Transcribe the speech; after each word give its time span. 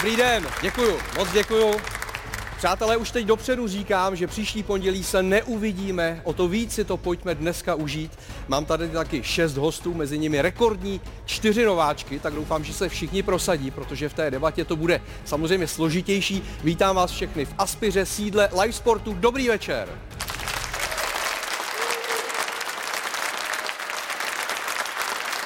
Dobrý 0.00 0.16
den, 0.16 0.48
děkuju, 0.62 1.00
moc 1.16 1.32
děkuju. 1.32 1.99
Přátelé, 2.60 2.96
už 2.96 3.10
teď 3.10 3.26
dopředu 3.26 3.68
říkám, 3.68 4.16
že 4.16 4.26
příští 4.26 4.62
pondělí 4.62 5.04
se 5.04 5.22
neuvidíme, 5.22 6.20
o 6.24 6.32
to 6.32 6.48
víc 6.48 6.72
si 6.72 6.84
to 6.84 6.96
pojďme 6.96 7.34
dneska 7.34 7.74
užít. 7.74 8.18
Mám 8.48 8.64
tady 8.64 8.88
taky 8.88 9.22
šest 9.22 9.56
hostů, 9.56 9.94
mezi 9.94 10.18
nimi 10.18 10.42
rekordní 10.42 11.00
čtyři 11.24 11.64
nováčky, 11.64 12.18
tak 12.18 12.34
doufám, 12.34 12.64
že 12.64 12.72
se 12.72 12.88
všichni 12.88 13.22
prosadí, 13.22 13.70
protože 13.70 14.08
v 14.08 14.14
té 14.14 14.30
debatě 14.30 14.64
to 14.64 14.76
bude 14.76 15.00
samozřejmě 15.24 15.66
složitější. 15.66 16.42
Vítám 16.64 16.96
vás 16.96 17.10
všechny 17.10 17.44
v 17.44 17.54
Aspiře, 17.58 18.06
sídle 18.06 18.48
Live 18.60 18.72
Sportu. 18.72 19.14
Dobrý 19.14 19.48
večer. 19.48 19.88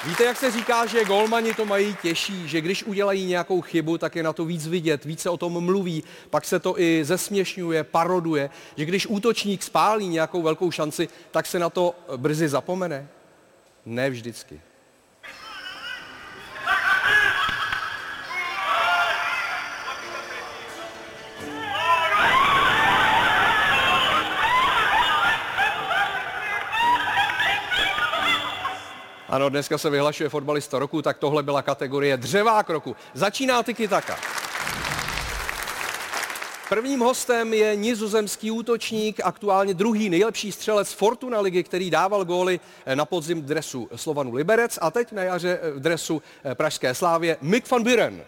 Víte, 0.06 0.24
jak 0.24 0.36
se 0.36 0.50
říká, 0.50 0.86
že 0.86 1.04
golmani 1.04 1.54
to 1.54 1.66
mají 1.66 1.96
těžší, 2.02 2.48
že 2.48 2.60
když 2.60 2.82
udělají 2.82 3.26
nějakou 3.26 3.60
chybu, 3.60 3.98
tak 3.98 4.16
je 4.16 4.22
na 4.22 4.32
to 4.32 4.44
víc 4.44 4.66
vidět, 4.66 5.04
více 5.04 5.30
o 5.30 5.36
tom 5.36 5.64
mluví, 5.64 6.04
pak 6.30 6.44
se 6.44 6.58
to 6.58 6.80
i 6.80 7.04
zesměšňuje, 7.04 7.84
paroduje, 7.84 8.50
že 8.76 8.84
když 8.84 9.06
útočník 9.06 9.62
spálí 9.62 10.08
nějakou 10.08 10.42
velkou 10.42 10.70
šanci, 10.70 11.08
tak 11.30 11.46
se 11.46 11.58
na 11.58 11.70
to 11.70 11.94
brzy 12.16 12.48
zapomene? 12.48 13.08
Ne 13.86 14.10
vždycky. 14.10 14.60
Ano, 29.34 29.48
dneska 29.48 29.78
se 29.78 29.90
vyhlašuje 29.90 30.28
fotbalista 30.28 30.78
roku, 30.78 31.02
tak 31.02 31.18
tohle 31.18 31.42
byla 31.42 31.62
kategorie 31.62 32.16
dřevák 32.16 32.70
roku. 32.70 32.96
Začíná 33.14 33.62
Tiki 33.62 33.88
Taka. 33.88 34.18
Prvním 36.68 37.00
hostem 37.00 37.54
je 37.54 37.76
nizozemský 37.76 38.50
útočník, 38.50 39.20
aktuálně 39.24 39.74
druhý 39.74 40.10
nejlepší 40.10 40.52
střelec 40.52 40.92
Fortuna 40.92 41.40
ligy, 41.40 41.62
který 41.62 41.90
dával 41.90 42.24
góly 42.24 42.60
na 42.94 43.04
podzim 43.04 43.42
dresu 43.42 43.88
Slovanu 43.96 44.34
Liberec 44.34 44.78
a 44.82 44.90
teď 44.90 45.12
na 45.12 45.22
jaře 45.22 45.60
v 45.74 45.80
dresu 45.80 46.22
Pražské 46.54 46.94
Slávě 46.94 47.36
Mick 47.40 47.70
van 47.70 47.82
Buren. 47.82 48.22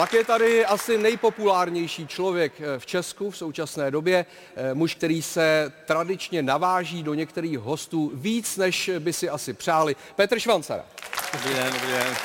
Pak 0.00 0.12
je 0.12 0.24
tady 0.24 0.66
asi 0.66 0.98
nejpopulárnější 0.98 2.06
člověk 2.06 2.52
eh, 2.60 2.78
v 2.78 2.86
Česku 2.86 3.30
v 3.30 3.36
současné 3.36 3.90
době, 3.90 4.26
eh, 4.56 4.74
muž, 4.74 4.94
který 4.94 5.22
se 5.22 5.72
tradičně 5.86 6.42
naváží 6.42 7.02
do 7.02 7.14
některých 7.14 7.58
hostů 7.58 8.12
víc, 8.14 8.56
než 8.56 8.90
by 8.98 9.12
si 9.12 9.28
asi 9.28 9.52
přáli. 9.52 9.96
Petr 10.16 10.38
Švancara. 10.38 10.84
Dobrý 11.32 11.54
den, 11.54 11.72
dobrý 11.72 11.90
den. 11.90 12.16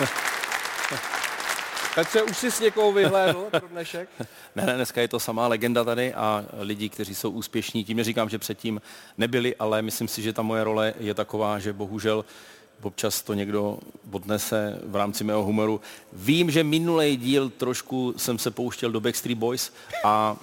Petře, 1.94 2.22
už 2.22 2.36
jsi 2.36 2.50
s 2.50 2.60
někoho 2.60 2.92
vyhlédl 2.92 3.46
pro 3.50 3.68
dnešek? 3.68 4.08
Ne, 4.56 4.66
ne, 4.66 4.74
dneska 4.74 5.00
je 5.00 5.08
to 5.08 5.20
samá 5.20 5.48
legenda 5.48 5.84
tady 5.84 6.14
a 6.14 6.44
lidi, 6.58 6.88
kteří 6.88 7.14
jsou 7.14 7.30
úspěšní, 7.30 7.84
tím 7.84 7.96
neříkám, 7.96 8.28
že 8.28 8.38
předtím 8.38 8.80
nebyli, 9.18 9.56
ale 9.56 9.82
myslím 9.82 10.08
si, 10.08 10.22
že 10.22 10.32
ta 10.32 10.42
moje 10.42 10.64
role 10.64 10.94
je 11.00 11.14
taková, 11.14 11.58
že 11.58 11.72
bohužel 11.72 12.24
občas 12.82 13.22
to 13.22 13.34
někdo 13.34 13.78
odnese 14.10 14.78
v 14.84 14.96
rámci 14.96 15.24
mého 15.24 15.42
humoru. 15.42 15.80
Vím, 16.12 16.50
že 16.50 16.64
minulý 16.64 17.16
díl 17.16 17.50
trošku 17.50 18.14
jsem 18.16 18.38
se 18.38 18.50
pouštěl 18.50 18.90
do 18.90 19.00
Backstreet 19.00 19.38
Boys 19.38 19.72
a 20.04 20.36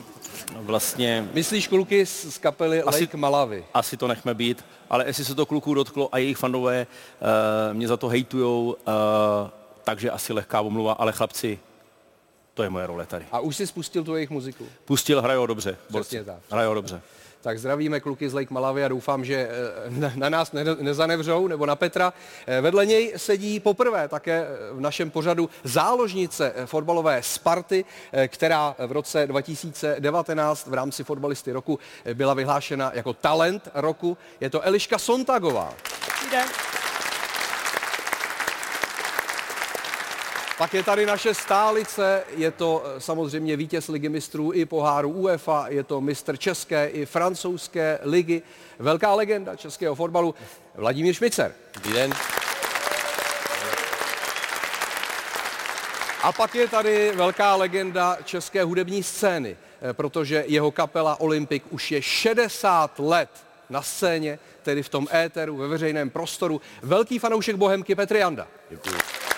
vlastně... 0.55 1.29
Myslíš 1.33 1.67
kluky 1.67 2.05
z 2.05 2.37
kapely 2.37 2.83
asi, 2.83 3.03
Lake 3.03 3.17
Malavy? 3.17 3.65
Asi 3.73 3.97
to 3.97 4.07
nechme 4.07 4.33
být, 4.33 4.65
ale 4.89 5.05
jestli 5.07 5.25
se 5.25 5.35
to 5.35 5.45
kluků 5.45 5.73
dotklo 5.73 6.09
a 6.11 6.17
jejich 6.17 6.37
fanové 6.37 6.87
uh, 6.87 7.77
mě 7.77 7.87
za 7.87 7.97
to 7.97 8.07
hejtujou, 8.07 8.75
uh, 8.87 9.49
takže 9.83 10.11
asi 10.11 10.33
lehká 10.33 10.61
omluva, 10.61 10.93
ale 10.93 11.11
chlapci, 11.11 11.59
to 12.53 12.63
je 12.63 12.69
moje 12.69 12.87
role 12.87 13.05
tady. 13.05 13.25
A 13.31 13.39
už 13.39 13.55
jsi 13.55 13.67
spustil 13.67 14.03
tu 14.03 14.15
jejich 14.15 14.29
muziku? 14.29 14.65
Pustil, 14.85 15.21
hrajou 15.21 15.45
dobře. 15.45 15.77
Přesně 15.87 16.23
tak. 16.23 16.37
Hrajou 16.51 16.73
dobře. 16.73 17.01
Tak 17.41 17.59
zdravíme 17.59 17.99
kluky 17.99 18.29
z 18.29 18.33
Lake 18.33 18.53
Malavy 18.53 18.85
a 18.85 18.87
doufám, 18.87 19.25
že 19.25 19.35
eh, 19.35 20.11
na 20.15 20.29
nás 20.29 20.51
nezanevřou, 20.81 21.47
nebo 21.47 21.65
na 21.65 21.75
Petra. 21.75 22.13
Eh, 22.47 22.61
vedle 22.61 22.85
něj 22.85 23.13
sedí 23.17 23.59
poprvé 23.59 24.07
také 24.07 24.47
v 24.71 24.79
našem 24.81 25.11
pořadu 25.11 25.49
záložnice 25.63 26.53
fotbalové 26.65 27.23
Sparty, 27.23 27.85
eh, 28.11 28.27
která 28.27 28.75
v 28.87 28.91
roce 28.91 29.27
2019 29.27 30.67
v 30.67 30.73
rámci 30.73 31.03
fotbalisty 31.03 31.51
roku 31.51 31.79
byla 32.13 32.33
vyhlášena 32.33 32.91
jako 32.93 33.13
talent 33.13 33.69
roku. 33.73 34.17
Je 34.41 34.49
to 34.49 34.61
Eliška 34.61 34.97
Sontagová. 34.97 35.73
Dobrý 36.21 36.88
Pak 40.59 40.73
je 40.73 40.83
tady 40.83 41.05
naše 41.05 41.33
stálice, 41.33 42.23
je 42.35 42.51
to 42.51 42.83
eh, 42.85 43.01
samozřejmě 43.01 43.57
vítěz 43.57 43.87
ligy 43.87 44.09
mistrů 44.09 44.53
i 44.53 44.65
poháru 44.65 45.09
UEFA, 45.09 45.65
je 45.67 45.83
to 45.83 46.01
mistr 46.01 46.37
české 46.37 46.87
i 46.87 47.05
francouzské 47.05 47.99
ligy, 48.01 48.41
velká 48.79 49.15
legenda 49.15 49.55
českého 49.55 49.95
fotbalu, 49.95 50.35
Vladimír 50.75 51.13
Šmicer. 51.13 51.53
Dobrý 51.73 51.93
den. 51.93 52.13
A 56.23 56.31
pak 56.31 56.55
je 56.55 56.67
tady 56.67 57.11
velká 57.15 57.55
legenda 57.55 58.17
české 58.23 58.63
hudební 58.63 59.03
scény, 59.03 59.57
eh, 59.81 59.93
protože 59.93 60.43
jeho 60.47 60.71
kapela 60.71 61.19
Olympik 61.19 61.63
už 61.69 61.91
je 61.91 62.01
60 62.01 62.99
let 62.99 63.29
na 63.69 63.81
scéně, 63.81 64.39
tedy 64.63 64.83
v 64.83 64.89
tom 64.89 65.07
éteru, 65.13 65.57
ve 65.57 65.67
veřejném 65.67 66.09
prostoru. 66.09 66.61
Velký 66.81 67.19
fanoušek 67.19 67.55
Bohemky 67.55 67.95
Petr 67.95 68.15
Janda. 68.15 68.47
Děkuji. 68.69 69.28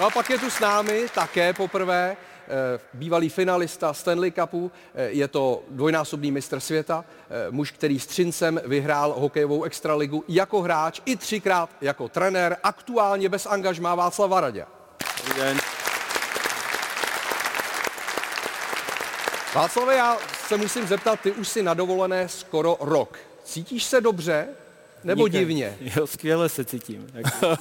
No 0.00 0.06
a 0.06 0.10
pak 0.10 0.30
je 0.30 0.38
tu 0.38 0.50
s 0.50 0.60
námi 0.60 1.06
také 1.14 1.52
poprvé 1.52 2.16
eh, 2.16 2.80
bývalý 2.94 3.28
finalista 3.28 3.92
Stanley 3.92 4.32
Cupu, 4.32 4.72
eh, 4.94 5.08
je 5.08 5.28
to 5.28 5.62
dvojnásobný 5.70 6.32
mistr 6.32 6.60
světa, 6.60 7.04
eh, 7.30 7.50
muž, 7.50 7.70
který 7.70 8.00
s 8.00 8.06
Třincem 8.06 8.60
vyhrál 8.66 9.14
hokejovou 9.18 9.64
extraligu 9.64 10.24
jako 10.28 10.60
hráč 10.62 11.00
i 11.04 11.16
třikrát 11.16 11.70
jako 11.80 12.08
trenér, 12.08 12.56
aktuálně 12.62 13.28
bez 13.28 13.46
angažmá 13.46 13.94
Václav 13.94 14.30
Varadě. 14.30 14.66
Dobrý 15.26 15.40
den. 15.40 15.58
Václave, 19.54 19.96
já 19.96 20.18
se 20.48 20.56
musím 20.56 20.86
zeptat, 20.86 21.20
ty 21.20 21.32
už 21.32 21.48
si 21.48 21.62
na 21.62 21.74
dovolené 21.74 22.28
skoro 22.28 22.76
rok. 22.80 23.18
Cítíš 23.44 23.84
se 23.84 24.00
dobře? 24.00 24.48
Nebo 25.04 25.28
Díky. 25.28 25.38
divně? 25.38 25.76
Jo, 25.80 26.06
skvěle 26.06 26.48
se 26.48 26.64
cítím. 26.64 27.06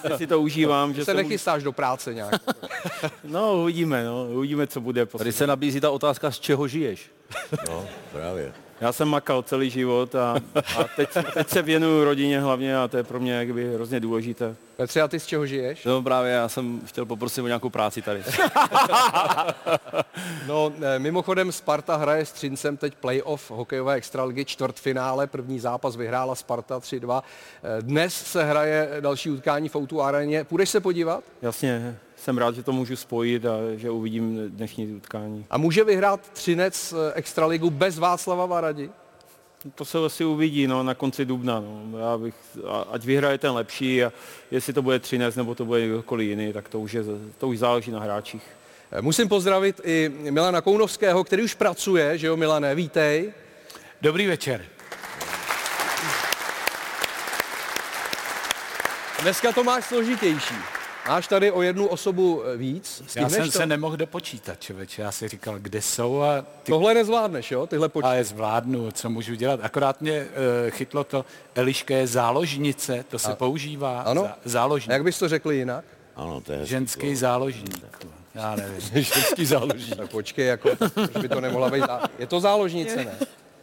Já 0.09 0.17
si 0.17 0.27
to 0.27 0.41
užívám. 0.41 0.93
Že 0.93 1.05
se 1.05 1.13
nechystáš 1.13 1.63
do 1.63 1.71
práce 1.71 2.13
nějak? 2.13 2.41
no, 3.23 3.61
uvidíme, 3.61 4.03
no, 4.03 4.27
uvidíme, 4.29 4.67
co 4.67 4.81
bude. 4.81 5.05
Tady 5.05 5.31
se 5.31 5.47
nabízí 5.47 5.79
ta 5.81 5.89
otázka, 5.91 6.31
z 6.31 6.39
čeho 6.39 6.67
žiješ? 6.67 7.11
No, 7.67 7.85
právě. 8.11 8.53
Já 8.81 8.91
jsem 8.91 9.07
makal 9.07 9.43
celý 9.43 9.69
život 9.69 10.15
a, 10.15 10.35
a 10.55 10.83
teď, 10.95 11.09
teď 11.33 11.49
se 11.49 11.61
věnuju 11.61 12.03
rodině 12.03 12.41
hlavně 12.41 12.77
a 12.77 12.87
to 12.87 12.97
je 12.97 13.03
pro 13.03 13.19
mě 13.19 13.33
jakby 13.33 13.73
hrozně 13.73 13.99
důležité. 13.99 14.55
Petře, 14.77 15.01
a 15.01 15.07
ty 15.07 15.19
z 15.19 15.25
čeho 15.25 15.45
žiješ? 15.45 15.85
No 15.85 16.01
právě, 16.01 16.31
já 16.31 16.49
jsem 16.49 16.81
chtěl 16.85 17.05
poprosit 17.05 17.41
o 17.41 17.47
nějakou 17.47 17.69
práci 17.69 18.01
tady. 18.01 18.19
no, 20.47 20.73
eh, 20.81 20.99
mimochodem 20.99 21.51
Sparta 21.51 21.95
hraje 21.95 22.25
s 22.25 22.31
Třincem 22.31 22.77
teď 22.77 22.95
playoff 22.95 23.51
hokejové 23.51 23.93
extraligy 23.93 24.45
čtvrtfinále. 24.45 25.27
První 25.27 25.59
zápas 25.59 25.95
vyhrála 25.95 26.35
Sparta 26.35 26.79
3-2. 26.79 27.21
Eh, 27.23 27.81
dnes 27.81 28.13
se 28.13 28.43
hraje 28.43 28.89
další 28.99 29.29
utkání 29.29 29.69
v 29.69 29.75
Outu 29.75 30.01
areně. 30.01 30.43
Půjdeš 30.43 30.69
se 30.69 30.79
podívat? 30.79 31.23
Jasně, 31.41 31.97
jsem 32.19 32.37
rád, 32.37 32.55
že 32.55 32.63
to 32.63 32.71
můžu 32.71 32.95
spojit 32.95 33.45
a 33.45 33.57
že 33.75 33.89
uvidím 33.89 34.49
dnešní 34.49 34.95
utkání. 34.95 35.45
A 35.49 35.57
může 35.57 35.83
vyhrát 35.83 36.29
Třinec 36.29 36.93
eh, 36.93 37.13
extraligu 37.13 37.69
bez 37.69 37.97
Václava 37.97 38.45
Varadi? 38.45 38.89
To 39.75 39.85
se 39.85 40.05
asi 40.05 40.25
uvidí 40.25 40.67
no, 40.67 40.83
na 40.83 40.93
konci 40.93 41.25
dubna. 41.25 41.59
No. 41.59 41.97
Já 41.97 42.17
bych, 42.17 42.35
ať 42.91 43.05
vyhraje 43.05 43.37
ten 43.37 43.51
lepší 43.51 44.03
a 44.03 44.13
jestli 44.51 44.73
to 44.73 44.81
bude 44.81 44.99
Třinec 44.99 45.35
nebo 45.35 45.55
to 45.55 45.65
bude 45.65 45.87
kdokoliv 45.87 46.29
jiný, 46.29 46.53
tak 46.53 46.69
to 46.69 46.79
už, 46.79 46.93
je, 46.93 47.03
to 47.37 47.47
už 47.47 47.59
záleží 47.59 47.91
na 47.91 47.99
hráčích. 47.99 48.43
Eh, 48.91 49.01
musím 49.01 49.29
pozdravit 49.29 49.81
i 49.83 50.11
Milana 50.29 50.61
Kounovského, 50.61 51.23
který 51.23 51.43
už 51.43 51.53
pracuje, 51.53 52.17
že 52.17 52.27
jo 52.27 52.37
Milané, 52.37 52.75
vítej. 52.75 53.33
Dobrý 54.01 54.27
večer. 54.27 54.65
Dneska 59.21 59.51
to 59.51 59.63
máš 59.63 59.85
složitější. 59.85 60.78
Máš 61.09 61.27
tady 61.27 61.51
o 61.51 61.61
jednu 61.61 61.87
osobu 61.87 62.43
eh, 62.45 62.57
víc? 62.57 63.03
Já 63.15 63.29
jsem 63.29 63.45
to? 63.45 63.51
se 63.51 63.65
nemohl 63.65 63.97
dopočítat, 63.97 64.61
člověče. 64.61 65.01
Já 65.01 65.11
si 65.11 65.27
říkal, 65.27 65.59
kde 65.59 65.81
jsou 65.81 66.21
a 66.21 66.41
ty 66.63 66.71
Tohle 66.71 66.93
nezvládneš, 66.93 67.51
jo? 67.51 67.67
Tyhle 67.67 67.89
počty. 67.89 68.09
a 68.09 68.13
je 68.13 68.23
zvládnu, 68.23 68.91
co 68.91 69.09
můžu 69.09 69.35
dělat. 69.35 69.59
Akorát 69.63 70.01
mě 70.01 70.21
uh, 70.21 70.69
chytlo 70.69 71.03
to, 71.03 71.25
Eliška 71.55 71.95
je 71.95 72.07
záložnice, 72.07 73.05
to 73.09 73.19
se 73.19 73.35
používá. 73.35 74.01
Ano? 74.01 74.21
Zá, 74.23 74.37
záložník. 74.45 74.89
A 74.89 74.93
jak 74.93 75.03
bys 75.03 75.19
to 75.19 75.29
řekl 75.29 75.51
jinak? 75.51 75.85
Ano, 76.15 76.41
to 76.41 76.51
je 76.51 76.65
Ženský 76.65 77.15
záložník. 77.15 77.85
Já 78.35 78.55
nevím. 78.55 78.81
Ženský 79.03 79.45
záložník. 79.45 79.95
Tak 79.95 80.09
počkej, 80.11 80.47
jako, 80.47 80.69
že 81.13 81.19
by 81.19 81.29
to 81.29 81.41
nemohla 81.41 81.69
být. 81.69 81.83
zá- 81.83 82.07
Je 82.19 82.27
to 82.27 82.39
záložnice, 82.39 82.95
ne? 82.95 83.17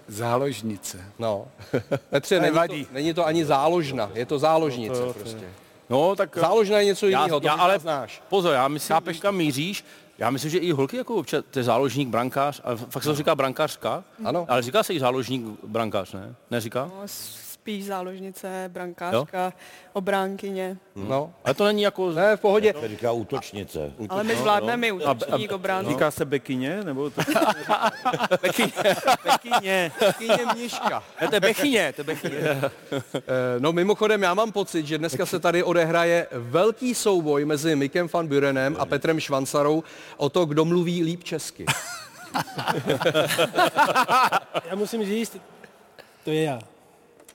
Záložnice. 0.09 0.99
No. 1.19 1.47
Petře, 2.11 2.41
není 2.41 2.51
to, 2.51 2.55
Nevadí. 2.55 2.87
není 2.93 3.15
to 3.15 3.27
ani 3.27 3.45
záložna, 3.45 4.11
je 4.15 4.27
to 4.27 4.39
záložnice 4.39 5.03
prostě. 5.21 5.47
No, 5.91 6.17
tak 6.17 6.39
Záložna 6.39 6.79
je 6.79 6.85
něco 6.85 7.07
já, 7.09 7.23
jiného, 7.23 7.41
to 7.41 7.47
já, 7.47 7.53
ale 7.53 7.79
znáš. 7.79 8.23
pozor, 8.29 8.55
já 8.55 8.69
myslím, 8.69 8.95
Chápeš, 8.95 9.21
kam 9.21 9.37
míříš. 9.37 9.85
Já 10.19 10.31
myslím, 10.31 10.51
že 10.51 10.59
i 10.59 10.73
holky 10.73 10.97
jako 10.97 11.15
občas, 11.15 11.45
to 11.51 11.59
je 11.59 11.63
záložník, 11.63 12.09
brankář, 12.09 12.61
ale 12.65 12.77
fakt 12.77 13.03
se 13.03 13.09
to 13.09 13.15
říká 13.15 13.35
brankářka. 13.35 14.05
Ano. 14.25 14.47
Ale 14.49 14.63
říká 14.63 14.83
se 14.83 14.95
i 14.95 15.01
záložník, 15.01 15.45
brankář, 15.65 16.13
ne? 16.13 16.35
Neříká? 16.51 16.85
No, 16.95 17.03
spíš 17.67 17.85
záložnice, 17.85 18.65
brankářka, 18.69 19.53
obránkyně. 19.93 20.77
No. 20.97 21.33
Ale 21.45 21.55
to 21.55 21.65
není 21.65 21.83
jako... 21.83 22.11
Ne, 22.13 22.37
v 22.37 22.41
pohodě. 22.41 22.73
To 22.73 22.89
říká 22.89 23.13
útočnice. 23.13 23.93
Ale 24.09 24.25
my 24.25 24.37
zvládneme 24.37 24.87
i 24.87 24.93
útočník, 24.93 25.53
obránce. 25.53 25.91
Říká 25.91 26.11
se 26.11 26.25
bekyně, 26.25 26.85
nebo 26.85 27.11
to... 27.11 27.21
bekyně. 28.43 28.73
bekyně. 29.25 29.93
Kyně 30.19 30.39
Mniška. 30.55 31.03
Ne, 31.21 31.29
to 31.29 31.35
je 31.35 31.41
bechyně, 31.41 31.93
to 31.93 32.01
je 32.01 32.05
bechyně. 32.05 32.39
Eh, 33.17 33.21
No 33.59 33.73
mimochodem, 33.73 34.23
já 34.23 34.35
mám 34.35 34.53
pocit, 34.53 34.87
že 34.87 34.99
dneska 34.99 35.27
se 35.27 35.41
tady 35.41 35.63
odehraje 35.63 36.27
velký 36.33 36.95
souboj 36.95 37.45
mezi 37.45 37.77
Mikem 37.77 38.09
van 38.13 38.27
Burenem 38.27 38.77
a 38.79 38.87
Petrem 38.87 39.21
Švancarou 39.21 39.83
o 40.17 40.29
to, 40.29 40.45
kdo 40.45 40.65
mluví 40.65 41.03
líp 41.03 41.25
česky. 41.25 41.67
Já 44.71 44.75
musím 44.75 45.05
říct, 45.05 45.37
to 46.25 46.31
je 46.31 46.43
já. 46.43 46.61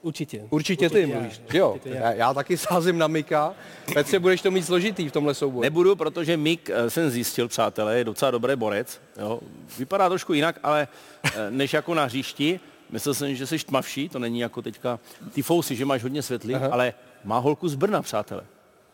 Určitě. 0.02 0.48
Určitě 0.50 0.90
ty 0.90 1.02
já. 1.02 1.08
mluvíš, 1.08 1.42
jo? 1.54 1.72
Určitě 1.74 1.90
já. 1.90 1.96
Já, 2.02 2.12
já 2.14 2.34
taky 2.34 2.58
sázím 2.58 2.98
na 2.98 3.08
Mika. 3.08 3.54
Petře, 3.94 4.20
budeš 4.20 4.42
to 4.42 4.52
mít 4.52 4.64
složitý 4.66 5.10
v 5.10 5.12
tomhle 5.12 5.34
souboji. 5.34 5.62
Nebudu, 5.62 5.96
protože 5.96 6.38
Mik, 6.38 6.70
eh, 6.70 6.90
jsem 6.90 7.10
zjistil, 7.10 7.48
přátelé, 7.48 7.98
je 7.98 8.04
docela 8.04 8.32
dobrý 8.32 8.56
borec. 8.56 9.02
Jo. 9.20 9.40
Vypadá 9.78 10.10
trošku 10.10 10.34
jinak, 10.34 10.60
ale 10.64 10.88
eh, 11.24 11.32
než 11.50 11.74
jako 11.74 11.94
na 11.94 12.04
hřišti. 12.06 12.60
Myslel 12.90 13.14
jsem, 13.14 13.36
že 13.36 13.48
jsi 13.48 13.60
tmavší, 13.60 14.10
to 14.10 14.20
není 14.20 14.40
jako 14.40 14.62
teďka 14.62 15.00
ty 15.34 15.42
fousy, 15.42 15.76
že 15.76 15.86
máš 15.86 16.04
hodně 16.04 16.22
světlý, 16.22 16.56
Aha. 16.56 16.68
ale 16.72 16.94
má 17.24 17.38
holku 17.40 17.70
z 17.70 17.76
Brna, 17.76 18.02
přátelé. 18.02 18.42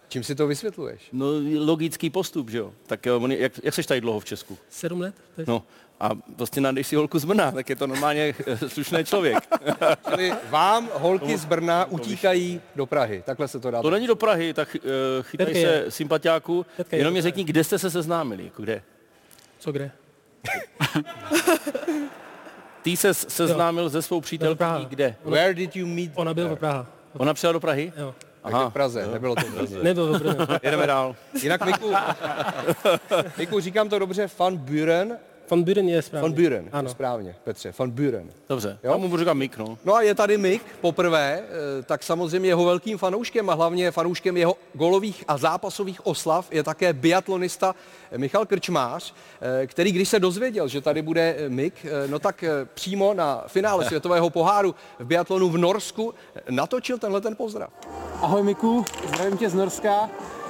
Čím 0.10 0.24
si 0.24 0.36
to 0.36 0.48
vysvětluješ? 0.48 1.01
No, 1.13 1.25
logický 1.65 2.10
postup, 2.10 2.50
že 2.50 2.57
jo. 2.57 2.74
Tak 2.88 3.06
je- 3.06 3.13
jak, 3.38 3.51
jak 3.63 3.74
seš 3.74 3.86
tady 3.86 4.01
dlouho 4.01 4.19
v 4.19 4.25
Česku? 4.25 4.57
Sedm 4.69 5.01
let? 5.01 5.15
To 5.36 5.42
je- 5.42 5.45
No, 5.48 5.63
a 5.99 6.09
prostě 6.35 6.61
najdeš 6.61 6.88
si 6.88 6.95
holku 6.95 7.19
z 7.19 7.25
Brna, 7.25 7.51
tak 7.51 7.69
je 7.69 7.75
to 7.75 7.88
normálně 7.88 8.35
eh, 8.47 8.69
slušný 8.69 9.05
člověk. 9.05 9.38
Čili 10.09 10.33
vám 10.49 10.89
holky 10.94 11.38
z 11.38 11.45
Brna 11.45 11.85
utíkají 11.85 12.61
do 12.75 12.85
Prahy. 12.85 13.23
Takhle 13.25 13.47
se 13.47 13.59
to 13.59 13.71
dá. 13.71 13.81
To 13.81 13.89
není 13.89 14.07
do 14.07 14.15
Prahy, 14.15 14.53
tak 14.53 14.75
uh, 14.75 14.81
chytaj 15.21 15.53
se 15.53 15.59
je. 15.59 15.83
je 16.91 16.97
Jenom 16.97 17.13
do 17.13 17.13
mi 17.13 17.21
řekni, 17.21 17.44
kde 17.44 17.63
jste 17.63 17.79
se 17.79 17.91
seznámili, 17.91 18.44
jako 18.44 18.61
kde? 18.61 18.81
Co 19.59 19.71
kde? 19.71 19.91
Ty 22.81 22.97
se 22.97 23.13
seznámil 23.13 23.89
se 23.89 24.01
svou 24.01 24.21
přítelkyní 24.21 24.85
kde? 24.89 25.15
Where 25.23 25.53
did 25.53 25.75
you 25.75 25.88
meet? 25.88 26.11
Ona 26.15 26.33
byla 26.33 26.55
v 26.55 26.59
Praha. 26.59 26.88
Ona 27.13 27.33
přijela 27.33 27.53
do 27.53 27.59
Prahy? 27.59 27.93
Jo. 27.97 28.15
Takže 28.43 28.69
v 28.69 28.73
Praze, 28.73 29.07
nebylo 29.07 29.35
to 29.35 29.41
v 29.41 29.55
Praze. 29.55 29.83
Nebyl 29.83 30.13
v 30.13 30.19
Brně. 30.19 30.59
Jedeme 30.63 30.88
dál. 30.88 31.15
Jinak 31.43 31.65
Miku, 31.65 31.93
Miku, 33.38 33.59
říkám 33.59 33.89
to 33.89 34.00
dobře, 34.00 34.27
Van 34.39 34.57
Buren, 34.57 35.17
Van 35.49 35.63
Buren 35.63 35.89
je 35.89 36.01
správně. 36.01 36.29
Van 36.29 36.44
Buren, 36.44 36.69
Ano. 36.71 36.89
správně, 36.89 37.35
Petře, 37.44 37.73
Van 37.79 37.89
Buren. 37.91 38.29
Dobře, 38.49 38.79
Jo? 38.83 38.91
já 38.91 38.97
mu 38.97 39.07
budu 39.09 39.19
říkat 39.19 39.33
Mik, 39.33 39.57
no. 39.57 39.77
No 39.85 39.95
a 39.95 40.01
je 40.01 40.15
tady 40.15 40.38
Mik 40.38 40.61
poprvé, 40.81 41.39
eh, 41.79 41.83
tak 41.83 42.03
samozřejmě 42.03 42.49
jeho 42.49 42.65
velkým 42.65 42.97
fanouškem 42.97 43.49
a 43.49 43.53
hlavně 43.53 43.91
fanouškem 43.91 44.38
jeho 44.38 44.55
golových 44.73 45.23
a 45.27 45.38
zápasových 45.38 46.07
oslav 46.07 46.47
je 46.51 46.63
také 46.63 46.94
biatlonista 46.94 47.75
Michal 48.17 48.45
Krčmář, 48.45 49.13
eh, 49.61 49.67
který 49.67 49.91
když 49.91 50.09
se 50.09 50.19
dozvěděl, 50.19 50.67
že 50.67 50.81
tady 50.81 51.01
bude 51.01 51.35
eh, 51.38 51.50
Mik, 51.50 51.73
eh, 51.85 52.07
no 52.07 52.19
tak 52.19 52.43
přímo 52.73 53.13
na 53.13 53.43
finále 53.47 53.85
světového 53.88 54.29
poháru 54.29 54.75
v 55.00 55.05
biatlonu 55.05 55.50
v 55.50 55.57
Norsku 55.57 56.13
natočil 56.50 56.97
tenhle 56.97 57.21
ten 57.21 57.35
pozdrav. 57.35 57.69
Ahoj 58.21 58.43
Miku, 58.43 58.85
zdravím 59.07 59.38
tě 59.38 59.50
z 59.50 59.53
Norska. 59.53 60.09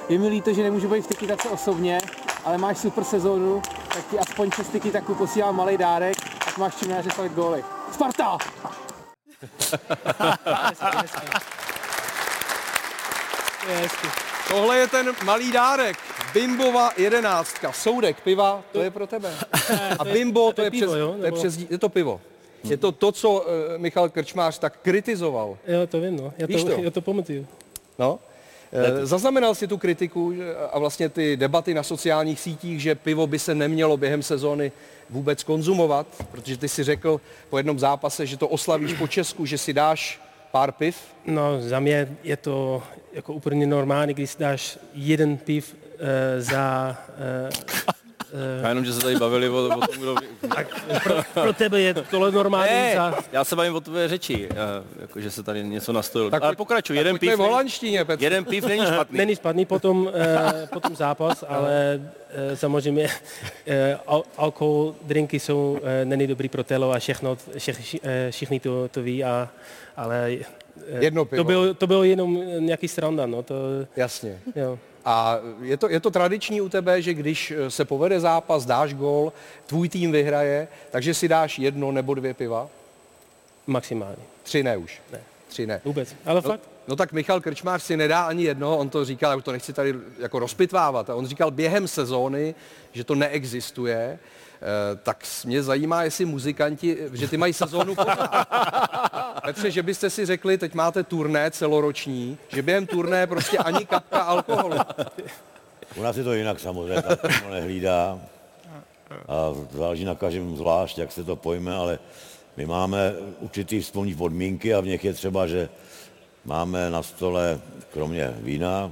Je 0.09 0.19
mi 0.19 0.27
líto, 0.27 0.53
že 0.53 0.63
nemůžu 0.63 0.89
být 0.89 1.01
v 1.01 1.07
Tiki 1.07 1.27
osobně, 1.51 1.99
ale 2.47 2.57
máš 2.57 2.77
super 2.77 3.03
sezónu, 3.03 3.61
tak 3.93 4.09
ti 4.09 4.19
aspoň 4.19 4.49
přes 4.49 4.67
Tiki 4.67 4.91
taku 4.91 5.15
posílám 5.15 5.55
malý 5.55 5.77
dárek, 5.77 6.17
tak 6.45 6.57
máš 6.57 6.75
čím 6.75 6.89
náře 6.89 7.09
stavit 7.13 7.31
góly. 7.33 7.63
Sparta! 7.91 8.37
Hezky. 13.67 14.07
Tohle 14.49 14.77
je 14.77 14.87
ten 14.87 15.15
malý 15.23 15.51
dárek. 15.51 15.97
Bimbova 16.33 16.91
jedenáctka, 16.97 17.71
soudek 17.71 18.21
piva, 18.21 18.63
to 18.71 18.81
je 18.81 18.91
pro 18.91 19.07
tebe. 19.07 19.33
A 19.99 20.03
Bimbo, 20.03 20.53
to 20.53 20.61
je, 20.61 20.71
pivo, 20.71 20.93
přes, 20.93 21.01
to 21.19 21.25
je, 21.25 21.31
přes, 21.31 21.57
je 21.69 21.77
to 21.77 21.89
pivo. 21.89 22.21
Je 22.63 22.77
to 22.77 22.91
to, 22.91 23.11
co 23.11 23.31
uh, 23.31 23.43
Michal 23.77 24.09
Krčmář 24.09 24.59
tak 24.59 24.79
kritizoval. 24.81 25.57
Jo, 25.67 25.87
to 25.87 26.01
vím, 26.01 26.17
no. 26.17 26.33
Já 26.37 26.47
Víš 26.47 26.63
to, 26.63 26.75
to? 26.75 26.81
já 26.81 26.91
to 26.91 27.01
pamatuju. 27.01 27.47
No. 27.99 28.19
Eh, 28.71 29.05
Zaznamenal 29.05 29.55
si 29.55 29.67
tu 29.67 29.77
kritiku 29.77 30.33
a 30.71 30.79
vlastně 30.79 31.09
ty 31.09 31.37
debaty 31.37 31.73
na 31.73 31.83
sociálních 31.83 32.39
sítích, 32.39 32.81
že 32.81 32.95
pivo 32.95 33.27
by 33.27 33.39
se 33.39 33.55
nemělo 33.55 33.97
během 33.97 34.23
sezóny 34.23 34.71
vůbec 35.09 35.43
konzumovat, 35.43 36.07
protože 36.31 36.57
ty 36.57 36.69
si 36.69 36.83
řekl 36.83 37.21
po 37.49 37.57
jednom 37.57 37.79
zápase, 37.79 38.25
že 38.25 38.37
to 38.37 38.47
oslavíš 38.47 38.93
po 38.93 39.07
Česku, 39.07 39.45
že 39.45 39.57
si 39.57 39.73
dáš 39.73 40.21
pár 40.51 40.71
piv. 40.71 40.97
No, 41.25 41.61
za 41.61 41.79
mě 41.79 42.17
je 42.23 42.37
to 42.37 42.83
jako 43.13 43.33
úplně 43.33 43.67
normální, 43.67 44.13
když 44.13 44.35
dáš 44.35 44.79
jeden 44.93 45.37
piv 45.37 45.75
uh, 45.75 46.07
za... 46.37 46.97
Uh, 47.45 47.96
Já 48.61 48.69
jenom, 48.69 48.85
že 48.85 48.93
se 48.93 49.01
tady 49.01 49.15
bavili 49.15 49.49
o, 49.49 49.65
o 49.65 49.69
tom, 49.69 49.81
kdo... 49.99 50.15
pro 51.33 51.53
tebe 51.53 51.81
je 51.81 51.93
tohle 51.93 52.31
normální 52.31 52.71
Ne, 52.71 52.93
za... 52.95 53.15
já 53.31 53.43
se 53.43 53.55
bavím 53.55 53.75
o 53.75 53.81
tvé 53.81 54.07
řeči, 54.07 54.49
jako, 54.99 55.21
že 55.21 55.31
se 55.31 55.43
tady 55.43 55.63
něco 55.63 55.93
nastojil. 55.93 56.31
Tak 56.31 56.43
Ale 56.43 56.55
pokračuj, 56.55 56.95
tak 56.95 57.05
jeden 57.05 57.19
piv, 57.19 57.33
v 57.35 57.37
holandštině, 57.37 58.05
Petře. 58.05 58.25
jeden 58.25 58.45
piv 58.45 58.65
není 58.65 58.85
špatný. 58.93 59.17
Není 59.17 59.35
špatný 59.35 59.65
potom, 59.65 60.01
uh, 60.05 60.11
potom 60.73 60.95
zápas, 60.95 61.43
ale 61.47 61.99
uh, 61.99 62.55
samozřejmě 62.55 63.03
uh, 63.05 63.73
al- 64.15 64.23
alkohol, 64.37 64.95
drinky 65.01 65.39
jsou, 65.39 65.71
uh, 65.81 65.87
není 66.03 66.27
dobrý 66.27 66.49
pro 66.49 66.63
tělo 66.63 66.91
a 66.91 66.99
všechno, 66.99 67.37
všech, 67.57 67.95
uh, 68.03 68.09
všichni 68.29 68.59
to, 68.59 68.87
to 68.87 69.01
ví, 69.01 69.23
a, 69.23 69.49
ale 69.97 70.31
Jedno 70.99 71.25
pivo. 71.25 71.43
to, 71.43 71.47
bylo, 71.47 71.73
to 71.73 71.87
bylo 71.87 72.03
jenom 72.03 72.43
nějaký 72.59 72.87
sranda, 72.87 73.25
no, 73.25 73.43
to, 73.43 73.55
Jasně. 73.95 74.39
jo. 74.55 74.79
A 75.09 75.39
je 75.61 75.77
to, 75.77 75.89
je 75.89 75.99
to 75.99 76.11
tradiční 76.11 76.61
u 76.61 76.69
tebe, 76.69 77.01
že 77.01 77.13
když 77.13 77.51
eh, 77.51 77.71
se 77.71 77.85
povede 77.85 78.19
zápas, 78.19 78.65
dáš 78.65 78.93
gol, 78.93 79.33
tvůj 79.65 79.89
tým 79.89 80.11
vyhraje, 80.11 80.67
takže 80.91 81.13
si 81.13 81.27
dáš 81.27 81.59
jedno 81.59 81.91
nebo 81.91 82.13
dvě 82.13 82.33
piva? 82.33 82.69
maximálně, 83.67 84.23
Tři 84.43 84.63
ne 84.63 84.77
už. 84.77 85.01
Ne. 85.11 85.19
Tři 85.47 85.67
ne. 85.67 85.81
vůbec, 85.85 86.15
ale 86.25 86.35
No, 86.35 86.41
fakt. 86.41 86.61
no 86.87 86.95
tak 86.95 87.11
Michal 87.13 87.41
Krčmář 87.41 87.83
si 87.83 87.97
nedá 87.97 88.23
ani 88.23 88.43
jedno, 88.43 88.77
on 88.77 88.89
to 88.89 89.05
říkal, 89.05 89.31
já 89.31 89.37
už 89.37 89.43
to 89.43 89.51
nechci 89.51 89.73
tady 89.73 89.93
jako 90.19 90.39
rozpitvávat, 90.39 91.09
a 91.09 91.15
on 91.15 91.27
říkal 91.27 91.51
během 91.51 91.87
sezóny, 91.87 92.55
že 92.93 93.03
to 93.03 93.15
neexistuje, 93.15 94.19
tak 95.03 95.25
s- 95.25 95.45
mě 95.45 95.63
zajímá, 95.63 96.03
jestli 96.03 96.25
muzikanti, 96.25 96.97
že 97.13 97.27
ty 97.27 97.37
mají 97.37 97.53
sezónu 97.53 97.95
pořád. 97.95 98.47
Petře, 99.45 99.71
že 99.71 99.83
byste 99.83 100.09
si 100.09 100.25
řekli, 100.25 100.57
teď 100.57 100.73
máte 100.73 101.03
turné 101.03 101.51
celoroční, 101.51 102.37
že 102.49 102.61
během 102.61 102.87
turné 102.87 103.27
prostě 103.27 103.57
ani 103.57 103.85
kapka 103.85 104.19
alkoholu. 104.21 104.75
U 105.95 106.01
nás 106.01 106.17
je 106.17 106.23
to 106.23 106.33
jinak 106.33 106.59
samozřejmě, 106.59 107.01
tak 107.01 107.21
to 107.21 107.49
nehlídá. 107.49 108.19
A 109.27 109.53
záleží 109.71 110.05
na 110.05 110.15
každém 110.15 110.57
zvlášť, 110.57 110.97
jak 110.97 111.11
se 111.11 111.23
to 111.23 111.35
pojme, 111.35 111.75
ale 111.75 111.99
my 112.57 112.65
máme 112.65 113.13
určitý 113.39 113.81
vzpomní 113.81 114.15
podmínky 114.15 114.73
a 114.73 114.79
v 114.81 114.85
nich 114.85 115.05
je 115.05 115.13
třeba, 115.13 115.47
že 115.47 115.69
máme 116.45 116.89
na 116.89 117.03
stole, 117.03 117.59
kromě 117.93 118.33
vína, 118.39 118.91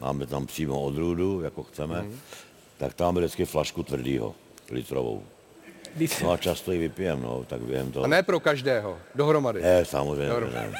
máme 0.00 0.26
tam 0.26 0.46
přímo 0.46 0.82
odrůdu, 0.82 1.40
jako 1.40 1.62
chceme, 1.62 2.04
tak 2.78 2.94
tam 2.94 3.06
máme 3.06 3.20
vždycky 3.20 3.44
flašku 3.44 3.82
tvrdýho, 3.82 4.34
litrovou. 4.70 5.22
No 6.22 6.30
a 6.30 6.36
často 6.36 6.72
ji 6.72 6.78
vypijem, 6.78 7.22
no, 7.22 7.44
tak 7.46 7.60
během 7.60 7.92
toho. 7.92 8.04
A 8.04 8.08
ne 8.08 8.22
pro 8.22 8.40
každého, 8.40 8.98
dohromady. 9.14 9.62
Ne, 9.62 9.84
samozřejmě, 9.84 10.28
ne. 10.54 10.72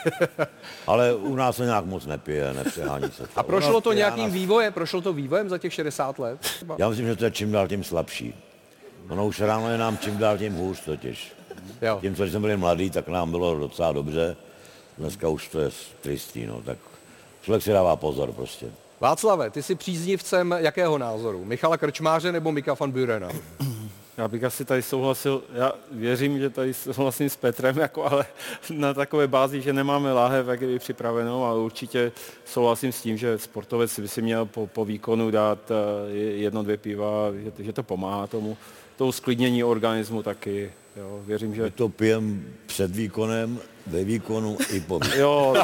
Ale 0.87 1.15
u 1.15 1.35
nás 1.35 1.57
se 1.57 1.65
nějak 1.65 1.85
moc 1.85 2.07
nepije, 2.07 2.53
nepřehání 2.53 3.11
se 3.11 3.23
to. 3.23 3.29
A 3.37 3.43
prošlo 3.43 3.73
nás 3.73 3.83
to 3.83 3.93
nějakým 3.93 4.25
nás- 4.25 4.33
vývojem, 4.33 4.73
prošlo 4.73 5.01
to 5.01 5.13
vývojem 5.13 5.49
za 5.49 5.59
těch 5.59 5.73
60 5.75 6.19
let? 6.19 6.39
Já 6.79 6.89
myslím, 6.89 7.07
že 7.07 7.17
to 7.17 7.25
je 7.25 7.31
čím 7.31 7.53
dál 7.53 7.69
tím 7.69 7.85
slabší. 7.85 8.35
Ono 9.09 9.27
už 9.27 9.41
ráno 9.41 9.71
je 9.71 9.79
nám 9.79 9.99
čím 9.99 10.19
dál 10.19 10.39
tím 10.39 10.55
hůř 10.55 10.81
totiž. 10.81 11.33
Jo. 11.83 11.99
Tím, 12.01 12.15
co 12.15 12.23
když 12.23 12.33
jsme 12.33 12.41
byli 12.41 12.57
mladí, 12.57 12.91
tak 12.91 13.09
nám 13.09 13.31
bylo 13.31 13.59
docela 13.59 13.93
dobře. 13.93 14.37
Dneska 14.99 15.29
už 15.29 15.49
to 15.49 15.61
je 15.61 15.71
tristý, 16.01 16.47
no. 16.47 16.63
Tak 16.65 16.79
člověk 17.43 17.63
si 17.63 17.71
dává 17.73 17.97
pozor 17.97 18.33
prostě. 18.33 18.67
Václave, 19.01 19.51
ty 19.51 19.63
jsi 19.63 19.75
příznivcem 19.75 20.55
jakého 20.59 20.99
názoru? 20.99 21.45
Michala 21.45 21.77
Krčmáře 21.77 22.33
nebo 22.33 22.53
Mika 22.53 22.75
van 22.81 22.91
Burena? 22.91 23.29
Já 24.19 24.29
bych 24.29 24.45
asi 24.45 24.65
tady 24.65 24.83
souhlasil, 24.83 25.43
já 25.53 25.73
věřím, 25.93 26.39
že 26.39 26.51
tady 26.51 26.75
souhlasím 26.75 27.31
s 27.31 27.37
Petrem, 27.37 27.79
jako, 27.79 28.05
ale 28.05 28.27
na 28.71 28.95
takové 28.95 29.27
bázi, 29.27 29.61
že 29.61 29.73
nemáme 29.73 30.13
láhev 30.13 30.49
jak 30.49 30.61
je 30.61 30.79
připravenou, 30.79 31.45
ale 31.45 31.59
určitě 31.59 32.13
souhlasím 32.45 32.93
s 32.93 33.03
tím, 33.03 33.17
že 33.17 33.39
sportovec 33.39 34.01
by 34.01 34.09
si 34.09 34.23
měl 34.23 34.47
po, 34.47 34.67
po 34.67 34.85
výkonu 34.85 35.31
dát 35.31 35.59
eh, 35.71 36.11
jedno, 36.17 36.63
dvě 36.63 36.77
piva, 36.77 37.33
že, 37.45 37.65
že 37.65 37.73
to 37.73 37.83
pomáhá 37.83 38.27
tomu, 38.27 38.57
tomu 38.97 39.13
sklidnění 39.13 39.65
organismu 39.65 40.23
taky. 40.23 40.73
Jo, 40.97 41.21
věřím, 41.27 41.55
že... 41.55 41.63
My 41.63 41.71
to 41.71 41.89
pijem 41.89 42.55
před 42.67 42.97
výkonem, 42.97 43.59
ve 43.87 44.05
výkonu 44.05 44.59
i 44.71 44.81
po 44.81 44.99
výkonu. 45.05 45.21
Jo, 45.21 45.55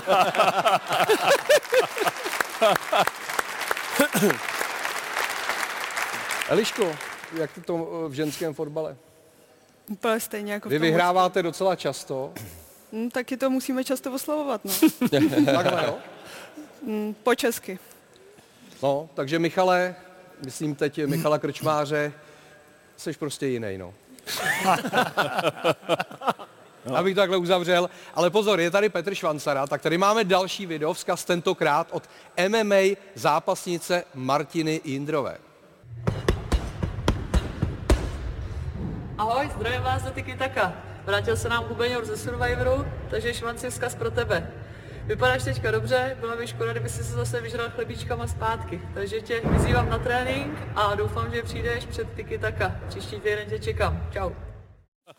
Eliško, 6.49 6.93
jak 7.33 7.51
to 7.65 7.77
v 8.09 8.13
ženském 8.13 8.55
fotbale? 8.55 8.97
Úplně 9.91 10.21
stejně 10.21 10.53
jako 10.53 10.69
Vy 10.69 10.79
vyhráváte 10.79 11.43
docela 11.43 11.77
často. 11.77 12.33
Hm, 12.93 13.11
taky 13.11 13.37
to 13.37 13.51
musíme 13.51 13.85
často 13.85 14.13
oslavovat, 14.13 14.61
no. 14.65 14.73
Takhle, 15.45 15.85
jo? 15.87 15.95
Hm, 16.87 17.15
po 17.23 17.35
česky. 17.35 17.79
No, 18.83 19.09
takže 19.15 19.39
Michale, 19.39 19.95
myslím 20.45 20.75
teď 20.75 21.07
Michala 21.07 21.39
Krčmáře, 21.39 22.13
jsi 22.97 23.13
prostě 23.13 23.47
jiný, 23.47 23.79
no. 23.79 23.95
Abych 26.95 27.15
to 27.15 27.21
takhle 27.21 27.37
uzavřel. 27.37 27.91
Ale 28.15 28.31
pozor, 28.31 28.61
je 28.61 28.71
tady 28.71 28.89
Petr 28.89 29.15
Švancara, 29.15 29.67
tak 29.67 29.83
tady 29.83 29.99
máme 29.99 30.25
další 30.25 30.67
video, 30.67 30.95
vzkaz 30.95 31.25
tentokrát 31.25 31.89
od 31.91 32.03
MMA 32.49 32.97
zápasnice 33.15 34.05
Martiny 34.15 34.81
Jindrové. 34.85 35.39
Ahoj, 39.19 39.51
zdravím 39.57 39.83
vás 39.83 40.03
ze 40.03 40.11
Tiki 40.11 40.37
Taka. 40.37 40.73
Vrátil 41.05 41.37
se 41.37 41.49
nám 41.49 41.65
Hubeňor 41.65 42.05
ze 42.05 42.17
Survivoru, 42.17 42.87
takže 43.11 43.35
švanci 43.35 43.71
vzkaz 43.71 43.95
pro 43.95 44.11
tebe. 44.11 44.51
Vypadáš 45.05 45.45
teďka 45.45 45.71
dobře, 45.71 46.17
byla 46.21 46.37
by 46.37 46.47
škoda, 46.47 46.71
kdyby 46.71 46.89
si 46.89 47.05
se 47.05 47.13
zase 47.13 47.41
vyžral 47.41 47.71
chlebíčkama 47.71 48.27
zpátky. 48.27 48.81
Takže 48.95 49.21
tě 49.21 49.41
vyzývám 49.41 49.91
na 49.91 49.99
trénink 49.99 50.59
a 50.75 50.95
doufám, 50.95 51.35
že 51.35 51.43
přijdeš 51.43 51.87
před 51.87 52.13
Tiki 52.13 52.39
Taka. 52.39 52.73
Příští 52.89 53.17
týden 53.21 53.49
tě 53.49 53.59
čekám. 53.59 54.07
Čau. 54.13 54.31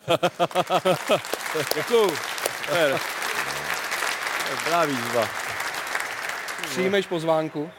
Děkuju. 1.75 2.11
Dobrá 4.49 4.85
výzva. 4.85 5.27
Přijmeš 6.69 7.07
pozvánku? 7.07 7.69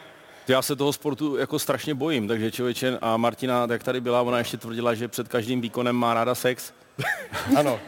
Já 0.48 0.62
se 0.62 0.76
toho 0.76 0.92
sportu 0.92 1.36
jako 1.36 1.58
strašně 1.58 1.94
bojím, 1.94 2.28
takže 2.28 2.50
člověče 2.50 2.98
a 3.00 3.16
Martina, 3.16 3.66
jak 3.70 3.82
tady 3.82 4.00
byla, 4.00 4.22
ona 4.22 4.38
ještě 4.38 4.56
tvrdila, 4.56 4.94
že 4.94 5.08
před 5.08 5.28
každým 5.28 5.60
výkonem 5.60 5.96
má 5.96 6.14
ráda 6.14 6.34
sex. 6.34 6.72
Ano. 7.56 7.80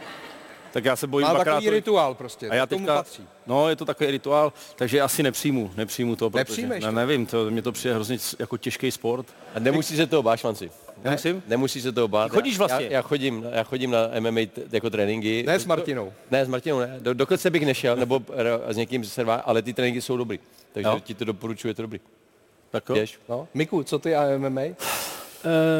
Tak 0.73 0.85
já 0.85 0.95
se 0.95 1.07
bojím 1.07 1.27
Má 1.27 1.43
takový 1.43 1.69
rituál 1.69 2.15
prostě, 2.15 2.49
A 2.49 2.55
já 2.55 2.65
tomu 2.65 2.79
teďka, 2.85 2.95
patří. 2.95 3.23
no, 3.47 3.69
je 3.69 3.75
to 3.75 3.85
takový 3.85 4.11
rituál, 4.11 4.53
takže 4.75 5.01
asi 5.01 5.23
nepřijmu, 5.23 5.71
nepřijmu 5.77 6.15
to, 6.15 6.29
protože, 6.29 6.39
Nepřijmeš 6.39 6.83
ne, 6.83 6.89
to? 6.89 6.95
nevím, 6.95 7.25
to, 7.25 7.51
mě 7.51 7.61
to 7.61 7.71
přijde 7.71 7.93
hrozně 7.95 8.17
jako 8.39 8.57
těžký 8.57 8.91
sport. 8.91 9.25
A 9.55 9.59
nemusí 9.59 9.95
se 9.97 10.07
toho 10.07 10.23
bát, 10.23 10.35
švanci. 10.35 10.71
Nemusím? 11.03 11.43
Nemusí 11.47 11.81
se 11.81 11.91
toho 11.91 12.07
bát. 12.07 12.31
Chodíš 12.31 12.57
vlastně? 12.57 12.85
Já, 12.85 12.91
já, 12.91 13.01
chodím, 13.01 13.45
já 13.51 13.63
chodím 13.63 13.91
na 13.91 13.99
MMA 14.19 14.39
t- 14.53 14.61
jako 14.71 14.89
tréninky. 14.89 15.43
Ne 15.47 15.59
s 15.59 15.65
Martinou. 15.65 16.13
Ne, 16.31 16.45
s 16.45 16.47
Martinou 16.47 16.79
ne. 16.79 16.95
Do, 16.99 17.13
dokud 17.13 17.41
se 17.41 17.49
bych 17.49 17.65
nešel, 17.65 17.95
nebo 17.95 18.21
r- 18.33 18.59
s 18.67 18.77
někým 18.77 19.03
se 19.03 19.23
ale 19.23 19.61
ty 19.61 19.73
tréninky 19.73 20.01
jsou 20.01 20.17
dobrý. 20.17 20.39
Takže 20.73 20.87
Jo. 20.89 20.99
ti 21.03 21.13
to 21.13 21.25
doporučuji, 21.25 21.67
je 21.67 21.73
to 21.73 21.81
dobrý. 21.81 21.99
Tak 22.71 22.89
jo. 22.89 22.95
Běž. 22.95 23.19
No. 23.29 23.47
Miku, 23.53 23.83
co 23.83 23.99
ty 23.99 24.15
a 24.15 24.37
MMA? 24.37 24.61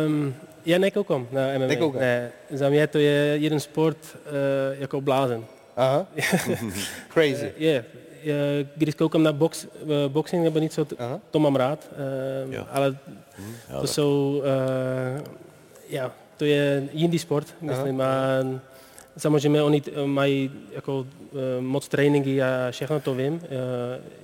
Um, 0.05 0.35
já 0.65 0.77
nekoukám 0.77 1.27
na 1.31 1.41
MMA. 1.57 1.67
Nekoukám. 1.67 2.01
Ne, 2.01 2.31
za 2.51 2.69
mě 2.69 2.87
to 2.87 2.97
je 2.97 3.37
jeden 3.39 3.59
sport 3.59 3.97
uh, 4.15 4.81
jako 4.81 5.01
blázen. 5.01 5.45
Aha. 5.77 6.07
Crazy. 7.13 7.53
Je, 7.57 7.85
je, 8.23 8.35
když 8.75 8.95
koukám 8.95 9.23
na 9.23 9.33
box, 9.33 9.67
eh, 9.83 9.87
boxing 10.09 10.43
nebo 10.43 10.59
něco, 10.59 10.85
to, 10.85 10.95
Aha. 10.99 11.19
to 11.31 11.39
mám 11.39 11.55
rád, 11.55 11.89
um, 12.45 12.53
Jo. 12.53 12.65
ale 12.71 12.97
to 13.81 13.87
jsou, 13.87 14.41
uh, 15.17 15.27
já, 15.89 16.11
to 16.37 16.45
je 16.45 16.89
jiný 16.93 17.19
sport, 17.19 17.47
myslím, 17.61 18.01
a 18.01 18.07
samozřejmě 19.17 19.61
oni 19.63 19.81
t- 19.81 19.91
mají 20.05 20.51
jako 20.71 20.99
uh, 20.99 21.07
moc 21.59 21.87
tréninky 21.87 22.41
a 22.43 22.47
všechno 22.71 22.99
to 22.99 23.13
vím. 23.13 23.33
Uh, 23.33 23.39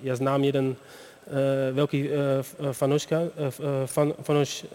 já 0.04 0.16
znám 0.16 0.44
jeden 0.44 0.68
uh, 0.68 0.76
velký 1.72 2.10
uh, 2.10 2.15
fanouška, 2.72 3.19
uh, 3.19 3.27
fan, 3.86 4.13
fanouš 4.22 4.65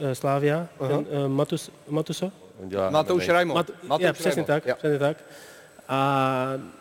ten, 0.88 1.06
uh, 1.25 1.28
Matus, 1.28 1.71
Matuso. 1.88 2.32
Matouš 2.90 3.26
MMA. 3.26 3.32
Rajmon. 3.32 3.54
Mat, 3.56 3.71
Matouš 3.82 4.04
já, 4.06 4.12
přesně 4.12 4.44
tak, 4.44 4.66
Jo. 4.66 4.75
přesně 4.78 4.99
tak. 4.99 5.16
A 5.88 6.28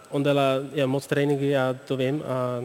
on 0.09 0.23
dělá 0.23 0.41
já, 0.73 0.87
moc 0.87 1.07
tréninky, 1.07 1.49
já 1.49 1.75
to 1.87 1.97
vím, 1.97 2.23
a, 2.27 2.63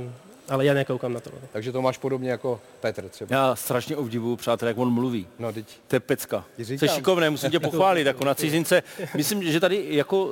ale 0.49 0.65
já 0.65 0.75
nekoukám 0.75 1.13
na 1.13 1.21
to. 1.21 1.31
Takže 1.53 1.73
to 1.73 1.83
máš 1.83 1.99
podobně 1.99 2.31
jako 2.31 2.61
Petr 2.81 3.09
třeba. 3.09 3.37
Já 3.37 3.57
strašně 3.57 3.97
obdivuju, 3.97 4.37
přátelé, 4.37 4.71
jak 4.71 4.79
on 4.79 4.91
mluví. 4.91 5.27
No, 5.39 5.53
teď. 5.53 5.67
To 5.89 5.97
je 5.97 6.01
pecka. 6.01 6.45
Jsi 6.59 6.89
šikovný, 6.89 7.31
musím 7.31 7.51
tě 7.51 7.61
pochválit, 7.61 8.07
jako 8.07 8.25
na 8.25 8.35
cizince. 8.35 8.83
Myslím, 9.17 9.43
že 9.43 9.61
tady 9.61 9.85
jako 9.89 10.31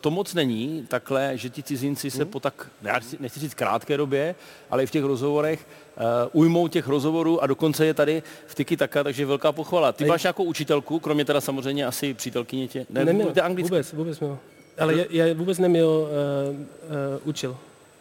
to 0.00 0.10
moc 0.10 0.34
není 0.34 0.86
takhle, 0.88 1.32
že 1.38 1.50
ti 1.50 1.62
cizinci 1.62 2.10
se 2.10 2.24
po 2.24 2.40
tak, 2.40 2.70
já 2.82 3.00
si- 3.00 3.16
nechci 3.20 3.40
říct 3.40 3.54
krátké 3.54 3.96
době, 3.96 4.34
ale 4.70 4.82
i 4.82 4.86
v 4.86 4.90
těch 4.90 5.04
rozhovorech 5.04 5.66
uh, 5.96 6.02
ujmou 6.32 6.68
těch 6.68 6.88
rozhovorů 6.88 7.42
a 7.42 7.46
dokonce 7.46 7.86
je 7.86 7.94
tady 7.94 8.22
v 8.46 8.54
Tiki 8.54 8.76
Taka, 8.76 9.04
takže 9.04 9.26
velká 9.26 9.52
pochvala. 9.52 9.92
Ty 9.92 10.04
máš 10.04 10.22
nějakou 10.22 10.44
učitelku, 10.44 11.00
kromě 11.00 11.24
teda 11.24 11.40
samozřejmě 11.40 11.86
asi 11.86 12.14
přítelkyně 12.14 12.68
tě, 12.68 12.86
ne, 12.90 13.04
Neměl, 13.04 13.32
anglicky? 13.42 13.70
vůbec, 13.70 13.92
vůbec 13.92 14.20
měl. 14.20 14.38
Ale 14.78 14.94
já, 14.94 15.04
já 15.10 15.34
vůbec 15.34 15.58
neměl 15.58 15.88
uh, 15.88 16.56
uh, 16.56 17.28
učil. 17.28 17.56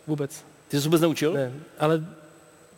Vůbec. 0.08 0.46
Ty 0.68 0.82
jsi 0.82 0.84
vůbec 0.84 1.02
neučil? 1.02 1.34
Ne. 1.34 1.52
Ale 1.80 2.04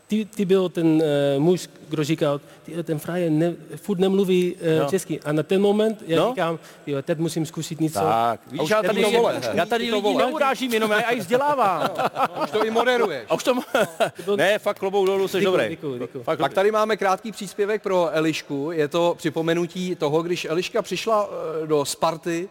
ty, 0.08 0.26
ty 0.26 0.46
byl 0.46 0.70
ten 0.70 0.86
uh, 0.88 1.02
muž, 1.44 1.70
kdo 1.90 2.04
říkal, 2.04 2.42
ty, 2.64 2.84
ten 2.84 3.00
frajer 3.00 3.32
ne, 3.32 3.54
furt 3.76 4.00
nemluví 4.00 4.56
uh, 4.56 4.68
Jo. 4.68 4.88
česky. 4.90 5.20
A 5.22 5.32
na 5.32 5.44
ten 5.44 5.62
moment 5.62 6.04
já 6.08 6.20
No. 6.22 6.30
říkám, 6.30 6.60
jo, 6.88 7.02
teď 7.02 7.18
musím 7.18 7.46
zkusit 7.46 7.82
něco. 7.82 8.00
Tak, 8.00 8.06
A 8.10 8.38
víš, 8.52 8.62
už 8.62 8.70
já 8.70 8.84
tady, 8.84 9.02
to 9.04 9.12
vole. 9.12 9.42
já 9.54 9.66
tady 9.66 9.84
lidi 9.92 10.02
vole. 10.02 10.26
neurážím, 10.26 10.74
jenom 10.74 10.92
já, 10.92 11.12
jich 11.12 11.22
vzdělávám. 11.22 11.90
Už 12.44 12.52
to 12.52 12.66
i 12.66 12.72
moderuješ. 12.72 13.26
A 13.30 13.34
už 13.34 13.44
to... 13.44 13.56
ne, 14.36 14.60
fakt 14.60 14.80
klobouk 14.80 15.06
dolů, 15.08 15.28
jsi 15.28 15.42
dobrý. 15.42 15.78
Fakt 16.24 16.40
Tak 16.40 16.54
tady 16.54 16.72
máme 16.72 16.98
krátký 16.98 17.32
příspěvek 17.32 17.82
pro 17.82 18.10
Elišku. 18.12 18.72
Je 18.72 18.88
to 18.88 19.16
připomenutí 19.18 19.96
toho, 19.96 20.24
když 20.24 20.46
Eliška 20.46 20.82
přišla 20.82 21.30
eh, 21.64 21.68
do 21.68 21.86
Sparty 21.86 22.50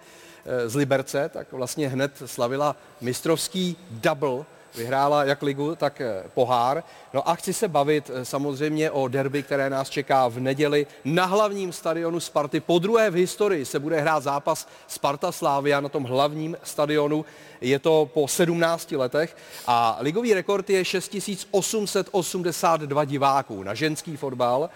z 0.66 0.75
Liberce, 0.75 1.30
tak 1.32 1.52
vlastně 1.52 1.88
hned 1.88 2.12
slavila 2.26 2.76
mistrovský 3.00 3.76
double. 3.90 4.44
Vyhrála 4.74 5.24
jak 5.24 5.42
ligu, 5.42 5.76
tak 5.76 6.00
eh, 6.00 6.24
pohár. 6.34 6.84
No 7.12 7.28
a 7.28 7.34
chci 7.34 7.52
se 7.52 7.68
bavit 7.68 8.10
eh, 8.14 8.24
samozřejmě 8.24 8.90
o 8.90 9.08
derby, 9.08 9.42
které 9.42 9.70
nás 9.70 9.90
čeká 9.90 10.28
v 10.28 10.40
neděli 10.40 10.86
na 11.04 11.24
hlavním 11.24 11.72
stadionu 11.72 12.20
Sparty. 12.20 12.60
Po 12.60 12.78
druhé 12.78 13.10
v 13.10 13.14
historii 13.14 13.64
se 13.64 13.78
bude 13.78 14.00
hrát 14.00 14.22
zápas 14.22 14.68
Sparta 14.86 15.32
Slávia 15.32 15.80
na 15.80 15.88
tom 15.88 16.04
hlavním 16.04 16.56
stadionu. 16.62 17.24
Je 17.60 17.78
to 17.78 18.10
po 18.14 18.28
17 18.28 18.92
letech 18.92 19.36
a 19.66 19.96
ligový 20.00 20.34
rekord 20.34 20.70
je 20.70 20.84
6882 20.84 23.04
diváků 23.04 23.62
na 23.62 23.74
ženský 23.74 24.16
fotbal. 24.16 24.70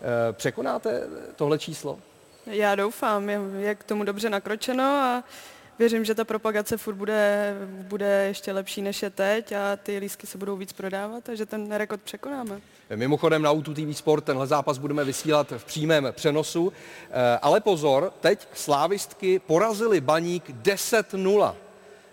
Eh, 0.00 0.32
Překonáte 0.32 1.02
tohle 1.36 1.58
číslo? 1.58 1.98
Já 2.46 2.74
doufám, 2.74 3.28
je, 3.58 3.74
k 3.74 3.84
tomu 3.84 4.04
dobře 4.04 4.30
nakročeno 4.30 4.84
a 4.84 5.24
věřím, 5.80 6.04
že 6.04 6.14
ta 6.14 6.24
propagace 6.24 6.76
furt 6.76 6.94
bude, 6.94 7.54
bude 7.66 8.06
ještě 8.06 8.52
lepší 8.52 8.82
než 8.82 9.02
je 9.02 9.10
teď 9.10 9.52
a 9.52 9.76
ty 9.76 9.98
lísky 9.98 10.26
se 10.26 10.38
budou 10.38 10.56
víc 10.56 10.72
prodávat 10.72 11.28
a 11.28 11.34
že 11.34 11.46
ten 11.46 11.72
rekord 11.72 12.02
překonáme. 12.02 12.60
Mimochodem 12.94 13.42
na 13.42 13.50
Auto 13.50 13.74
TV 13.74 13.96
Sport 13.96 14.24
tenhle 14.24 14.46
zápas 14.46 14.78
budeme 14.78 15.04
vysílat 15.04 15.52
v 15.58 15.64
přímém 15.64 16.08
přenosu. 16.12 16.72
Eh, 17.10 17.38
Ale 17.42 17.60
pozor, 17.60 18.12
teď 18.20 18.48
slávistky 18.54 19.38
porazili 19.38 20.00
baník 20.00 20.50
10-0. 20.50 21.54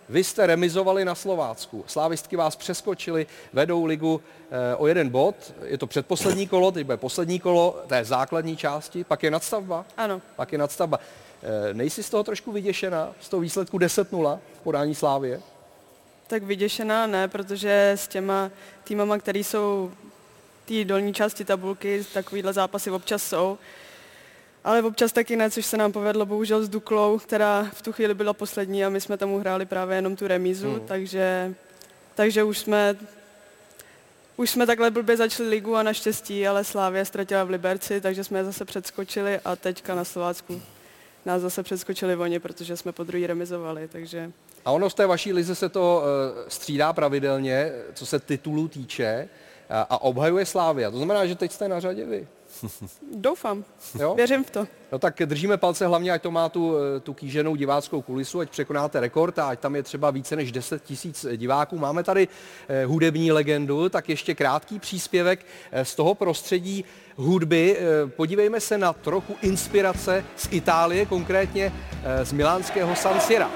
Vy 0.09 0.23
jste 0.23 0.47
remizovali 0.47 1.05
na 1.05 1.15
Slovácku. 1.15 1.83
Slávistky 1.87 2.35
vás 2.35 2.55
přeskočili, 2.55 3.27
vedou 3.53 3.85
ligu 3.85 4.21
eh, 4.51 4.75
o 4.75 4.87
jeden 4.87 5.09
bod. 5.09 5.53
Je 5.63 5.77
to 5.77 5.87
předposlední 5.87 6.47
kolo, 6.47 6.71
teď 6.71 6.85
bude 6.85 6.97
poslední 6.97 7.39
kolo 7.39 7.83
té 7.87 8.05
základní 8.05 8.57
části, 8.57 9.03
pak 9.03 9.23
je 9.23 9.31
nadstavba. 9.31 9.85
Ano, 9.97 10.21
Pak 10.35 10.51
je 10.51 10.57
nadstavba. 10.57 10.99
Eh, 11.43 11.73
Nejsi 11.73 12.03
z 12.03 12.09
toho 12.09 12.23
trošku 12.23 12.51
vyděšená, 12.51 13.13
z 13.21 13.29
toho 13.29 13.41
výsledku 13.41 13.77
10-0 13.77 14.39
v 14.55 14.59
podání 14.59 14.95
Slávě? 14.95 15.41
tak 16.29 16.43
vyděšená 16.43 17.07
ne, 17.07 17.27
protože 17.27 17.91
s 17.95 18.07
těma 18.07 18.51
týmama, 18.83 19.17
který 19.17 19.43
jsou 19.43 19.91
té 20.65 20.85
dolní 20.85 21.13
části 21.13 21.45
tabulky, 21.45 22.05
takovýhle 22.13 22.53
zápasy 22.53 22.91
občas 22.91 23.23
jsou. 23.23 23.57
Ale 24.63 24.83
občas 24.83 25.11
taky 25.11 25.35
ne, 25.35 25.51
což 25.51 25.65
se 25.65 25.77
nám 25.77 25.91
povedlo 25.91 26.25
bohužel 26.25 26.63
s 26.63 26.69
Duklou, 26.69 27.19
která 27.19 27.67
v 27.73 27.81
tu 27.81 27.91
chvíli 27.93 28.13
byla 28.13 28.33
poslední 28.33 28.85
a 28.85 28.89
my 28.89 29.01
jsme 29.01 29.17
tam 29.17 29.31
uhráli 29.31 29.65
právě 29.65 29.95
jenom 29.97 30.15
tu 30.15 30.27
remízu, 30.27 30.71
Hmm. 30.71 30.87
takže, 30.87 31.53
takže 32.15 32.43
už 32.43 32.57
jsme 32.59 32.95
už 34.37 34.49
jsme 34.49 34.65
takhle 34.65 34.91
blbě 34.91 35.17
začali 35.17 35.49
ligu 35.49 35.75
a 35.75 35.83
naštěstí, 35.83 36.47
ale 36.47 36.63
Slávě 36.63 37.05
ztratila 37.05 37.43
v 37.43 37.49
Liberci, 37.49 38.01
takže 38.01 38.23
jsme 38.23 38.39
je 38.39 38.45
zase 38.45 38.65
předskočili 38.65 39.39
a 39.45 39.55
teďka 39.55 39.95
na 39.95 40.03
Slovácku 40.03 40.61
nás 41.27 41.41
zase 41.41 41.63
předskočili 41.63 42.15
oni, 42.15 42.39
protože 42.39 42.77
jsme 42.77 42.91
po 42.91 43.03
druhý 43.03 43.27
remizovali, 43.27 43.87
takže 43.87 44.31
A 44.65 44.71
ono 44.71 44.89
z 44.89 44.93
té 44.93 45.05
vaší 45.05 45.33
lize 45.33 45.55
se 45.55 45.69
to 45.69 46.03
eh, 46.03 46.45
střídá 46.47 46.93
pravidelně, 46.93 47.71
co 47.93 48.05
se 48.05 48.19
titulů 48.19 48.67
týče 48.67 49.29
a, 49.69 49.81
a 49.81 49.97
obhajuje 50.01 50.45
Slávia. 50.45 50.91
To 50.91 50.97
znamená, 50.97 51.25
že 51.25 51.35
teď 51.35 51.51
jste 51.51 51.67
na 51.67 51.79
řadě 51.79 52.05
vy. 52.05 52.27
Doufám, 53.15 53.63
Jo? 53.99 54.15
věřím 54.15 54.43
v 54.43 54.49
to. 54.51 54.67
No 54.91 54.99
tak 54.99 55.15
držíme 55.25 55.57
palce 55.57 55.87
hlavně, 55.87 56.11
ať 56.11 56.21
to 56.21 56.31
má 56.31 56.49
tu, 56.49 56.75
eh, 56.77 56.99
tu 56.99 57.13
kýženou 57.13 57.55
diváckou 57.55 58.01
kulisu, 58.01 58.39
ať 58.39 58.49
překonáte 58.49 58.99
rekord 58.99 59.39
a 59.39 59.47
ať 59.47 59.59
tam 59.59 59.75
je 59.75 59.83
třeba 59.83 60.11
více 60.11 60.35
než 60.35 60.51
10 60.51 60.83
tisíc 60.83 61.25
diváků. 61.35 61.77
Máme 61.77 62.03
tady 62.03 62.27
eh, 62.69 62.85
hudební 62.85 63.31
legendu, 63.31 63.89
tak 63.89 64.09
ještě 64.09 64.35
krátký 64.35 64.79
příspěvek 64.79 65.45
eh, 65.71 65.85
z 65.85 65.95
toho 65.95 66.15
prostředí 66.15 66.85
hudby. 67.15 67.77
Eh, 67.77 68.07
Podívejme 68.07 68.59
se 68.59 68.77
na 68.77 68.93
trochu 68.93 69.35
inspirace 69.41 70.25
z 70.35 70.47
Itálie, 70.51 71.05
konkrétně 71.05 71.73
eh, 72.03 72.25
z 72.25 72.31
milánského 72.31 72.95
San 72.95 73.19
Sira. 73.19 73.51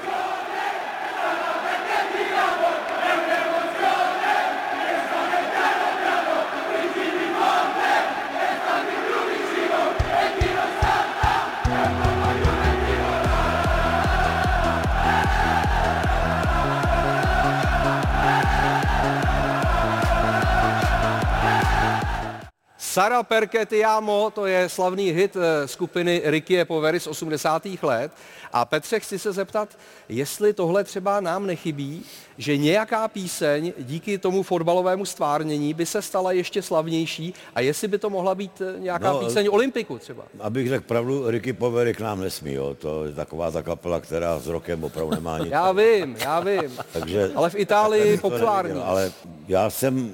Sara 22.92 23.22
Perché 23.22 23.66
ti 23.66 23.84
amo, 23.84 24.30
to 24.30 24.46
je 24.46 24.68
slavný 24.68 25.10
hit 25.12 25.36
eh, 25.36 25.68
skupiny 25.68 26.22
Ricky 26.24 26.64
Poveri 26.64 27.00
z 27.00 27.06
80. 27.06 27.66
let. 27.82 28.12
A 28.52 28.64
Petře, 28.64 29.00
chci 29.00 29.18
se 29.18 29.32
zeptat, 29.32 29.68
jestli 30.08 30.52
tohle 30.52 30.84
třeba 30.84 31.20
nám 31.20 31.46
nechybí, 31.46 32.02
že 32.38 32.56
nějaká 32.56 33.08
píseň 33.08 33.72
díky 33.78 34.18
tomu 34.18 34.42
fotbalovému 34.42 35.04
stvárnění 35.04 35.74
by 35.74 35.86
se 35.86 36.02
stala 36.02 36.32
ještě 36.32 36.62
slavnější 36.62 37.34
a 37.54 37.60
jestli 37.60 37.88
by 37.88 37.98
to 37.98 38.10
mohla 38.10 38.34
být 38.34 38.62
eh, 38.76 38.80
nějaká 38.80 39.12
No, 39.12 39.18
píseň 39.18 39.48
Olympiku 39.52 39.98
třeba. 39.98 40.22
Abych 40.40 40.68
řekl 40.68 40.84
pravdu, 40.86 41.30
Ricky 41.30 41.52
Povery 41.52 41.94
k 41.94 42.00
nám 42.00 42.20
nesmí, 42.20 42.52
jo. 42.52 42.74
To 42.78 43.04
je 43.04 43.12
taková 43.12 43.50
ta 43.50 43.62
kapela, 43.62 44.00
která 44.00 44.38
s 44.38 44.46
rokem 44.46 44.84
opravdu 44.84 45.10
nemá 45.14 45.38
nic. 45.44 45.48
Já 45.50 45.72
vím, 45.72 46.16
já 46.20 46.40
vím. 46.40 46.78
Takže, 46.92 47.30
Ale 47.34 47.50
v 47.50 47.54
Itálii 47.54 48.18
populární. 48.18 48.68
neviděl, 48.68 48.90
Ale 48.90 49.12
já 49.48 49.70
jsem, 49.70 50.12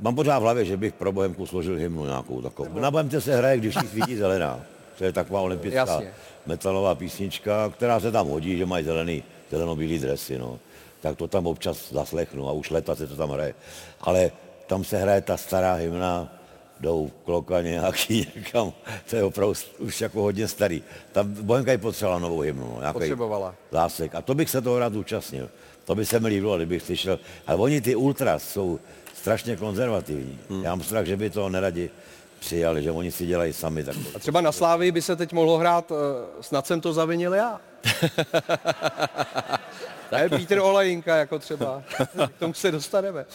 mám 0.00 0.14
pořád 0.14 0.38
v 0.38 0.42
hlavě, 0.42 0.64
že 0.64 0.76
bych 0.76 0.92
pro 0.94 1.12
Bohemku 1.12 1.46
složil 1.46 1.76
hymnu 1.76 2.04
nějakou 2.06 2.42
takovou. 2.42 2.78
Na 2.78 2.90
Bohemce 2.90 3.20
se 3.20 3.36
hraje, 3.36 3.58
když 3.58 3.74
jí 3.82 3.88
svítí 3.88 4.16
zelená. 4.16 4.60
To 4.98 5.04
je 5.04 5.12
taková 5.12 5.40
olympická 5.40 5.76
Jasně. 5.78 6.10
metalová 6.46 6.94
písnička, 6.94 7.68
která 7.68 8.00
se 8.00 8.12
tam 8.12 8.28
hodí, 8.28 8.58
že 8.58 8.66
mají 8.66 8.84
zelený, 8.84 9.22
zeleno-bílý 9.50 9.98
dresy, 9.98 10.38
no. 10.38 10.58
Tak 11.00 11.16
to 11.16 11.28
tam 11.28 11.46
občas 11.46 11.92
zaslechnu 11.92 12.48
a 12.48 12.52
už 12.52 12.70
leta 12.70 12.94
se 12.94 13.06
to 13.06 13.16
tam 13.16 13.30
hraje. 13.30 13.54
Ale 14.00 14.30
tam 14.66 14.84
se 14.84 14.98
hraje 14.98 15.20
ta 15.20 15.36
stará 15.36 15.74
hymna, 15.74 16.32
jdou 16.80 17.10
kloka 17.24 17.62
nějaký 17.62 18.28
někam, 18.36 18.72
to 19.10 19.16
je 19.16 19.24
opravdu 19.24 19.54
už 19.78 20.00
jako 20.00 20.22
hodně 20.22 20.48
starý. 20.48 20.82
Tam 21.12 21.32
Bohemka 21.32 21.72
i 21.72 21.78
potřebovala 21.78 22.18
novou 22.18 22.40
hymnu, 22.40 22.70
no, 22.74 22.80
nějaký 22.80 22.98
Potřebovala. 22.98 23.54
zásek. 23.70 24.14
A 24.14 24.22
to 24.22 24.34
bych 24.34 24.50
se 24.50 24.60
toho 24.62 24.78
rád 24.78 24.92
zúčastnil. 24.92 25.48
To 25.84 25.94
by 25.94 26.06
se 26.06 26.20
mi 26.20 26.28
líbilo, 26.28 26.56
kdybych 26.56 26.82
slyšel. 26.82 27.18
Ale 27.46 27.58
oni 27.58 27.80
ty 27.80 27.94
ultras 27.94 28.42
jsou 28.48 28.78
strašně 29.26 29.56
konzervativní. 29.56 30.38
Hmm. 30.50 30.64
Já 30.64 30.70
mám 30.70 30.82
strach, 30.82 31.06
že 31.06 31.16
by 31.16 31.30
to 31.30 31.48
neradi 31.48 31.90
přijali, 32.38 32.82
že 32.82 32.90
oni 32.90 33.12
si 33.12 33.26
dělají 33.26 33.52
sami 33.52 33.84
takové. 33.84 34.04
A 34.14 34.18
třeba 34.18 34.40
na 34.40 34.52
Slávii 34.52 34.92
by 34.92 35.02
se 35.02 35.16
teď 35.16 35.32
mohlo 35.32 35.58
hrát, 35.58 35.92
eh, 35.92 35.94
snad 36.40 36.66
jsem 36.66 36.80
to 36.80 36.92
zavinil 36.92 37.34
já. 37.34 37.60
ne, 40.12 40.28
Petr 40.28 40.58
Olajinka 40.58 41.16
jako 41.16 41.38
třeba. 41.38 41.82
K 42.36 42.38
tomu 42.38 42.54
se 42.54 42.70
dostaneme. 42.70 43.26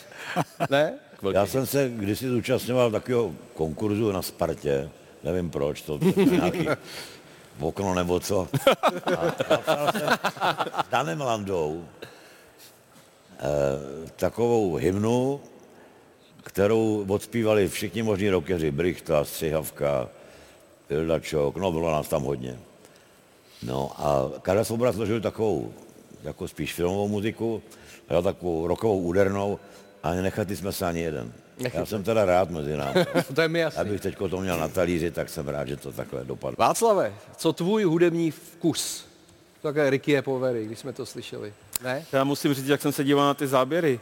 Ne? 0.70 0.94
Já 1.31 1.46
jsem 1.46 1.66
se 1.66 1.92
kdysi 1.96 2.29
zúčastňoval 2.29 2.92
takového 2.92 3.31
konkurzu 3.53 4.11
na 4.11 4.22
Spartě, 4.22 4.89
nevím 5.24 5.50
proč, 5.50 5.81
to, 5.81 6.00
to 6.00 6.22
nějaký 6.22 6.68
okno 7.59 7.94
nebo 7.94 8.20
co. 8.20 8.48
A 9.68 9.92
jsem 9.92 10.09
s 10.85 10.89
Danem 10.89 11.22
Landou 11.22 11.85
eh, 13.39 14.09
takovou 14.16 14.75
hymnu, 14.75 15.42
kterou 16.44 17.06
odspívali 17.08 17.68
všichni 17.70 18.04
možní 18.04 18.30
rokeři, 18.30 18.72
Brichta, 18.72 19.25
Střihavka, 19.25 20.10
Pildačok, 20.88 21.58
no 21.58 21.72
bylo 21.72 21.92
nás 21.92 22.08
tam 22.08 22.24
hodně. 22.24 22.60
No 23.64 23.92
a 23.98 24.32
Karel 24.42 24.66
Svoboda 24.66 24.94
složil 24.94 25.22
takovou, 25.22 25.74
jako 26.24 26.48
spíš 26.48 26.74
filmovou 26.74 27.08
muziku, 27.08 27.62
hrál 28.08 28.24
takovou 28.24 28.68
rokovou 28.68 29.00
údernou 29.00 29.60
a 30.04 30.14
nenechali 30.14 30.56
jsme 30.56 30.72
se 30.72 30.86
ani 30.86 31.00
jeden. 31.00 31.34
Já 31.74 31.86
jsem 31.86 32.04
teda 32.04 32.25
rád 32.25 32.50
mezi 32.50 32.77
námi. 32.77 33.06
To 33.36 33.42
je 33.42 33.48
mi 33.48 33.60
jasný. 33.60 33.82
Abych 33.82 34.01
teď 34.01 34.18
to 34.30 34.42
měl 34.42 34.58
na 34.60 34.68
talíři, 34.68 35.12
tak 35.12 35.30
jsem 35.30 35.48
rád, 35.48 35.68
že 35.68 35.77
to 35.77 35.92
takhle 35.92 36.25
dopadlo. 36.25 36.56
Václave, 36.60 37.14
co 37.38 37.54
tvůj 37.54 37.84
hudební 37.84 38.32
vkus? 38.32 39.06
Také 39.62 39.90
Ricky 39.90 40.22
Povery, 40.22 40.66
když 40.66 40.80
jsme 40.80 40.94
to 40.94 41.06
slyšeli. 41.06 41.54
Ne? 41.84 42.06
Já 42.12 42.24
musím 42.24 42.54
říct, 42.54 42.68
jak 42.68 42.82
jsem 42.82 42.92
se 42.92 43.04
díval 43.04 43.25
na 43.25 43.34
ty 43.34 43.48
záběry, 43.48 44.00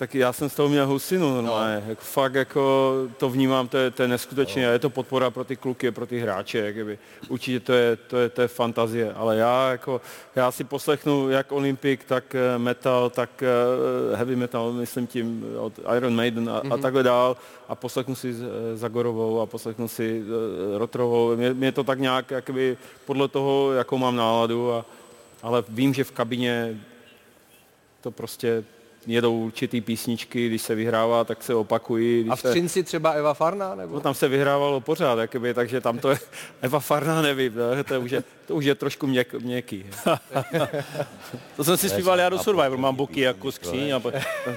tak 0.00 0.14
já 0.14 0.32
jsem 0.32 0.50
z 0.50 0.54
toho 0.54 0.68
měl 0.68 0.86
husinu 0.86 1.34
normálně. 1.34 1.82
No. 1.84 1.90
Jako, 1.90 2.02
fakt 2.04 2.34
jako 2.34 2.92
to 3.16 3.30
vnímám, 3.30 3.68
to 3.68 3.78
je, 3.78 3.90
to 3.90 4.02
je 4.02 4.08
neskutečné. 4.08 4.66
No. 4.66 4.72
Je 4.72 4.78
to 4.78 4.90
podpora 4.90 5.30
pro 5.30 5.44
ty 5.44 5.56
kluky, 5.56 5.90
pro 5.90 6.06
ty 6.06 6.20
hráče. 6.20 6.58
Jakoby. 6.58 6.98
Určitě 7.28 7.60
to 7.60 7.72
je, 7.72 7.96
to, 7.96 8.16
je, 8.16 8.28
to 8.28 8.42
je 8.42 8.48
fantazie. 8.48 9.12
Ale 9.12 9.36
já, 9.36 9.70
jako, 9.70 10.00
já 10.36 10.50
si 10.50 10.64
poslechnu 10.64 11.30
jak 11.30 11.52
Olympic, 11.52 12.00
tak 12.06 12.34
eh, 12.34 12.58
metal, 12.58 13.10
tak 13.10 13.42
eh, 13.42 14.16
heavy 14.16 14.36
metal, 14.36 14.72
myslím 14.72 15.06
tím 15.06 15.44
od 15.58 15.72
Iron 15.96 16.16
Maiden 16.16 16.50
a, 16.50 16.62
mm-hmm. 16.62 16.74
a 16.74 16.76
takhle 16.76 17.02
dál. 17.02 17.36
A 17.68 17.74
poslechnu 17.74 18.14
si 18.14 18.30
eh, 18.30 18.76
Zagorovou 18.76 19.40
a 19.40 19.46
poslechnu 19.46 19.88
si 19.88 20.24
Rotrovou. 20.76 21.36
Mě, 21.36 21.54
mě 21.54 21.72
to 21.72 21.84
tak 21.84 21.98
nějak 21.98 22.30
jakoby, 22.30 22.76
podle 23.04 23.28
toho, 23.28 23.72
jakou 23.72 23.98
mám 23.98 24.16
náladu. 24.16 24.72
A, 24.72 24.84
ale 25.42 25.64
vím, 25.68 25.94
že 25.94 26.04
v 26.04 26.12
kabině 26.12 26.80
to 28.00 28.10
prostě 28.10 28.64
jedou 29.06 29.38
určitý 29.38 29.80
písničky, 29.80 30.46
když 30.46 30.62
se 30.62 30.74
vyhrává, 30.74 31.24
tak 31.24 31.42
se 31.42 31.54
opakují. 31.54 32.20
Když 32.22 32.32
A 32.32 32.36
v 32.36 32.42
Třinci 32.42 32.82
třeba 32.82 33.10
Eva 33.10 33.34
Farná? 33.34 33.74
Nebo? 33.74 33.94
No, 33.94 34.00
tam 34.00 34.14
se 34.14 34.28
vyhrávalo 34.28 34.80
pořád, 34.80 35.18
jakoby, 35.18 35.54
takže 35.54 35.80
tam 35.80 35.98
to 35.98 36.10
je, 36.10 36.18
Eva 36.62 36.80
Farná 36.80 37.22
nevím, 37.22 37.52
ne? 37.76 37.84
to, 37.84 38.00
už 38.00 38.10
je, 38.10 38.24
to 38.46 38.54
už 38.54 38.64
je 38.64 38.74
trošku 38.74 39.06
měk, 39.06 39.34
měkký. 39.34 39.86
To 41.56 41.64
jsem 41.64 41.76
si 41.76 41.88
zpíval 41.88 42.18
já 42.18 42.28
do 42.28 42.38
Survivor, 42.38 42.78
mám 42.78 42.94
boky 42.94 43.20
jako 43.20 43.52
skříň 43.52 43.90
a 43.94 44.00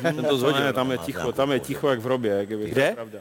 jsem 0.01 0.25
to 0.25 0.37
zhodil. 0.37 0.63
Ne, 0.63 0.73
tam 0.73 0.91
je 0.91 0.97
ticho, 0.97 1.31
tam 1.31 1.51
je 1.51 1.59
ticho 1.59 1.89
jak 1.89 1.99
v 1.99 2.03
hrobě. 2.03 2.31
Jakoby, 2.31 2.69
Kde? 2.69 2.91
Pravda. 2.95 3.19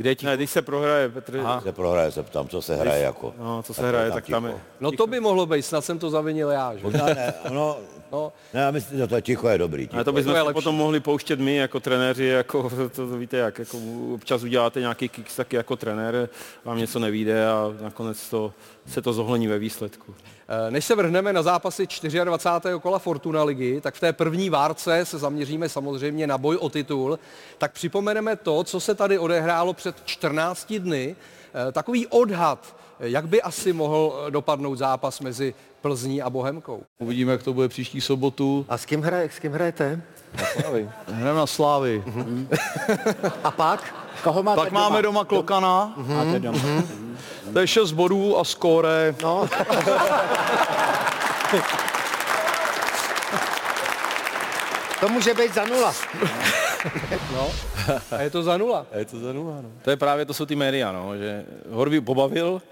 Kde 0.00 0.10
je 0.10 0.14
ticho? 0.16 0.30
Ne, 0.30 0.36
když 0.36 0.50
se 0.50 0.62
prohraje, 0.62 1.08
Petr, 1.08 1.32
Když 1.32 1.62
se 1.62 1.72
prohraje, 1.72 2.10
se 2.10 2.22
ptám, 2.22 2.48
co 2.48 2.62
se 2.62 2.76
hraje 2.76 3.02
jako. 3.04 3.34
no, 3.38 3.62
co 3.62 3.74
se 3.74 3.80
Tak 3.80 3.88
hraje, 3.90 4.08
tam 4.08 4.14
tak 4.14 4.26
tam 4.26 4.44
je. 4.44 4.54
No 4.80 4.92
to 4.92 5.06
by 5.06 5.20
mohlo 5.20 5.46
být, 5.46 5.62
snad 5.62 5.84
jsem 5.84 5.98
to 5.98 6.10
zavinil 6.10 6.50
já. 6.50 6.76
Že? 6.76 6.82
Možná 6.82 7.06
ne, 7.06 7.34
ono, 7.50 7.76
No, 8.12 8.32
ne, 8.54 8.60
já 8.60 8.70
myslím, 8.70 8.98
že 8.98 9.06
to 9.06 9.14
je 9.16 9.22
ticho 9.22 9.48
je 9.48 9.58
dobrý. 9.58 9.86
Ticho. 9.86 9.96
Ale 9.96 10.04
to 10.04 10.12
bychom 10.12 10.34
To 10.34 10.52
potom 10.52 10.74
mohli 10.74 11.00
pouštět 11.00 11.40
my 11.40 11.56
jako 11.56 11.80
trenéři, 11.80 12.24
jako, 12.24 12.70
to, 12.76 12.88
to 12.88 13.06
víte 13.06 13.36
jak, 13.36 13.58
jako 13.58 13.78
občas 14.14 14.42
uděláte 14.42 14.80
nějaký 14.80 15.08
kicks 15.08 15.36
taky 15.36 15.56
jako 15.56 15.76
trenér, 15.76 16.28
vám 16.64 16.78
něco 16.78 16.98
nevíde 16.98 17.48
a 17.48 17.74
nakonec 17.80 18.30
to, 18.30 18.52
se 18.86 19.02
to 19.02 19.12
zohlední 19.12 19.46
ve 19.46 19.58
výsledku. 19.58 20.14
Eh, 20.52 20.70
Než 20.70 20.84
se 20.84 20.94
vrhneme 20.94 21.32
na 21.32 21.42
zápasy 21.42 21.86
24. 22.24 22.80
kola 22.80 22.98
Fortuna 22.98 23.42
ligy, 23.44 23.80
tak 23.80 23.94
v 23.94 24.00
té 24.00 24.12
první 24.12 24.50
várce 24.50 25.04
se 25.04 25.18
zaměříme 25.18 25.68
samozřejmě 25.68 26.26
na 26.26 26.38
boj 26.38 26.56
o 26.56 26.68
titul. 26.68 27.18
Tak 27.58 27.72
připomeneme 27.72 28.36
to, 28.36 28.64
co 28.64 28.80
se 28.80 28.94
tady 28.94 29.18
odehrálo 29.18 29.72
před 29.72 29.96
14 30.04 30.72
dny. 30.78 31.16
Eh, 31.68 31.72
Takový 31.72 32.06
odhad, 32.06 32.76
jak 33.00 33.28
by 33.28 33.42
asi 33.42 33.72
mohl 33.72 34.24
eh, 34.26 34.30
dopadnout 34.30 34.76
zápas 34.76 35.20
mezi 35.20 35.54
Plzní 35.80 36.22
a 36.22 36.30
Bohemkou. 36.30 36.82
Uvidíme, 36.98 37.32
jak 37.32 37.42
to 37.42 37.52
bude 37.52 37.68
příští 37.68 38.00
sobotu. 38.00 38.66
A 38.68 38.78
s 38.78 38.86
kým, 38.86 39.02
hraje, 39.02 39.30
s 39.32 39.38
kým 39.38 39.52
hrajete? 39.52 40.02
Hrajeme 41.06 41.38
na 41.38 41.46
Slávy. 41.46 42.04
A 43.44 43.50
pak? 43.50 43.94
Koho 44.22 44.42
máte 44.42 44.60
Tak 44.60 44.72
máme 44.72 45.02
doma 45.02 45.24
Klokana. 45.24 45.92
Máte 45.96 46.38
doma. 46.38 46.58
To 47.52 47.58
je 47.58 47.66
6 47.66 47.92
bodů 47.92 48.38
a 48.38 48.44
skóre. 48.44 49.14
No. 49.22 49.48
to 55.00 55.08
může 55.08 55.34
být 55.34 55.54
za 55.54 55.64
nula. 55.64 55.94
No, 57.32 57.48
a 58.10 58.20
je 58.22 58.30
to 58.30 58.42
za 58.42 58.56
nula. 58.56 58.86
Je 58.98 59.04
to 59.04 59.20
za 59.20 59.32
nula, 59.32 59.54
no. 59.62 59.68
To 59.82 59.90
je 59.90 59.96
právě, 59.96 60.24
to 60.24 60.34
jsou 60.34 60.46
ty 60.46 60.56
média, 60.56 60.92
no, 60.92 61.16
že 61.16 61.44
Horvý 61.70 62.00
pobavil, 62.00 62.62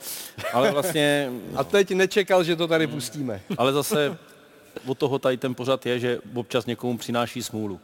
ale 0.52 0.70
vlastně, 0.70 1.30
A 1.56 1.64
teď 1.64 1.90
nečekal, 1.90 2.44
že 2.44 2.56
to 2.56 2.66
tady 2.66 2.86
pustíme. 2.86 3.40
ale 3.58 3.72
zase 3.72 4.18
od 4.86 4.98
toho 4.98 5.18
tady 5.18 5.36
ten 5.36 5.54
pořad 5.54 5.86
je, 5.86 5.98
že 5.98 6.18
občas 6.34 6.66
někomu 6.66 6.98
přináší 6.98 7.42
smůlu. 7.42 7.80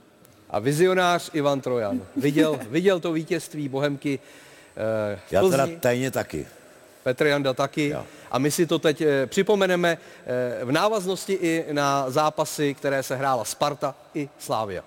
A 0.55 0.59
vizionář 0.59 1.31
Ivan 1.33 1.61
Trojan 1.61 2.03
viděl, 2.17 2.61
viděl 2.71 3.01
to 3.01 3.13
vítězství 3.13 3.69
Bohemky 3.69 4.19
eh, 4.77 5.19
Já 5.31 5.49
teda 5.49 5.69
tajně 5.81 6.11
taky. 6.11 6.47
Petr 7.03 7.27
Janda 7.27 7.55
taky. 7.55 7.89
Jo. 7.89 8.05
A 8.31 8.39
my 8.39 8.51
si 8.51 8.67
to 8.67 8.79
teď 8.79 9.01
eh, 9.01 9.27
připomeneme 9.27 9.99
eh, 10.61 10.65
v 10.65 10.73
návaznosti 10.73 11.33
i 11.33 11.65
na 11.73 12.11
zápasy, 12.11 12.75
které 12.75 13.03
se 13.03 13.17
hrála 13.17 13.45
Sparta 13.45 13.95
i 14.15 14.29
Slávia. 14.39 14.85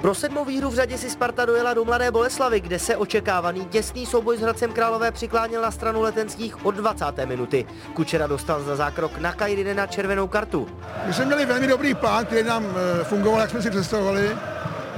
Pro 0.00 0.14
sedmou 0.14 0.44
výhru 0.44 0.70
v 0.70 0.74
řadě 0.74 0.98
si 0.98 1.10
Sparta 1.10 1.44
dojela 1.44 1.74
do 1.74 1.84
Mladé 1.84 2.10
Boleslavy, 2.10 2.60
kde 2.60 2.78
se 2.78 2.96
očekávaný 2.96 3.64
těsný 3.66 4.06
souboj 4.06 4.36
s 4.36 4.40
Hradcem 4.40 4.72
Králové 4.72 5.10
přikláněl 5.12 5.62
na 5.62 5.70
stranu 5.70 6.02
letenských 6.02 6.66
od 6.66 6.74
20. 6.74 7.04
minuty. 7.24 7.66
Kučera 7.94 8.26
dostal 8.26 8.62
za 8.62 8.76
zákrok 8.76 9.18
na 9.18 9.32
Kajrinena 9.32 9.86
červenou 9.86 10.28
kartu. 10.28 10.68
My 11.06 11.14
jsme 11.14 11.24
měli 11.24 11.46
velmi 11.46 11.66
dobrý 11.66 11.94
plán, 11.94 12.26
který 12.26 12.42
nám 12.42 12.64
eh, 13.00 13.04
fungoval, 13.04 13.40
jak 13.40 13.50
jsme 13.50 13.62
si 13.62 13.70
představovali. 13.70 14.30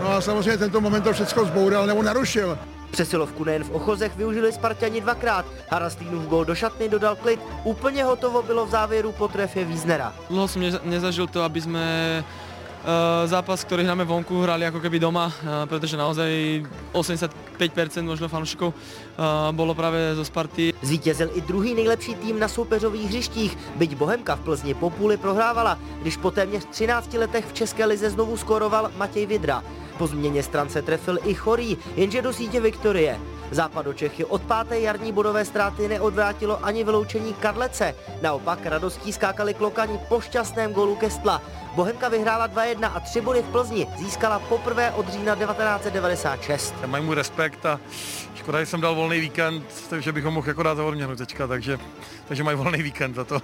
No 0.03 0.09
a 0.13 0.21
samozřejmě 0.21 0.59
tento 0.59 0.81
moment 0.81 1.03
to 1.03 1.13
všechno 1.13 1.45
zboural 1.45 1.87
nebo 1.87 2.03
narušil. 2.03 2.59
Přesilovku 2.91 3.45
nejen 3.45 3.65
v 3.65 3.71
Ochozech 3.71 4.17
využili 4.17 4.53
Spartani 4.53 5.01
dvakrát. 5.01 5.47
Harastlínův 5.69 6.25
gol 6.27 6.45
do 6.45 6.55
šatny 6.55 6.89
dodal 6.89 7.17
klid. 7.17 7.41
Úplně 7.65 8.05
hotovo 8.05 8.43
bylo 8.43 8.67
v 8.67 8.71
závěru 8.71 9.13
po 9.13 9.29
trefě 9.29 9.65
Víznera. 9.65 10.13
Som 10.47 10.63
neza- 10.63 10.81
nezažil 10.85 11.27
to, 11.27 11.43
aby 11.43 11.61
sme 11.61 11.81
eh, 12.19 12.25
zápas, 13.29 13.61
ktorý 13.61 13.85
hráme 13.85 14.09
vonku, 14.09 14.40
hrali 14.40 14.64
ako 14.64 14.81
keby 14.81 14.97
doma, 14.97 15.29
eh, 15.29 15.69
pretože 15.69 16.01
naozaj 16.01 16.64
85% 16.97 18.09
možno 18.09 18.29
fanúšikov 18.29 18.73
eh, 18.73 18.79
bolo 19.53 19.77
práve 19.77 20.16
zo 20.16 20.25
Sparty. 20.25 20.73
Zvítězil 20.83 21.31
i 21.35 21.40
druhý 21.40 21.75
nejlepší 21.75 22.14
tým 22.14 22.38
na 22.38 22.49
soupeřových 22.49 23.09
hřištích, 23.09 23.53
byť 23.77 23.90
Bohemka 23.95 24.37
v 24.37 24.40
Plzni 24.40 24.75
po 24.75 24.90
půli 24.90 25.16
prohrávala, 25.16 25.79
když 26.01 26.16
po 26.16 26.31
téměř 26.31 26.64
13 26.64 27.14
letech 27.14 27.45
v 27.47 27.53
České 27.53 27.85
lize 27.85 28.11
znovu 28.11 28.37
skóroval 28.37 28.90
Matěj 28.97 29.27
Vidra. 29.27 29.64
Po 29.99 30.07
změně 30.07 30.43
stran 30.43 30.69
se 30.69 30.83
trefil 30.83 31.19
i 31.25 31.35
Chorý, 31.35 31.77
jenže 31.97 32.23
do 32.23 32.33
sítě 32.33 32.61
Viktorie. 32.61 33.21
Západo 33.51 33.93
Čechy 33.93 34.25
od 34.25 34.43
páté 34.43 34.81
jarní 34.81 35.12
bodové 35.12 35.45
ztráty 35.45 35.88
neodvrátilo 35.88 36.64
ani 36.64 36.85
vyloučení 36.85 37.35
Karlece. 37.35 37.95
Naopak 38.23 38.66
radostí 38.66 39.12
skákali 39.12 39.55
klokani 39.55 40.01
po 40.09 40.21
šťastném 40.21 40.73
golu 40.73 40.97
Kestla. 40.97 41.43
Bohemka 41.81 42.09
vyhrála 42.09 42.49
2-1 42.49 42.90
a 42.95 43.01
tři 43.01 43.21
body 43.21 43.43
v 43.43 43.53
Plzni 43.53 43.87
získala 43.99 44.38
poprvé 44.38 44.90
od 44.90 45.09
října 45.09 45.37
1996. 45.37 46.75
Mají 46.87 47.05
můj 47.05 47.14
respekt 47.14 47.66
a 47.66 47.81
škoda, 48.35 48.61
že 48.61 48.66
jsem 48.66 48.81
dal 48.81 48.95
volný 48.95 49.21
víkend, 49.21 49.64
takže 49.90 50.12
bych 50.12 50.25
ho 50.25 50.31
mohl 50.31 50.49
jako 50.49 50.62
dát 50.62 50.75
za 50.75 50.85
odměnu 50.85 51.16
teďka, 51.16 51.47
takže, 51.47 51.79
takže 52.29 52.45
mají 52.45 52.57
volný 52.57 52.83
víkend 52.83 53.14
za 53.14 53.25
to. 53.25 53.43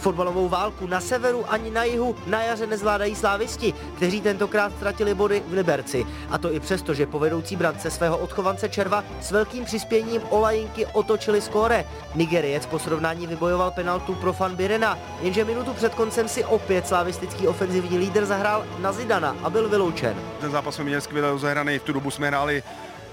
Fotbalovou 0.00 0.48
válku 0.48 0.86
na 0.86 1.00
severu 1.00 1.44
ani 1.52 1.70
na 1.70 1.84
jihu 1.84 2.16
na 2.26 2.42
jaře 2.42 2.66
nezvládají 2.66 3.14
slávisti, 3.14 3.74
kteří 3.96 4.20
tentokrát 4.20 4.72
ztratili 4.76 5.14
body 5.14 5.42
v 5.48 5.52
Liberci. 5.52 6.06
A 6.30 6.38
to 6.38 6.52
i 6.52 6.60
přesto, 6.60 6.94
že 6.94 7.06
po 7.06 7.18
vedoucí 7.18 7.56
brance 7.56 7.90
svého 7.90 8.18
odchovance 8.18 8.68
Červa 8.68 9.04
s 9.20 9.30
velkým 9.30 9.64
přispěním 9.64 10.22
Olajinky 10.30 10.86
otočili 10.86 11.40
skóre. 11.40 11.84
Nigeriec 12.14 12.66
po 12.66 12.78
srovnání 12.78 13.26
vybojoval 13.26 13.70
penaltu 13.70 14.14
pro 14.14 14.32
Fan 14.32 14.56
Birena, 14.56 14.98
jenže 15.22 15.44
minutu 15.44 15.74
před 15.74 15.94
koncem 15.94 16.28
si 16.28 16.44
opět 16.44 16.88
slavistický 16.88 17.48
ofenzivní 17.48 17.98
lídr 17.98 18.26
zahrál 18.26 18.66
na 18.78 18.92
Zidana 18.92 19.36
a 19.42 19.50
byl 19.50 19.68
vyloučen. 19.68 20.16
Ten 20.40 20.50
zápas 20.50 20.74
jsme 20.74 20.84
měli 20.84 21.00
skvěle 21.00 21.30
rozehraný, 21.30 21.78
v 21.78 21.82
tu 21.82 21.92
dobu 21.92 22.10
jsme 22.10 22.26
hráli 22.26 22.62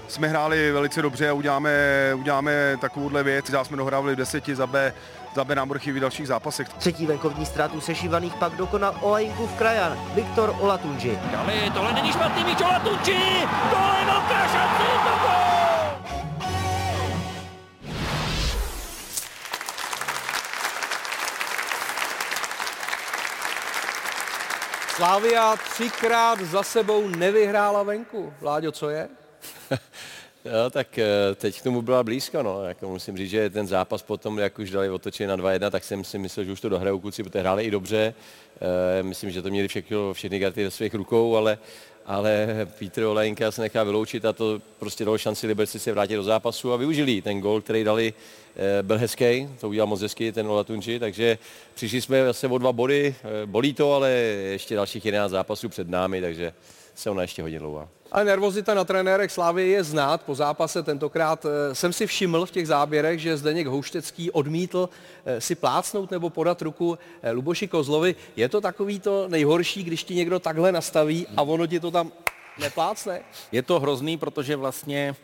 jsme 0.08 0.28
hráli 0.28 0.72
velice 0.72 1.02
dobře 1.02 1.28
a 1.28 1.32
uděláme, 1.32 1.70
uděláme 2.14 2.76
takovouhle 2.80 3.22
věc. 3.22 3.50
Dál 3.50 3.64
jsme 3.64 3.76
dohrávali 3.76 4.12
v 4.12 4.16
deseti, 4.16 4.54
za 4.54 4.66
B, 4.66 4.92
bude 5.66 5.78
chybět 5.78 5.98
v 5.98 6.02
dalších 6.02 6.28
zápasech. 6.28 6.68
Třetí 6.68 7.06
venkovní 7.06 7.46
ztrátu 7.46 7.80
sešívaných 7.80 8.34
pak 8.34 8.52
dokonal 8.56 8.94
Olajinku 9.00 9.46
v 9.46 9.54
Krajan, 9.54 9.98
Viktor 10.14 10.56
Olatunji. 10.60 11.18
Ale 11.38 11.70
tohle 11.74 11.92
není 11.92 12.12
špatný 12.12 12.44
míč 12.44 12.60
Olatunči! 12.60 13.18
Tohle 13.70 13.98
je 14.00 14.06
velká 14.06 14.48
šance, 14.48 14.84
to 15.04 15.26
gol! 15.26 15.48
Slávia 24.98 25.56
třikrát 25.56 26.40
za 26.40 26.62
sebou 26.62 27.08
nevyhrála 27.08 27.82
venku. 27.82 28.32
Vláďo, 28.40 28.72
co 28.72 28.90
je? 28.90 29.08
Jo, 30.52 30.70
tak 30.70 30.98
eh, 30.98 31.34
teď 31.34 31.60
k 31.60 31.62
tomu 31.62 31.82
byla 31.82 32.02
blízko, 32.02 32.42
no. 32.42 32.64
Jako 32.64 32.88
musím 32.88 33.16
říct, 33.16 33.30
že 33.30 33.50
ten 33.50 33.66
zápas 33.66 34.02
potom, 34.02 34.38
jak 34.38 34.58
už 34.58 34.70
dali 34.70 34.90
otočení 34.90 35.28
na 35.28 35.36
2-1, 35.36 35.70
tak 35.70 35.84
jsem 35.84 36.04
si 36.04 36.18
myslel, 36.18 36.44
že 36.44 36.52
už 36.52 36.60
to 36.60 36.68
dohrajou 36.68 37.00
kluci, 37.00 37.22
protože 37.22 37.40
hráli 37.40 37.64
i 37.64 37.70
dobře. 37.70 38.14
E, 38.98 39.02
myslím, 39.02 39.30
že 39.30 39.42
to 39.42 39.50
měli 39.50 39.68
všechno, 39.68 40.12
všechny 40.12 40.40
karty 40.40 40.64
ve 40.64 40.70
svých 40.70 40.94
rukou, 40.94 41.36
ale, 41.36 41.58
ale 42.06 42.48
Petr 42.78 43.02
Olejnka 43.02 43.50
se 43.50 43.60
nechá 43.60 43.84
vyloučit 43.84 44.24
a 44.24 44.32
to 44.32 44.60
prostě 44.78 45.04
dalo 45.04 45.18
šanci 45.18 45.46
Liberci 45.46 45.78
se 45.78 45.92
vrátit 45.92 46.16
do 46.16 46.22
zápasu 46.22 46.72
a 46.72 46.76
využili 46.76 47.22
ten 47.22 47.40
gol, 47.40 47.60
který 47.60 47.84
dali, 47.84 48.14
e, 48.56 48.82
byl 48.82 48.98
hezký, 48.98 49.48
to 49.60 49.68
udělal 49.68 49.86
moc 49.86 50.00
hezky 50.00 50.32
ten 50.32 50.46
Olatunči, 50.46 50.98
takže 50.98 51.38
přišli 51.74 52.00
jsme 52.00 52.24
zase 52.24 52.46
o 52.46 52.58
dva 52.58 52.72
body, 52.72 53.14
bolí 53.46 53.74
to, 53.74 53.92
ale 53.92 54.10
ještě 54.10 54.74
dalších 54.74 55.04
11 55.04 55.30
zápasů 55.30 55.68
před 55.68 55.88
námi, 55.88 56.20
takže 56.20 56.52
se 56.94 57.10
ona 57.10 57.22
ještě 57.22 57.42
hodně 57.42 57.58
dlouhá. 57.58 57.88
Ale 58.12 58.24
nervozita 58.24 58.74
na 58.74 58.84
trenérech 58.84 59.32
Slávy 59.32 59.68
je 59.68 59.84
znát. 59.84 60.22
Po 60.22 60.34
zápase 60.34 60.82
tentokrát 60.82 61.46
eh, 61.46 61.74
jsem 61.74 61.92
si 61.92 62.06
všiml 62.06 62.46
v 62.46 62.50
těch 62.50 62.66
záběrech, 62.66 63.20
že 63.20 63.36
Zdeněk 63.36 63.66
Houštecký 63.66 64.30
odmítl 64.30 64.88
eh, 65.24 65.40
si 65.40 65.54
plácnout 65.54 66.10
nebo 66.10 66.30
podat 66.30 66.62
ruku 66.62 66.98
eh, 67.22 67.30
Luboši 67.30 67.68
Kozlovi. 67.68 68.14
Je 68.36 68.48
to 68.48 68.60
takový 68.60 69.00
to 69.00 69.28
nejhorší, 69.28 69.84
když 69.84 70.04
ti 70.04 70.14
někdo 70.14 70.38
takhle 70.38 70.72
nastaví 70.72 71.26
a 71.36 71.42
ono 71.42 71.66
ti 71.66 71.80
to 71.80 71.90
tam 71.90 72.12
neplácne? 72.58 73.20
Je 73.52 73.62
to 73.62 73.80
hrozný, 73.80 74.16
protože 74.16 74.56
vlastně 74.56 75.16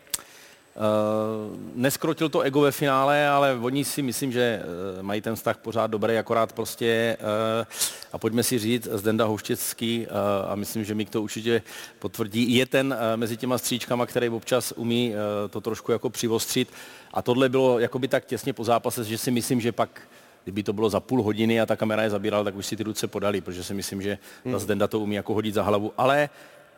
neskrotil 1.75 2.29
to 2.29 2.41
ego 2.41 2.61
ve 2.61 2.73
finále, 2.73 3.29
ale 3.29 3.55
oni 3.55 3.85
si 3.85 4.03
myslím, 4.03 4.33
že 4.33 4.63
uh, 4.97 5.03
mají 5.03 5.21
ten 5.21 5.35
vztah 5.35 5.57
pořád 5.57 5.87
dobrý, 5.87 6.19
akorát 6.19 6.53
prostě 6.53 7.17
uh, 7.21 7.67
a 8.13 8.19
pojďme 8.19 8.43
si 8.43 8.59
říct, 8.59 8.89
Zdenda 8.93 9.25
Houštěcký 9.25 10.07
uh, 10.07 10.17
a 10.53 10.55
myslím, 10.55 10.85
že 10.85 10.95
mi 10.95 11.05
to 11.05 11.23
určitě 11.23 11.63
potvrdí, 11.99 12.55
je 12.55 12.67
ten 12.67 12.93
uh, 12.93 13.17
mezi 13.17 13.37
těma 13.37 13.59
stříčkama, 13.59 14.07
který 14.07 14.29
občas 14.29 14.73
umí 14.77 15.11
uh, 15.11 15.51
to 15.51 15.61
trošku 15.61 15.93
jako 15.93 16.11
přivostřit 16.11 16.69
a 17.13 17.23
tohle 17.23 17.49
bylo 17.49 17.79
jakoby 17.79 18.09
tak 18.09 18.25
těsně 18.25 18.53
po 18.53 18.65
zápase, 18.65 19.05
že 19.05 19.19
si 19.19 19.31
myslím, 19.31 19.61
že 19.61 19.73
pak 19.73 20.01
kdyby 20.45 20.63
to 20.63 20.73
bylo 20.73 20.91
za 20.91 21.01
půl 21.01 21.23
hodiny 21.23 21.61
a 21.61 21.67
ta 21.67 21.77
kamera 21.77 22.03
je 22.03 22.11
zabírala, 22.11 22.45
tak 22.45 22.57
už 22.57 22.67
si 22.67 22.77
ty 22.77 22.83
ruce 22.83 23.07
podali, 23.07 23.41
protože 23.41 23.65
si 23.65 23.75
myslím, 23.75 24.03
že 24.03 24.17
ta 24.17 24.51
Hmm. 24.51 24.59
Zdenda 24.59 24.87
to 24.87 25.01
umí 25.01 25.15
jako 25.15 25.35
hodit 25.35 25.55
za 25.55 25.63
hlavu, 25.63 25.93
ale 25.97 26.29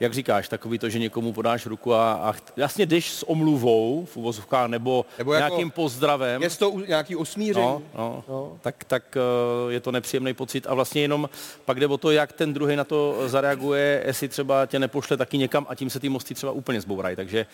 jak 0.00 0.14
říkáš, 0.14 0.48
takový 0.48 0.78
to, 0.78 0.88
že 0.88 0.98
někomu 0.98 1.32
podáš 1.32 1.66
ruku 1.66 1.94
a, 1.94 2.12
a 2.12 2.34
jasně 2.56 2.86
jdeš 2.86 3.10
s 3.10 3.28
omluvou 3.28 4.04
v 4.04 4.16
uvozovkách 4.16 4.68
nebo, 4.68 5.06
Nebo 5.18 5.32
jako- 5.32 5.48
nějakým 5.48 5.70
pozdravem. 5.70 6.42
Je 6.42 6.50
to 6.50 6.72
nějaký 6.88 7.16
usmíření? 7.16 7.66
No, 7.66 7.82
no, 7.98 8.24
no. 8.28 8.58
Tak, 8.60 8.84
tak 8.84 9.16
eh, 9.16 9.72
je 9.72 9.80
to 9.80 9.92
nepříjemný 9.92 10.34
pocit 10.34 10.66
a 10.68 10.74
vlastně 10.74 11.02
jenom 11.02 11.28
pak 11.64 11.80
jde 11.80 11.86
o 11.86 11.98
to, 11.98 12.10
jak 12.10 12.32
ten 12.32 12.54
druhý 12.54 12.76
na 12.76 12.84
to 12.84 13.22
zareaguje, 13.26 14.02
jestli 14.06 14.28
třeba 14.28 14.66
tě 14.66 14.78
nepošle 14.78 15.16
taky 15.16 15.38
někam 15.38 15.66
a 15.68 15.74
tím 15.74 15.90
se 15.90 16.00
ty 16.00 16.08
mosty 16.08 16.34
třeba 16.34 16.52
úplně 16.52 16.80
zbourají. 16.80 17.16
Takže 17.16 17.46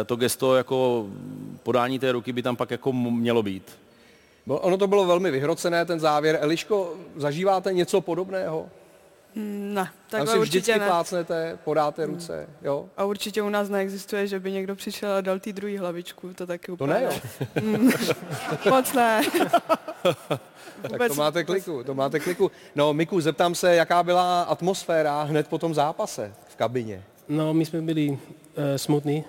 eh, 0.00 0.04
to 0.04 0.16
gesto 0.16 0.56
jako 0.56 1.06
podání 1.62 1.98
té 1.98 2.12
ruky 2.12 2.32
by 2.32 2.42
tam 2.42 2.56
pak 2.56 2.70
jako 2.70 2.92
mělo 2.92 3.42
být. 3.42 3.78
Ono 4.46 4.76
to 4.76 4.86
bylo 4.86 5.04
velmi 5.06 5.30
vyhrocené, 5.30 5.84
ten 5.84 6.00
závěr. 6.00 6.38
Eliško, 6.40 6.94
zažíváte 7.16 7.72
něco 7.72 8.00
podobného? 8.00 8.66
Ne, 9.36 9.84
Tam 9.84 9.90
takhle 10.10 10.32
si 10.32 10.38
určitě 10.38 10.58
vždycky 10.58 10.80
ne. 10.80 10.86
plácnete, 10.86 11.58
podáte 11.64 12.06
ruce, 12.06 12.46
jo? 12.62 12.86
A 12.96 13.04
určitě 13.04 13.42
u 13.42 13.48
nás 13.48 13.68
neexistuje, 13.68 14.26
že 14.26 14.40
by 14.40 14.52
někdo 14.52 14.76
přišel 14.76 15.12
a 15.12 15.20
dal 15.20 15.38
ty 15.38 15.52
druhý 15.52 15.76
hlavičku, 15.76 16.34
to 16.34 16.46
taky 16.46 16.72
úplně 16.72 16.94
ne, 16.94 17.02
jo. 17.04 17.10
Mm, 17.62 17.90
Moc 18.70 18.92
ne. 18.92 19.22
Tak 20.90 21.08
to 21.08 21.14
máte 21.14 21.44
kliku, 21.44 21.82
to 21.84 21.94
máte 21.94 22.20
kliku. 22.20 22.50
No, 22.74 22.94
Miku, 22.94 23.20
zeptám 23.20 23.54
se, 23.54 23.74
jaká 23.74 24.02
byla 24.02 24.42
atmosféra 24.42 25.22
hned 25.22 25.48
po 25.48 25.58
tom 25.58 25.74
zápase 25.74 26.32
v 26.48 26.56
kabině? 26.56 27.02
No, 27.28 27.54
my 27.54 27.66
jsme 27.66 27.82
byli 27.82 28.08
uh, 28.10 28.18
smutní. 28.76 29.24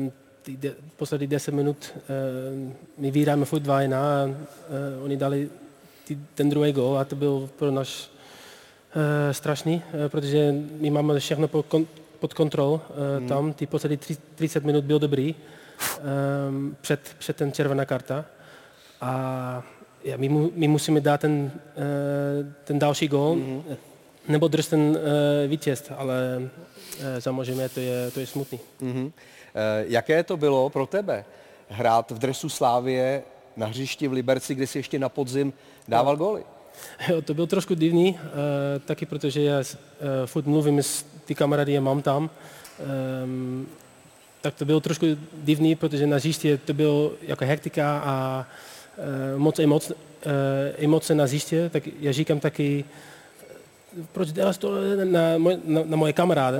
Uh, 0.00 0.10
ty 0.42 0.56
de, 0.56 0.74
poslední 0.96 1.26
10 1.26 1.54
minut 1.54 1.94
uh, 1.94 2.72
my 2.98 3.10
vyhráme 3.10 3.44
furt 3.44 3.60
2 3.60 3.76
a 3.76 3.80
uh, 4.26 4.34
oni 5.04 5.16
dali 5.16 5.50
ty, 6.04 6.18
ten 6.34 6.50
druhý 6.50 6.72
gol 6.72 6.98
a 6.98 7.04
to 7.04 7.16
byl 7.16 7.50
pro 7.56 7.70
nás 7.70 8.06
uh, 8.08 8.15
strašný, 9.32 9.82
uh, 9.94 10.08
protože 10.08 10.54
my 10.80 10.90
máme 10.90 11.20
všechno 11.20 11.48
pod, 11.48 11.66
kon, 11.66 11.86
pod 12.18 12.34
kontrol 12.34 12.72
uh, 12.72 12.96
Hmm. 12.96 13.18
hmm. 13.18 13.28
tam. 13.28 13.52
Ty 13.52 13.66
poslední 13.66 13.96
tři- 13.96 14.18
30 14.34 14.64
minut 14.64 14.84
byl 14.84 14.98
dobrý 14.98 15.34
um, 16.48 16.76
před, 16.80 17.00
před 17.18 17.36
ten 17.36 17.52
červená 17.52 17.84
karta. 17.84 18.24
A 19.00 19.62
ja, 20.04 20.16
my, 20.16 20.28
mu, 20.28 20.50
my 20.54 20.68
musíme 20.68 21.00
dát 21.00 21.20
ten, 21.20 21.52
ten 22.64 22.78
další 22.78 23.08
gol, 23.08 23.36
mm-hmm. 23.36 23.76
nebo 24.28 24.48
drž 24.48 24.66
ten 24.66 24.98
vítěz, 25.46 25.92
ale 25.96 26.48
samozřejmě 27.18 27.68
to 27.68 27.80
je, 27.80 28.10
to 28.10 28.20
je 28.20 28.26
smutný. 28.26 28.60
Eh, 29.56 29.84
jaké 29.88 30.22
to 30.22 30.36
bylo 30.36 30.70
pro 30.70 30.86
tebe 30.86 31.24
hrát 31.68 32.10
v 32.10 32.18
dresu 32.18 32.48
Slávie 32.48 33.22
na 33.56 33.66
hřišti 33.66 34.08
v 34.08 34.12
Liberci, 34.12 34.54
kde 34.54 34.66
si 34.66 34.78
ještě 34.78 34.98
na 34.98 35.08
podzim 35.08 35.52
dával 35.88 36.16
góly? 36.16 36.44
Jo, 37.08 37.22
to 37.22 37.34
bylo 37.34 37.46
trošku 37.46 37.74
divný, 37.74 38.10
uh, 38.10 38.18
taky 38.84 39.06
protože 39.06 39.42
já 39.42 39.58
uh, 39.58 39.64
furt 40.26 40.46
mluvím 40.46 40.78
s 40.78 41.04
ty 41.24 41.34
kamarády 41.34 41.72
je 41.72 41.80
mám 41.80 42.02
tam. 42.02 42.30
Um, 43.24 43.66
tak 44.40 44.54
to 44.54 44.64
bylo 44.64 44.80
trošku 44.80 45.06
divný, 45.32 45.74
protože 45.74 46.06
na 46.06 46.16
hřiště 46.16 46.58
to 46.58 46.74
bylo 46.74 47.12
jako 47.22 47.44
hektika 47.44 48.02
a 48.04 48.46
uh, 49.34 49.40
moc 49.40 49.58
emoc, 49.58 49.90
uh, 49.90 49.96
emoce 50.78 51.14
na 51.14 51.24
hřiště, 51.24 51.70
tak 51.70 51.82
já 52.00 52.12
říkám 52.12 52.40
taky, 52.40 52.84
proč 54.12 54.32
děláš 54.32 54.58
to 54.58 54.70
na, 55.04 55.38
moj, 55.38 55.58
na, 55.64 55.80
na 55.84 55.96
moje 55.96 56.12
kamarády? 56.12 56.58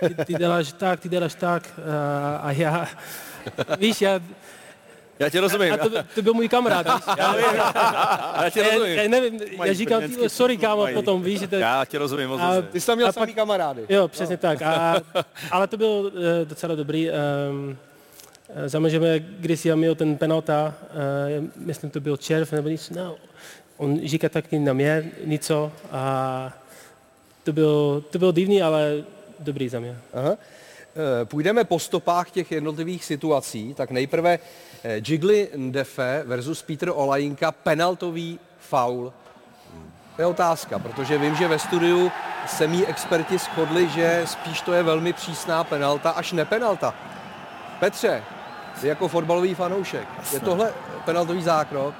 Ty, 0.00 0.24
ty 0.24 0.34
děláš 0.34 0.72
tak, 0.72 1.00
ty 1.00 1.08
děláš 1.08 1.34
tak 1.34 1.70
a, 1.78 2.36
a 2.36 2.52
já, 2.52 2.88
víš, 3.78 4.00
já, 4.00 4.20
Já 5.18 5.28
tě 5.30 5.40
rozumím. 5.40 5.72
a 5.72 5.76
to, 5.76 5.90
to 6.14 6.22
byl 6.22 6.34
můj 6.34 6.48
kamarád, 6.48 6.86
víš? 6.94 7.04
Já 7.18 7.32
vím. 7.36 7.44
Já 8.42 8.50
tě 8.50 8.62
rozumím. 8.62 8.96
Já, 8.96 9.02
já 9.02 9.08
nevím, 9.08 9.40
já 9.64 9.72
říkám, 9.74 10.02
ty, 10.02 10.28
sorry 10.30 10.56
kámo, 10.56 10.82
mají. 10.82 10.94
potom, 10.94 11.22
víš, 11.22 11.40
že 11.40 11.48
to, 11.48 11.56
Já 11.56 11.84
tě 11.84 11.98
rozumím 11.98 12.28
moc 12.28 12.40
a- 12.40 12.54
dobře. 12.54 12.68
Ty 12.72 12.80
jsi 12.80 12.86
tam 12.86 12.96
měl 12.96 13.12
samý 13.12 13.34
kamarády. 13.34 13.86
Jo, 13.88 14.08
přesně 14.08 14.36
tak. 14.36 14.62
A, 14.62 14.96
ale 15.50 15.66
to 15.66 15.76
bylo 15.76 16.00
uh, 16.00 16.10
docela 16.44 16.74
dobrý. 16.74 17.08
Um, 17.10 17.76
Samozřejmě, 18.68 19.18
když 19.18 19.64
já 19.64 19.76
měl 19.76 19.94
ten 19.94 20.16
penalta, 20.16 20.74
uh, 21.40 21.44
myslím, 21.56 21.90
to 21.90 22.00
byl 22.00 22.16
červ 22.16 22.52
nebo 22.52 22.68
nic, 22.68 22.90
no, 22.90 23.16
on 23.76 24.00
říká 24.04 24.28
taky 24.28 24.58
na 24.58 24.72
mě 24.72 25.10
něco 25.24 25.72
a 25.92 26.52
to 27.44 27.52
bylo, 27.52 28.00
to 28.00 28.18
bylo 28.18 28.32
divný, 28.32 28.62
ale 28.62 29.02
dobrý 29.38 29.68
za 29.68 29.80
mě. 29.80 29.96
Aha. 30.14 30.36
Eh, 30.98 31.24
Půjdeme 31.24 31.64
po 31.64 31.78
stopách 31.78 32.30
těch 32.30 32.52
jednotlivých 32.52 33.04
situací, 33.04 33.74
tak 33.74 33.90
nejprve 33.90 34.38
eh, 34.84 35.00
Jiggly 35.06 35.48
Ndefe 35.56 36.22
versus 36.26 36.62
Peter 36.62 36.90
Olajinka, 36.94 37.52
penaltový 37.52 38.38
faul. 38.60 39.12
To 40.16 40.22
je 40.22 40.26
otázka, 40.26 40.78
protože 40.78 41.18
vím, 41.18 41.36
že 41.36 41.48
ve 41.48 41.58
studiu 41.58 42.12
se 42.46 42.66
mý 42.66 42.86
experti 42.86 43.38
shodli, 43.38 43.88
že 43.88 44.22
spíš 44.26 44.60
to 44.60 44.72
je 44.72 44.82
velmi 44.82 45.12
přísná 45.12 45.64
penalta, 45.64 46.10
až 46.10 46.32
nepenalta. 46.32 46.94
Petře, 47.80 48.22
ty 48.80 48.88
jako 48.88 49.08
fotbalový 49.08 49.54
fanoušek, 49.54 50.08
je 50.32 50.40
tohle 50.40 50.74
penaltový 51.04 51.42
zákrok? 51.42 51.94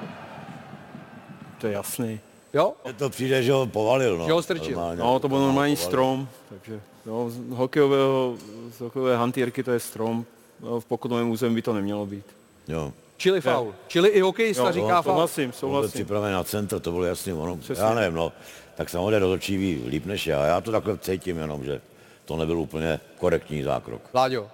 To 1.58 1.66
je 1.66 1.72
jasný. 1.72 2.20
Jo? 2.54 2.72
To 2.96 3.10
přijde, 3.10 3.42
že 3.42 3.52
ho 3.52 3.66
povalil. 3.66 4.18
No. 4.18 4.26
Že 4.26 4.32
ho 4.32 4.42
strčil. 4.42 4.74
Normálně. 4.76 5.00
No, 5.02 5.18
to 5.18 5.28
byl 5.28 5.38
normální 5.38 5.76
Povalil. 5.76 5.88
strom, 5.90 6.28
takže 6.48 6.80
no, 7.08 7.30
z 7.30 7.38
hokejového, 7.50 8.36
z 8.76 8.80
hokejové 8.80 9.16
hantýrky 9.16 9.62
to 9.62 9.70
je 9.70 9.80
strom. 9.80 10.24
No, 10.60 10.80
v 10.80 10.84
pokutovém 10.84 11.30
území 11.30 11.54
by 11.54 11.62
to 11.62 11.72
nemělo 11.72 12.06
být. 12.06 12.24
Jo. 12.68 12.92
Čili 13.16 13.40
faul. 13.40 13.74
Čili 13.88 14.08
i 14.08 14.20
hokejista 14.20 14.66
Jo, 14.66 14.72
říká 14.72 15.02
faul. 15.02 15.14
souhlasím, 15.14 15.52
souhlasím. 15.52 15.90
připraven 15.90 16.32
na 16.32 16.44
centr, 16.44 16.80
to 16.80 16.90
bylo 16.92 17.04
jasný. 17.04 17.32
Ono, 17.32 17.56
Přesně. 17.56 17.84
já 17.84 17.94
nevím, 17.94 18.14
no, 18.16 18.32
tak 18.76 18.90
samozřejmě 18.90 19.18
rozhodčí 19.18 19.56
ví 19.56 19.84
líp 19.88 20.06
než 20.06 20.26
já. 20.26 20.46
Já 20.46 20.60
to 20.60 20.72
takhle 20.72 20.98
cítím 20.98 21.36
jenom, 21.36 21.64
že 21.64 21.80
to 22.24 22.36
nebyl 22.36 22.58
úplně 22.58 23.00
korektní 23.18 23.62
zákrok. 23.62 24.02
Láďo. 24.14 24.48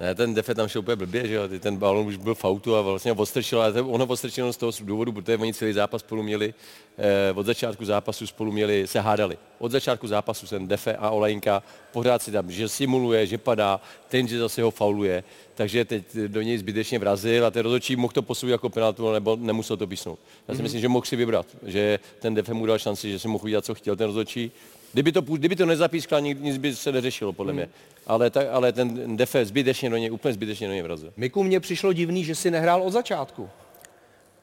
Ne, 0.00 0.14
ten 0.14 0.34
Defe 0.34 0.54
tam 0.54 0.68
šel 0.68 0.80
úplně 0.80 0.96
blbě, 0.96 1.28
že 1.28 1.34
jo, 1.34 1.42
ten 1.60 1.76
balon 1.76 2.06
už 2.06 2.16
byl 2.16 2.34
v 2.34 2.44
autu 2.44 2.76
a 2.76 2.82
vlastně 2.82 3.10
ho 3.12 3.16
odstrčil, 3.18 3.62
ale 3.62 3.72
to- 3.72 3.88
on 3.88 4.00
ho 4.00 4.06
odstrčil 4.06 4.44
jenom 4.44 4.52
z 4.52 4.56
toho 4.56 4.72
důvodu, 4.80 5.12
protože 5.12 5.36
oni 5.38 5.54
celý 5.54 5.72
zápas 5.72 6.00
spolu 6.00 6.22
měli, 6.22 6.54
eh, 6.98 7.32
od 7.34 7.46
začátku 7.46 7.84
zápasu 7.84 8.26
spolu 8.26 8.52
měli, 8.52 8.86
se 8.86 9.00
hádali. 9.00 9.38
Od 9.58 9.72
začátku 9.72 10.06
zápasu 10.06 10.46
ten 10.46 10.68
Defe 10.68 10.96
a 10.96 11.10
Olajinka 11.10 11.62
pořád 11.92 12.22
si 12.22 12.32
tam, 12.32 12.50
že 12.50 12.68
simuluje, 12.68 13.26
že 13.26 13.38
padá, 13.38 13.80
ten, 14.08 14.28
že 14.28 14.38
zase 14.38 14.62
ho 14.62 14.70
fauluje, 14.70 15.24
takže 15.54 15.84
teď 15.84 16.04
do 16.26 16.42
něj 16.42 16.58
zbytečně 16.58 16.98
vrazil 16.98 17.46
a 17.46 17.50
ten 17.50 17.62
rozhodčí 17.62 17.96
mohl 17.96 18.12
to 18.12 18.22
posoudit 18.22 18.52
jako 18.52 18.68
penaltu, 18.68 19.12
nebo 19.12 19.36
nemusel 19.40 19.76
to 19.76 19.86
písnout. 19.86 20.18
Já 20.48 20.54
si 20.54 20.56
Mhm. 20.56 20.62
myslím, 20.62 20.80
že 20.80 20.88
mohl 20.88 21.06
si 21.06 21.16
vybrat, 21.16 21.46
že 21.62 21.98
ten 22.20 22.34
Defe 22.34 22.54
mu 22.54 22.66
dal 22.66 22.78
šanci, 22.78 23.10
že 23.10 23.18
si 23.18 23.28
mohl 23.28 23.44
udělat, 23.44 23.64
co 23.64 23.74
chtěl 23.74 23.96
ten 23.96 24.06
rozhodčí. 24.06 24.52
Kdyby 24.92 25.12
to, 25.12 25.20
kdyby 25.20 25.56
to 25.56 25.66
nezapískal, 25.66 26.20
nic, 26.20 26.38
nic 26.40 26.56
by 26.56 26.76
se 26.76 26.92
neřešilo, 26.92 27.32
podle 27.32 27.52
mě. 27.52 27.68
Ale, 28.06 28.30
tak, 28.30 28.46
ale 28.52 28.72
ten 28.72 29.16
Defe 29.16 29.44
zbytečně 29.46 29.90
do 29.90 29.96
něj, 29.96 30.10
úplně 30.10 30.34
zbytečně 30.34 30.66
do 30.66 30.72
něj 30.72 30.82
vrazil. 30.82 31.12
Miku, 31.16 31.42
mně 31.42 31.60
přišlo 31.60 31.92
divný, 31.92 32.24
že 32.24 32.34
si 32.34 32.50
nehrál 32.50 32.82
od 32.82 32.90
začátku. 32.90 33.50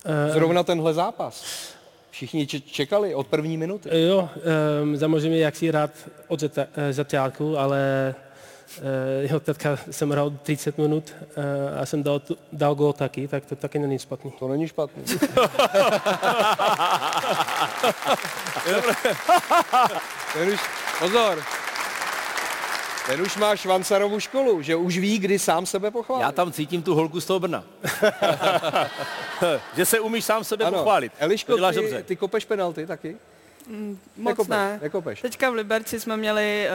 Eh, 0.05 0.31
Zrovna 0.33 0.63
tenhle 0.63 0.93
zápas. 0.93 1.43
Všichni 2.11 2.47
če- 2.47 2.59
čekali 2.59 3.15
od 3.15 3.27
první 3.27 3.57
minuty. 3.57 3.89
Jo, 4.07 4.29
um, 4.83 4.97
samozřejmě 4.97 5.39
jak 5.39 5.55
si 5.55 5.71
rád 5.71 5.91
od 6.27 6.39
zata- 6.39 6.67
eh, 6.75 6.93
začátku, 6.93 7.57
ale 7.57 8.15
uh, 8.77 9.31
jo, 9.31 9.39
teďka 9.39 9.77
jsem 9.91 10.09
hrál 10.11 10.33
30 10.43 10.77
minut 10.77 11.13
uh, 11.19 11.43
a 11.81 11.85
jsem 11.85 12.03
dal, 12.03 12.21
dal 12.51 12.75
gol 12.75 12.93
taky, 12.93 13.27
tak 13.27 13.45
to 13.45 13.55
taky 13.55 13.79
není 13.79 13.99
špatný. 13.99 14.31
To 14.39 14.47
není 14.47 14.67
špatný. 14.67 15.03
Ten 20.33 20.49
už, 20.53 20.59
pozor, 20.99 21.39
ten 23.07 23.21
už 23.21 23.37
má 23.37 23.55
Švancarovu 23.55 24.19
školu, 24.19 24.61
že 24.61 24.75
už 24.75 24.97
ví, 24.97 25.19
kdy 25.19 25.39
sám 25.39 25.65
sebe 25.65 25.91
pochválí. 25.91 26.21
Já 26.21 26.31
tam 26.31 26.51
cítím 26.51 26.81
tu 26.83 26.95
holku 26.95 27.21
z 27.21 27.25
toho 27.25 27.39
Brna. 27.39 27.63
že 29.75 29.85
se 29.85 29.99
umíš 29.99 30.25
sám 30.25 30.43
sebe 30.43 30.65
Ano. 30.65 30.77
pochválit. 30.77 31.11
Eliško, 31.19 31.55
děláš 31.55 31.75
ty, 31.75 31.81
dobře. 31.81 32.03
ty 32.03 32.15
kopeš 32.15 32.45
penalty 32.45 32.87
taky? 32.87 33.17
Mm, 33.67 33.99
moc 34.17 34.29
Nekopeš, 34.29 34.49
ne. 34.49 34.79
nekopeš. 34.81 35.21
Teďka 35.21 35.49
v 35.49 35.53
Liberci 35.53 35.99
jsme 35.99 36.17
měli 36.17 36.67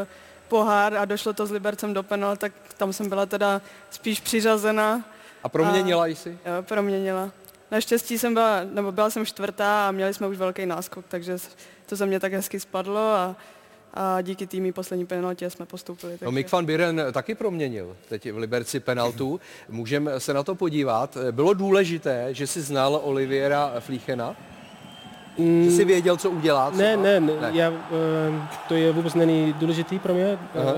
uh, 0.00 0.06
pohár 0.48 0.96
a 0.96 1.04
došlo 1.04 1.32
to 1.32 1.46
s 1.46 1.50
Libercem 1.50 1.94
do 1.94 2.02
penal, 2.02 2.36
tak 2.36 2.52
tam 2.76 2.92
jsem 2.92 3.08
byla 3.08 3.26
teda 3.26 3.60
spíš 3.90 4.20
přiřazena. 4.20 5.04
A 5.42 5.48
proměnila 5.48 6.06
jsi? 6.06 6.30
Jo, 6.46 6.62
proměnila. 6.62 7.30
Naštěstí 7.70 8.18
jsem 8.18 8.34
byla, 8.34 8.60
nebo 8.64 8.92
byla 8.92 9.10
jsem 9.10 9.26
čtvrtá 9.26 9.88
a 9.88 9.90
měli 9.90 10.14
jsme 10.14 10.26
už 10.26 10.36
velký 10.36 10.66
náskok, 10.66 11.04
takže 11.08 11.38
to 11.86 11.96
ze 11.96 12.06
mě 12.06 12.20
tak 12.20 12.32
hezky 12.32 12.60
spadlo 12.60 13.00
a, 13.00 13.36
a 13.94 14.20
díky 14.22 14.46
týmí 14.46 14.72
poslední 14.72 15.06
penaltě 15.06 15.50
jsme 15.50 15.66
postoupili. 15.66 16.12
No, 16.12 16.18
takže- 16.18 16.34
Mick 16.34 16.52
van 16.52 16.66
Biren 16.66 17.02
taky 17.12 17.34
proměnil 17.34 17.96
teď 18.08 18.32
v 18.32 18.36
Liberci 18.38 18.80
penaltu. 18.80 19.40
Můžeme 19.68 20.20
se 20.20 20.34
na 20.34 20.42
to 20.42 20.54
podívat. 20.54 21.16
Bylo 21.30 21.54
důležité, 21.54 22.28
že 22.34 22.46
jsi 22.46 22.62
znal 22.62 23.00
Oliviera 23.04 23.72
Flíchena? 23.80 24.36
Že 25.38 25.70
jsi 25.70 25.84
věděl, 25.84 26.16
co 26.16 26.30
udělá? 26.30 26.70
třeba? 26.70 26.82
Ne, 26.88 26.96
ne, 26.96 27.20
ne. 27.20 27.50
Já, 27.52 27.70
um, 27.70 27.78
to 28.68 28.74
je 28.74 28.92
vůbec 28.92 29.14
není 29.14 29.52
důležitý 29.52 29.98
pro 29.98 30.14
mě. 30.14 30.38
Aha. 30.60 30.74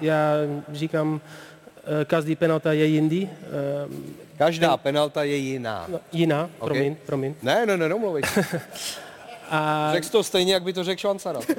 Já 0.00 0.32
říkám, 0.72 1.20
každý 2.06 2.36
penalta 2.36 2.72
je 2.72 2.84
jindy. 2.84 3.30
Um, 3.88 4.04
Každá 4.38 4.76
penalta 4.76 5.22
je 5.24 5.36
jiná. 5.36 5.86
No, 5.88 6.00
jiná, 6.12 6.50
Ok. 6.58 6.64
promiň, 6.68 6.96
promiň. 7.06 7.34
Ne, 7.42 7.66
ne, 7.66 7.76
ne, 7.76 7.88
nemluvej. 7.88 8.22
A 9.50 9.88
Řekl 9.92 10.08
to 10.08 10.22
stejně, 10.24 10.54
jak 10.54 10.62
by 10.62 10.72
to 10.72 10.84
řekl 10.84 11.00
Švancara. 11.00 11.40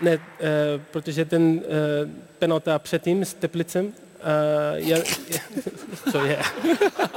Ne, 0.00 0.16
uh, 0.16 0.20
protože 0.90 1.24
ten 1.24 1.42
uh, 1.42 1.60
penalta 2.38 2.78
předtím 2.78 3.24
s 3.24 3.34
Teplicem, 3.34 3.86
uh, 3.86 3.92
je, 4.74 5.04
je, 5.28 5.40
co 6.12 6.24
je? 6.24 6.38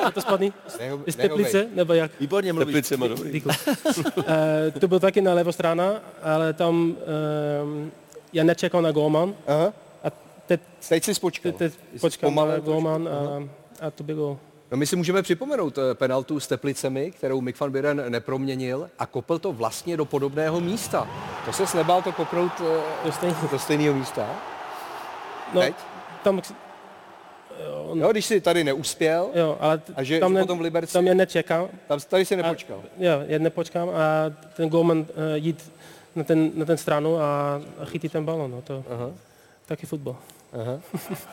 Je 0.06 0.12
to 0.14 0.22
spadný? 0.22 0.54
Neho- 0.80 1.00
Z 1.08 1.16
Teplice, 1.16 1.68
nebo 1.74 1.94
jak? 1.94 2.12
Výborně 2.20 2.54
mluvíš. 2.54 2.74
Teplice 2.74 2.98
má 2.98 3.08
dobrý. 3.08 3.44
Eh, 4.28 4.72
to 4.80 4.88
byl 4.88 5.00
taky 5.00 5.22
na 5.22 5.34
levo 5.34 5.54
strana, 5.54 5.92
ale 6.24 6.54
tam 6.54 6.76
um, 7.64 7.92
já 8.34 8.44
nečekal 8.44 8.82
na 8.82 8.92
golman. 8.92 9.34
Aha. 9.48 9.74
Teď, 10.48 10.62
teď 10.90 11.04
jsi 11.04 11.20
počkal. 11.20 11.52
Teď, 11.52 11.74
teď 11.92 12.02
počkal 12.02 12.32
trošku. 12.32 12.62
golman 12.72 13.08
a, 13.08 13.44
a 13.88 13.92
to 13.92 14.04
bylo... 14.04 14.40
No 14.72 14.78
my 14.78 14.88
si 14.88 14.96
můžeme 14.96 15.22
připomenout 15.22 15.78
eh, 15.78 15.94
penaltu 15.96 16.40
s 16.40 16.48
Teplicemi, 16.48 17.12
kterou 17.12 17.42
Mick 17.42 17.60
van 17.60 17.72
Biren 17.72 18.04
neproměnil 18.10 18.90
a 19.00 19.06
kopl 19.06 19.40
to 19.40 19.54
vlastně 19.54 19.98
do 19.98 20.06
podobného 20.06 20.62
místa. 20.62 21.08
To 21.46 21.54
se 21.54 21.78
nebál 21.78 22.02
to 22.02 22.12
kopnout 22.12 22.52
eh, 22.62 23.06
do, 23.06 23.12
stejný. 23.12 23.36
do 23.52 23.60
stejného 23.60 23.94
místa? 23.96 24.30
No, 25.54 25.62
Teď? 25.62 25.76
tam, 26.24 26.42
Jo, 27.96 28.12
když 28.12 28.26
jsi 28.26 28.42
tady 28.42 28.64
neuspěl 28.64 29.30
jo, 29.36 29.58
ale 29.60 29.78
t- 29.78 29.94
a 29.96 30.04
že, 30.04 30.20
tam, 30.20 30.34
ne, 30.34 30.42
potom 30.42 30.58
v 30.58 30.62
Liberci, 30.62 30.94
tam 30.94 31.08
je 31.08 31.16
nečekám. 31.16 31.68
tam 31.88 32.00
tady 32.10 32.26
si 32.26 32.36
nepočkal. 32.36 32.78
A, 32.78 33.04
jo, 33.04 33.12
já 33.28 33.40
nepočkám 33.40 33.90
a 33.90 33.94
ten 34.56 34.70
golman 34.70 34.98
uh, 34.98 35.06
jít 35.36 35.72
na 36.16 36.24
ten, 36.24 36.52
na 36.56 36.66
ten 36.66 36.78
stranu 36.78 37.18
a, 37.18 37.62
a 37.80 37.86
chytí 37.86 38.10
ten 38.10 38.26
balon. 38.26 38.52
No, 38.52 38.62
to 38.62 38.84
Aha. 38.94 39.12
taky 39.66 39.86
fotbal. 39.86 40.16
Aha. 40.54 40.80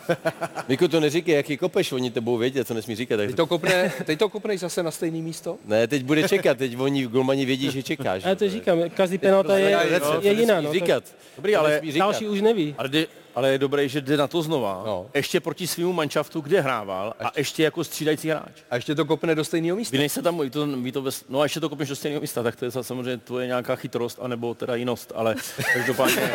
Miku, 0.68 0.88
to 0.88 1.01
neříkej, 1.01 1.35
jaký 1.35 1.57
kopeš, 1.57 1.92
oni 1.92 2.11
to 2.11 2.20
budou 2.20 2.37
vědět, 2.37 2.66
co 2.66 2.75
nesmí 2.75 2.94
říkat. 2.94 3.16
Tak... 3.16 3.27
Teď 3.27 3.37
to, 3.37 3.46
kopne, 3.46 3.92
teď 4.05 4.18
to 4.18 4.29
kopneš 4.29 4.61
zase 4.61 4.83
na 4.83 4.90
stejné 4.90 5.18
místo? 5.18 5.59
Ne, 5.64 5.87
teď 5.87 6.05
bude 6.05 6.29
čekat, 6.29 6.59
teď 6.59 6.79
oni 6.79 7.07
golmani 7.07 7.44
vědí, 7.44 7.70
že 7.70 7.83
čekáš. 7.83 8.25
A 8.25 8.35
to 8.35 8.48
říkám, 8.48 8.79
každý 8.96 9.18
penalta 9.18 9.59
je, 9.59 10.01
prostě 10.01 10.29
je 10.29 10.33
jiná. 10.33 10.61
No, 10.61 10.72
říkat. 10.72 11.05
Dobrý, 11.37 11.57
ale 11.57 11.81
další 11.98 12.29
už 12.29 12.40
neví. 12.40 12.75
Ale 12.79 12.88
ale 13.35 13.51
je 13.53 13.59
dobrý, 13.59 13.88
že 13.88 14.01
jde 14.01 14.16
na 14.16 14.27
to 14.27 14.42
znova. 14.42 14.83
No. 14.87 15.07
Ještě 15.14 15.40
proti 15.40 15.66
svýmu 15.66 15.92
manšaftu, 15.92 16.40
kde 16.40 16.61
hrával 16.61 17.14
a 17.21 17.33
ještě 17.37 17.62
jako 17.62 17.85
střídající 17.85 18.29
hráč. 18.29 18.53
A 18.71 18.75
ještě 18.75 18.95
to 18.95 19.05
kopne 19.05 19.35
do 19.35 19.45
stejného 19.45 19.77
místa. 19.77 19.92
Vy 19.92 19.99
nejste 19.99 20.23
tam, 20.23 20.38
vy 20.38 20.51
to, 20.51 20.66
vy 20.66 20.92
to 20.92 21.03
bez, 21.03 21.25
no 21.29 21.40
a 21.40 21.42
ještě 21.42 21.61
to 21.61 21.68
kopneš 21.68 21.88
do 21.88 21.97
stejného 21.97 22.21
místa, 22.21 22.42
tak 22.42 22.57
to 22.57 22.64
je 22.64 22.71
samozřejmě 22.71 23.16
tvoje 23.16 23.47
nějaká 23.47 23.77
chytrost, 23.77 24.18
anebo 24.23 24.55
teda 24.55 24.75
jinost, 24.75 25.12
ale 25.14 25.35
každopádně... 25.75 26.33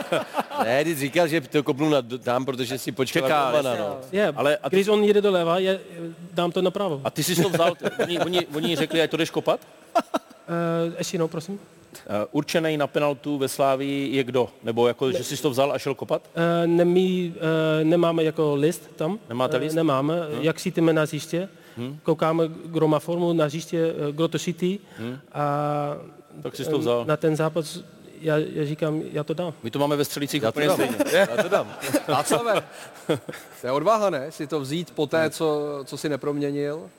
ne, 0.64 0.84
ty 0.84 0.94
říkal, 0.94 1.28
že 1.28 1.40
to 1.40 1.62
kopnu 1.62 1.88
na, 1.88 2.02
tam, 2.02 2.44
protože 2.44 2.78
si 2.78 2.92
počkal 2.92 3.22
Čeká, 3.22 3.62
na 3.62 3.76
no. 3.76 3.98
Je, 4.12 4.26
Ale 4.36 4.56
a 4.56 4.70
ty- 4.70 4.76
když 4.76 4.88
on 4.88 5.04
jede 5.04 5.20
doleva, 5.20 5.58
je, 5.58 5.80
dám 6.32 6.52
to 6.52 6.62
napravo. 6.62 7.00
A 7.04 7.10
ty 7.10 7.22
jsi 7.24 7.42
to 7.42 7.48
vzal, 7.48 7.74
ty- 7.74 7.84
oni, 8.02 8.18
oni, 8.20 8.46
oni 8.46 8.76
řekli, 8.76 9.02
ať 9.02 9.10
to 9.10 9.16
jdeš 9.16 9.30
kopat? 9.30 9.60
Uh, 10.88 10.94
ještě 10.98 11.14
jednou, 11.14 11.28
prosím. 11.28 11.54
Uh, 11.54 11.60
určený 12.32 12.76
na 12.76 12.86
penaltu 12.86 13.38
ve 13.38 13.48
Slávii 13.48 14.16
je 14.16 14.24
kdo? 14.24 14.48
Nebo 14.62 14.88
jako, 14.88 15.12
že 15.12 15.24
jsi 15.24 15.42
to 15.42 15.50
vzal 15.50 15.72
a 15.72 15.78
šel 15.78 15.94
kopat? 15.94 16.22
Uh, 16.36 16.66
nemí, 16.66 17.34
uh, 17.36 17.84
nemáme 17.84 18.24
jako 18.24 18.54
list 18.54 18.90
tam. 18.96 19.18
Nemáte 19.28 19.56
list? 19.56 19.72
Uh, 19.72 19.76
nemáme. 19.76 20.14
Hm. 20.20 20.38
Jak 20.42 20.60
sítíme 20.60 20.92
na 20.92 21.02
hřiště, 21.02 21.48
Hm. 21.76 21.98
koukáme, 22.02 22.44
kdo 22.64 22.88
má 22.88 22.98
formu 22.98 23.32
na 23.32 23.44
hřiště, 23.44 23.94
eh, 24.08 24.12
kdo 24.12 24.28
to 24.28 24.38
šítí. 24.38 24.80
Hm. 24.98 25.18
A 25.32 25.96
Tak 26.42 26.56
jsi 26.56 26.64
to 26.64 26.78
vzal. 26.78 27.04
na 27.04 27.16
ten 27.16 27.36
zápas, 27.36 27.78
já, 28.20 28.38
já 28.38 28.64
říkám, 28.64 29.02
já 29.12 29.24
to 29.24 29.34
dám. 29.34 29.52
My 29.62 29.70
to 29.70 29.78
máme 29.78 29.96
ve 29.96 30.04
střelicích 30.04 30.42
Já 30.42 30.52
to 30.52 30.54
úplně 30.54 30.66
dám. 30.66 30.76
stejně. 30.76 30.96
Já 31.36 31.42
to 31.42 31.48
dám. 31.48 31.72
Václave, 32.08 32.62
to 33.60 33.66
je 33.66 33.70
odvaha, 33.72 34.10
ne? 34.10 34.32
Si 34.32 34.46
to 34.46 34.60
vzít 34.60 34.90
po 34.90 35.06
té, 35.06 35.30
co, 35.30 35.60
co 35.84 35.96
si 35.96 36.08
neproměnil. 36.08 36.90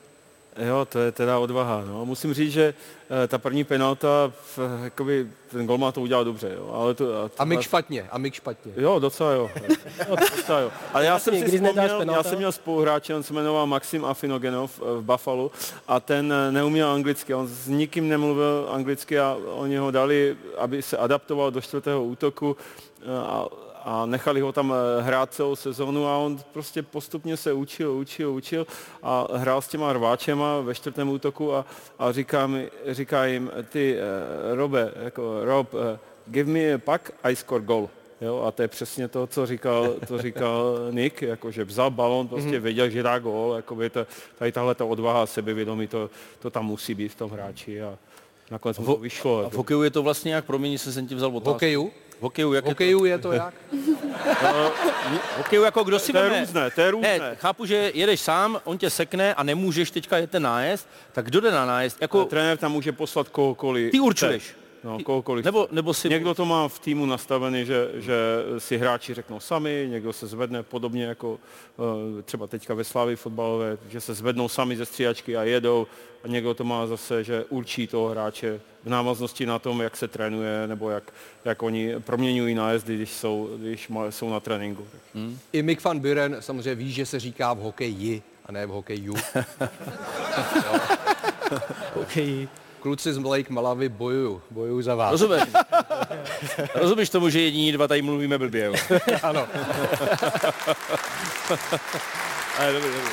Jo, 0.56 0.84
to 0.84 0.98
je 0.98 1.12
teda 1.12 1.38
odvaha. 1.38 1.84
No. 1.86 2.06
Musím 2.06 2.34
říct, 2.34 2.52
že 2.52 2.74
eh, 3.24 3.28
ta 3.28 3.38
první 3.38 3.64
penalta, 3.64 4.32
v, 4.56 4.58
jakoby, 4.84 5.26
ten 5.50 5.66
golman 5.66 5.92
to 5.92 6.00
udělal 6.00 6.24
dobře. 6.24 6.52
Jo. 6.56 6.70
Ale 6.72 6.94
to, 6.94 7.30
A 7.38 7.44
Mik 7.44 7.60
špatně, 7.60 8.08
a 8.10 8.18
Mik 8.18 8.34
špatně. 8.34 8.72
Jo, 8.76 8.98
docela 8.98 9.32
jo. 9.32 9.50
docela 10.36 10.60
jo. 10.60 10.70
Ale 10.92 11.04
já 11.04 11.18
jsem 11.18 11.34
si 11.34 11.58
vzpomněl, 11.58 12.04
já 12.12 12.22
jsem 12.22 12.38
měl 12.38 12.52
spoluhráče, 12.52 13.14
on 13.14 13.22
se 13.22 13.32
jmenoval 13.32 13.66
Maxim 13.66 14.04
Afinogenov 14.04 14.80
eh, 14.82 15.00
v 15.00 15.02
Buffalo 15.02 15.50
a 15.88 16.00
ten 16.00 16.32
eh, 16.32 16.52
neuměl 16.52 16.90
anglicky, 16.90 17.34
on 17.34 17.48
s 17.48 17.68
nikým 17.68 18.08
nemluvil 18.08 18.68
anglicky 18.70 19.18
a 19.18 19.38
oni 19.54 19.76
ho 19.76 19.90
dali, 19.90 20.36
aby 20.58 20.82
se 20.82 20.96
adaptoval 20.96 21.50
do 21.50 21.60
čtvrtého 21.60 22.04
útoku 22.04 22.56
eh, 23.02 23.04
a, 23.08 23.46
a 23.84 24.06
nechali 24.06 24.40
ho 24.40 24.52
tam 24.52 24.74
eh, 24.98 25.02
hrát 25.02 25.34
celou 25.34 25.56
sezónu 25.56 26.06
a 26.06 26.16
on 26.16 26.38
prostě 26.52 26.82
postupně 26.82 27.36
se 27.36 27.52
učil, 27.52 27.92
učil, 27.92 28.30
učil 28.32 28.66
a 29.02 29.26
hrál 29.32 29.62
s 29.62 29.68
těma 29.68 29.92
rváčema 29.92 30.60
ve 30.60 30.74
čtvrtém 30.74 31.08
útoku 31.08 31.54
a, 31.54 31.64
a 31.98 32.12
říká, 32.12 32.46
mi, 32.46 32.70
říká 32.88 33.24
jim, 33.26 33.50
ty 33.68 33.96
eh, 33.98 34.54
Robe, 34.54 34.92
jako 35.02 35.44
Rob, 35.44 35.68
eh, 35.94 35.98
give 36.26 36.50
me 36.52 36.74
a 36.74 36.78
puck, 36.78 37.10
I 37.22 37.36
score 37.36 37.64
goal. 37.64 37.88
Jo, 38.20 38.42
a 38.46 38.50
to 38.50 38.62
je 38.62 38.68
přesně 38.68 39.08
to, 39.08 39.26
co 39.26 39.46
říkal, 39.46 39.94
to 40.08 40.22
říkal 40.22 40.76
Nick, 40.90 41.22
jako 41.22 41.50
že 41.50 41.64
vzal 41.64 41.90
balon, 41.90 42.28
prostě 42.28 42.48
Mhm. 42.50 42.62
věděl, 42.62 42.90
že 42.90 43.02
dá 43.02 43.18
gól, 43.18 43.52
jakoby 43.56 43.90
to, 43.90 44.06
tady 44.38 44.52
tahle 44.52 44.74
ta 44.74 44.84
odvaha 44.84 45.22
a 45.22 45.26
sebevědomí, 45.26 45.86
to, 45.86 46.10
to 46.38 46.50
tam 46.50 46.66
musí 46.66 46.94
být 46.94 47.08
v 47.08 47.14
tom 47.14 47.30
hráči 47.30 47.82
a 47.82 47.98
nakonec 48.50 48.78
mu 48.78 48.84
to 48.86 48.96
vyšlo. 48.96 49.38
A 49.38 49.40
v 49.40 49.44
Jako. 49.44 49.56
hokeju 49.56 49.82
je 49.82 49.90
to 49.90 50.02
vlastně 50.02 50.34
jak, 50.34 50.44
promiň, 50.44 50.72
že 50.78 50.92
jsem 50.92 51.06
ti 51.06 51.14
vzal 51.14 51.28
otázku. 51.30 51.50
V 51.50 51.52
hokeju, 51.52 51.90
jak 52.54 52.64
V 52.64 52.68
hokeju 52.68 53.04
je 53.04 53.18
to 53.18 53.32
jak? 53.32 53.54
V 55.34 55.36
hokeju 55.38 55.62
jako 55.62 55.84
kdo 55.84 55.98
si 55.98 56.12
To 56.12 56.18
je 56.18 56.24
veme- 56.30 56.40
různé, 56.40 56.70
to 56.70 56.80
je 56.80 56.90
různé. 56.90 57.18
Ne, 57.18 57.36
chápu, 57.36 57.66
že 57.66 57.90
jedeš 57.94 58.20
sám, 58.20 58.60
on 58.64 58.78
tě 58.78 58.90
sekne 58.90 59.34
a 59.34 59.42
nemůžeš 59.42 59.90
teďka 59.90 60.16
jet 60.18 60.30
ten 60.30 60.42
nájezd, 60.42 60.88
tak 61.12 61.24
kdo 61.24 61.40
jde 61.40 61.50
na 61.50 61.66
nájezd? 61.66 61.96
Jako, 62.00 62.24
Trenér 62.24 62.56
tam 62.58 62.72
může 62.72 62.92
poslat 62.92 63.28
kohokoliv. 63.28 63.90
Ty 63.92 64.00
určuješ. 64.00 64.54
No, 64.84 64.98
kohokoliv. 65.02 65.44
nebo, 65.44 65.68
nebo 65.70 65.94
si... 65.94 66.08
Někdo 66.08 66.34
to 66.34 66.44
má 66.44 66.68
v 66.68 66.78
týmu 66.78 67.06
nastavený, 67.06 67.64
že, 67.64 67.90
že 67.94 68.14
si 68.58 68.78
hráči 68.78 69.14
řeknou 69.14 69.40
sami, 69.40 69.86
někdo 69.90 70.12
se 70.12 70.26
zvedne 70.26 70.62
podobně 70.62 71.04
jako 71.04 71.38
eh, 72.18 72.22
třeba 72.22 72.46
teďka 72.46 72.74
ve 72.74 72.84
Slávii 72.84 73.16
fotbalové, 73.16 73.78
že 73.88 74.00
se 74.00 74.14
zvednou 74.14 74.48
sami 74.48 74.76
ze 74.76 74.86
střídačky 74.86 75.36
a 75.36 75.42
jedou 75.42 75.86
a 76.24 76.28
někdo 76.28 76.54
to 76.54 76.64
má 76.64 76.86
zase, 76.86 77.24
že 77.24 77.44
určí 77.44 77.86
toho 77.86 78.08
hráče 78.08 78.60
v 78.84 78.88
návaznosti 78.88 79.46
na 79.46 79.58
tom, 79.58 79.80
jak 79.80 79.96
se 79.96 80.08
trénuje 80.08 80.66
nebo 80.66 80.90
jak, 80.90 81.12
jak 81.44 81.62
oni 81.62 81.94
proměňují 82.00 82.54
nájezdy, 82.54 82.96
když 82.96 83.10
jsou, 83.10 83.50
když 83.56 83.90
jsou 84.10 84.30
na 84.30 84.40
tréninku. 84.40 84.86
Hmm. 85.14 85.38
I 85.52 85.62
Mick 85.62 85.84
van 85.84 86.00
Buren 86.00 86.36
samozřejmě 86.40 86.74
ví, 86.74 86.92
že 86.92 87.06
se 87.06 87.20
říká 87.20 87.52
v 87.52 87.58
hokeji 87.58 88.22
a 88.46 88.52
ne 88.52 88.66
v 88.66 88.70
hokeju. 88.70 89.14
Hokeji. 91.94 92.48
Kluci 92.82 93.12
z 93.14 93.18
Blake 93.18 93.52
Malavy 93.52 93.88
bojuju, 93.88 94.42
bojuju 94.50 94.82
za 94.82 94.94
vás. 94.94 95.10
Rozumíš? 95.10 95.42
Rozumíš 96.74 97.10
tomu, 97.10 97.28
že 97.28 97.40
jediní 97.40 97.72
dva 97.72 97.88
tady 97.88 98.02
mluvíme 98.02 98.38
blbě, 98.38 98.64
jo? 98.64 98.74
ano. 99.22 99.46
Ale 102.58 102.72
dobrý, 102.72 102.88
dobrý. 102.88 103.10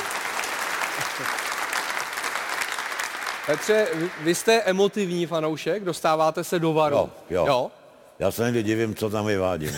Petře, 3.46 3.88
vy- 4.20 4.34
jste 4.34 4.62
emotivní 4.62 5.26
fanoušek, 5.26 5.84
dostáváte 5.84 6.44
se 6.44 6.58
do 6.58 6.72
varu. 6.72 6.96
Jo, 6.96 7.10
jo. 7.30 7.46
jo? 7.46 7.70
Já 8.18 8.30
se 8.30 8.44
někdy 8.44 8.62
divím, 8.62 8.94
co 8.94 9.10
tam 9.10 9.26
vyvádím. 9.26 9.72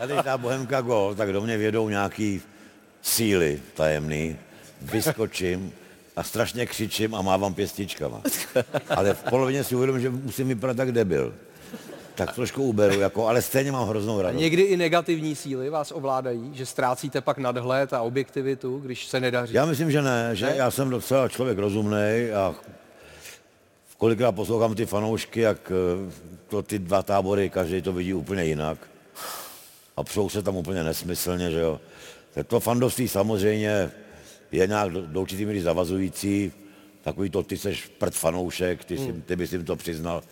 Já 0.00 0.06
teď 0.06 0.24
ta 0.24 0.38
Bohemka 0.38 0.80
gol, 0.80 1.14
tak 1.14 1.32
do 1.32 1.40
mě 1.40 1.56
vědou 1.56 1.88
nějaký 1.88 2.42
síly 3.02 3.62
tajemný, 3.74 4.38
vyskočím 4.82 5.72
a 6.16 6.22
strašně 6.22 6.66
křičím 6.66 7.14
a 7.14 7.22
mávám 7.22 7.54
pěstičkama. 7.54 8.22
Ale 8.90 9.14
v 9.14 9.22
polovině 9.22 9.64
si 9.64 9.74
uvědomím, 9.74 10.02
že 10.02 10.10
musím 10.10 10.48
vypadat 10.48 10.76
tak 10.76 10.92
debil. 10.92 11.34
Tak 12.14 12.34
trošku 12.34 12.62
uberu, 12.62 13.00
jako, 13.00 13.26
ale 13.28 13.42
stejně 13.42 13.72
mám 13.72 13.88
hroznou 13.88 14.22
radost. 14.22 14.40
někdy 14.40 14.62
i 14.62 14.76
negativní 14.76 15.34
síly 15.34 15.70
vás 15.70 15.92
ovládají, 15.92 16.50
že 16.54 16.66
ztrácíte 16.66 17.20
pak 17.20 17.38
nadhled 17.38 17.92
a 17.92 18.02
objektivitu, 18.02 18.78
když 18.78 19.06
se 19.06 19.20
nedaří. 19.20 19.54
Já 19.54 19.66
myslím, 19.66 19.90
že 19.90 20.02
ne, 20.02 20.30
že 20.32 20.46
Ne? 20.46 20.56
já 20.56 20.70
jsem 20.70 20.90
docela 20.90 21.28
člověk 21.28 21.58
rozumný 21.58 22.30
a 22.36 22.54
kolikrát 23.98 24.32
poslouchám 24.32 24.74
ty 24.74 24.86
fanoušky, 24.86 25.40
jak 25.40 25.72
eh, 25.72 26.12
to 26.48 26.62
ty 26.62 26.78
dva 26.78 27.02
tábory, 27.02 27.50
každý 27.50 27.82
to 27.82 27.92
vidí 27.92 28.14
úplně 28.14 28.44
jinak. 28.44 28.78
A 29.96 30.04
přou 30.04 30.28
se 30.28 30.42
tam 30.42 30.56
úplně 30.56 30.84
nesmyslně, 30.84 31.50
že 31.50 31.60
jo. 31.60 31.80
Tak 32.34 32.46
to 32.46 32.60
fandovství 32.60 33.08
samozřejmě 33.08 33.90
je 34.52 34.66
nějak 34.66 34.90
do, 34.90 35.06
do 35.06 35.20
určitý 35.20 35.46
míry 35.46 35.60
zavazující. 35.60 36.52
Takový 37.02 37.30
to, 37.30 37.42
ty 37.42 37.56
seš 37.56 37.86
prd 37.86 38.14
fanoušek, 38.14 38.84
ty, 38.84 38.98
si, 38.98 39.12
ty 39.12 39.36
bys 39.36 39.52
jim 39.52 39.64
to 39.64 39.76
přiznal. 39.76 40.22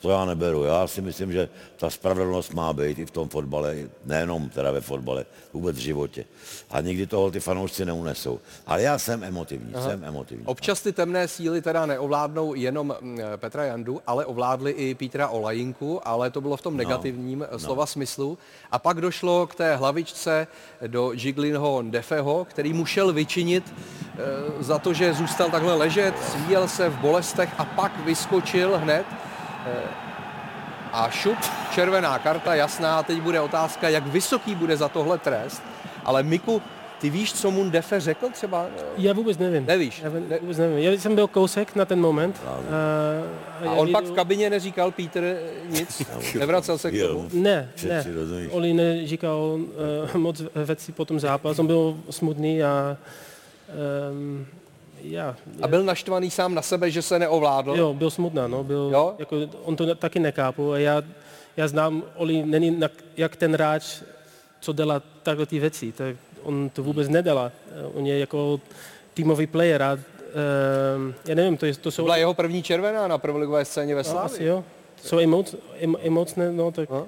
To 0.00 0.10
já 0.10 0.24
neberu. 0.24 0.64
Já 0.64 0.86
si 0.86 1.00
myslím, 1.02 1.32
že 1.32 1.48
ta 1.76 1.90
spravedlnost 1.90 2.54
má 2.54 2.72
být 2.72 2.98
i 2.98 3.06
v 3.06 3.10
tom 3.10 3.28
fotbale, 3.28 3.76
nejenom 4.04 4.48
teda 4.48 4.70
ve 4.70 4.80
fotbale, 4.80 5.26
vůbec 5.52 5.76
v 5.76 5.80
životě. 5.80 6.24
A 6.70 6.80
nikdy 6.80 7.06
toho 7.06 7.30
ty 7.30 7.40
fanoušci 7.40 7.84
neunesou. 7.84 8.40
Ale 8.66 8.82
já 8.82 8.98
jsem 8.98 9.24
emotivní, 9.24 9.74
Aha. 9.74 9.90
jsem 9.90 10.04
emotivní. 10.04 10.46
Občas 10.46 10.80
ty 10.80 10.92
temné 10.92 11.28
síly 11.28 11.62
teda 11.62 11.86
neovládnou 11.86 12.54
jenom 12.54 12.94
mm, 13.00 13.18
Petra 13.36 13.64
Jandu, 13.64 14.00
ale 14.06 14.26
ovládli 14.26 14.70
i 14.70 14.94
Petra 14.94 15.28
Olajinku, 15.28 16.08
ale 16.08 16.30
to 16.30 16.40
bylo 16.40 16.56
v 16.56 16.62
tom 16.62 16.76
No, 16.76 16.78
negativním 16.78 17.46
no. 17.52 17.58
slova 17.58 17.86
smyslu. 17.86 18.38
A 18.70 18.78
pak 18.78 19.00
došlo 19.00 19.46
k 19.46 19.54
té 19.54 19.76
hlavičce 19.76 20.46
do 20.86 21.12
Jiglinho 21.14 21.82
Defeho, 21.90 22.44
který 22.50 22.72
mu 22.72 22.86
šel 22.86 23.12
vyčinit 23.12 23.64
e, 23.68 24.62
za 24.62 24.78
to, 24.78 24.92
že 24.92 25.14
zůstal 25.14 25.50
takhle 25.50 25.74
ležet, 25.74 26.14
svíjel 26.32 26.68
se 26.68 26.88
v 26.88 26.98
bolestech 26.98 27.50
a 27.58 27.64
pak 27.64 28.04
vyskočil 28.04 28.78
hned. 28.78 29.06
A 30.92 31.10
šup, 31.10 31.38
červená 31.74 32.18
karta, 32.18 32.54
jasná, 32.54 33.02
teď 33.02 33.20
bude 33.20 33.40
otázka, 33.40 33.88
jak 33.88 34.06
vysoký 34.06 34.54
bude 34.54 34.76
za 34.76 34.88
tohle 34.88 35.18
trest. 35.18 35.62
Ale 36.04 36.22
Miku, 36.22 36.62
ty 37.00 37.10
víš, 37.10 37.32
co 37.32 37.50
mu 37.50 37.70
Defe 37.70 38.00
řekl 38.00 38.28
třeba? 38.32 38.66
Já 38.96 39.12
vůbec 39.12 39.38
nevím. 39.38 39.66
Nevíš? 39.66 40.00
Já 40.04 40.10
ne, 40.10 40.38
vůbec 40.40 40.58
nevím. 40.58 40.78
Já 40.78 40.90
jsem 40.92 41.14
byl 41.14 41.26
kousek 41.26 41.74
na 41.76 41.84
ten 41.84 42.00
moment. 42.00 42.40
A, 42.46 42.50
A 42.50 43.64
já 43.64 43.70
on 43.70 43.92
pak 43.92 44.02
viděl- 44.02 44.12
v 44.14 44.16
kabině 44.16 44.50
neříkal 44.50 44.90
Pítr 44.90 45.36
nic? 45.68 46.02
Nevracel 46.38 46.78
se 46.78 46.90
k 46.90 47.08
tomu? 47.08 47.28
Ne, 47.32 47.70
ne. 47.88 48.04
Oli 48.50 48.72
neříkal 48.72 49.38
uh, 49.38 50.14
moc 50.20 50.42
věcí 50.66 50.92
po 50.92 51.04
tom 51.04 51.20
zápas. 51.20 51.58
On 51.58 51.66
byl 51.66 51.96
smutný 52.10 52.62
a 52.62 52.96
um, 54.12 54.46
já. 55.02 55.36
A 55.62 55.68
byl 55.68 55.84
naštvaný 55.84 56.30
sám 56.30 56.54
na 56.54 56.62
sebe, 56.62 56.90
že 56.90 57.02
se 57.02 57.18
neovládl? 57.18 57.74
Jo, 57.76 57.94
byl 57.94 58.10
smutná, 58.10 58.46
no. 58.48 58.64
Byl, 58.64 58.90
Jo? 58.92 59.14
Jako, 59.18 59.36
on 59.62 59.76
to 59.76 59.94
taky 59.94 60.18
nechápu. 60.18 60.72
A 60.72 60.78
já, 60.78 61.02
já 61.56 61.68
znám, 61.68 62.02
Oli 62.16 62.42
není 62.46 62.70
na, 62.70 62.88
jak 63.16 63.36
ten 63.36 63.52
hráč, 63.52 64.02
co 64.60 64.72
dělá 64.72 65.02
takhle 65.22 65.46
ty 65.46 65.58
věci. 65.58 65.92
Tak 65.92 66.16
on 66.42 66.70
to 66.72 66.82
vůbec 66.82 67.08
nedělá. 67.08 67.52
On 67.94 68.06
je 68.06 68.18
jako 68.18 68.60
týmový 69.14 69.46
player 69.46 69.82
a 69.82 69.92
um, 69.92 71.14
já 71.28 71.34
nevím, 71.34 71.56
to, 71.56 71.66
je, 71.66 71.74
to 71.74 71.90
jsou... 71.90 72.02
byla 72.02 72.16
jeho 72.16 72.34
první 72.34 72.62
červená 72.62 73.08
na 73.08 73.18
prvoligové 73.18 73.64
scéně 73.64 73.94
ve 73.94 74.00
No, 74.02 74.04
Slávii. 74.04 74.24
asi 74.34 74.44
jo. 74.44 74.64
Jsou 75.02 75.18
emoc, 75.18 75.54
em, 75.80 75.96
emocné, 76.02 76.52
no 76.52 76.70
tak... 76.70 76.90
No. 76.90 77.06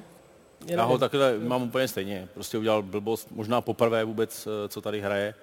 Já 0.66 0.84
ho 0.84 0.98
takhle 0.98 1.34
mám 1.38 1.62
úplně 1.62 1.88
stejně. 1.88 2.28
Prostě 2.34 2.58
udělal 2.58 2.82
blbost, 2.82 3.28
možná 3.30 3.60
poprvé 3.60 4.04
vůbec, 4.04 4.46
eh, 4.64 4.68
co 4.68 4.80
tady 4.80 5.00
hraje. 5.00 5.34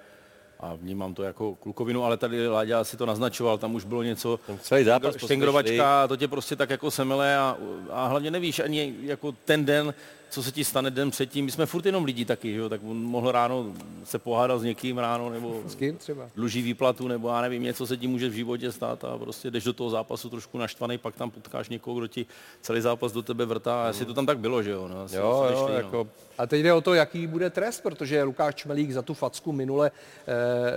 A 0.60 0.74
vnímám 0.74 1.14
to 1.14 1.22
jako 1.22 1.54
klukovinu, 1.54 2.04
ale 2.04 2.16
tady 2.16 2.48
Láďa 2.48 2.84
si 2.84 2.96
to 2.96 3.06
naznačoval, 3.06 3.58
tam 3.58 3.74
už 3.74 3.84
bylo 3.84 4.02
něco, 4.02 4.40
celý 4.60 4.84
zápas 4.84 5.16
štengrovačka, 5.16 6.08
to 6.08 6.16
tě 6.16 6.28
prostě 6.28 6.56
tak 6.56 6.70
jako 6.70 6.90
semele 6.90 7.36
a, 7.36 7.56
a 7.90 8.06
hlavně 8.06 8.30
nevíš 8.30 8.58
ani 8.58 8.94
jako 9.02 9.32
ten 9.44 9.64
den, 9.64 9.94
co 10.30 10.42
se 10.42 10.52
ti 10.52 10.64
stane 10.64 10.90
den 10.90 11.10
předtím. 11.10 11.44
My 11.44 11.50
jsme 11.50 11.66
furt 11.66 11.86
jenom 11.86 12.04
lidi 12.04 12.24
taky, 12.24 12.52
že 12.52 12.58
jo? 12.58 12.68
tak 12.68 12.80
on 12.90 13.02
mohl 13.02 13.32
ráno 13.32 13.72
se 14.04 14.18
pohádat 14.18 14.60
s 14.60 14.62
někým 14.62 14.98
ráno, 14.98 15.30
nebo 15.30 15.62
S 15.66 15.74
kým 15.74 15.96
třeba? 15.96 16.30
dluží 16.36 16.62
výplatu, 16.62 17.08
nebo 17.08 17.28
já 17.28 17.40
nevím, 17.40 17.62
něco 17.62 17.86
se 17.86 17.96
ti 17.96 18.06
může 18.06 18.28
v 18.28 18.32
životě 18.32 18.72
stát 18.72 19.04
a 19.04 19.18
prostě 19.18 19.50
jdeš 19.50 19.64
do 19.64 19.72
toho 19.72 19.90
zápasu 19.90 20.30
trošku 20.30 20.58
naštvaný, 20.58 20.98
pak 20.98 21.16
tam 21.16 21.30
potkáš 21.30 21.68
někoho, 21.68 21.98
kdo 21.98 22.06
ti 22.06 22.26
celý 22.60 22.80
zápas 22.80 23.12
do 23.12 23.22
tebe 23.22 23.44
vrtá. 23.46 23.84
A 23.84 23.88
asi 23.88 24.04
to 24.04 24.14
tam 24.14 24.26
tak 24.26 24.38
bylo, 24.38 24.62
že 24.62 24.70
jo? 24.70 24.88
No, 24.88 25.00
asi 25.02 25.16
Jo, 25.16 25.44
se 25.46 25.54
jo, 25.54 25.60
nešli, 25.60 25.72
no. 25.72 25.78
jako 25.86 26.08
A 26.38 26.46
teď 26.46 26.62
jde 26.62 26.72
o 26.72 26.80
to, 26.80 26.94
jaký 26.94 27.26
bude 27.26 27.50
trest, 27.50 27.80
protože 27.80 28.22
Lukáš 28.22 28.54
Čmelík 28.54 28.90
za 28.92 29.02
tu 29.02 29.14
facku 29.14 29.52
minule 29.52 29.90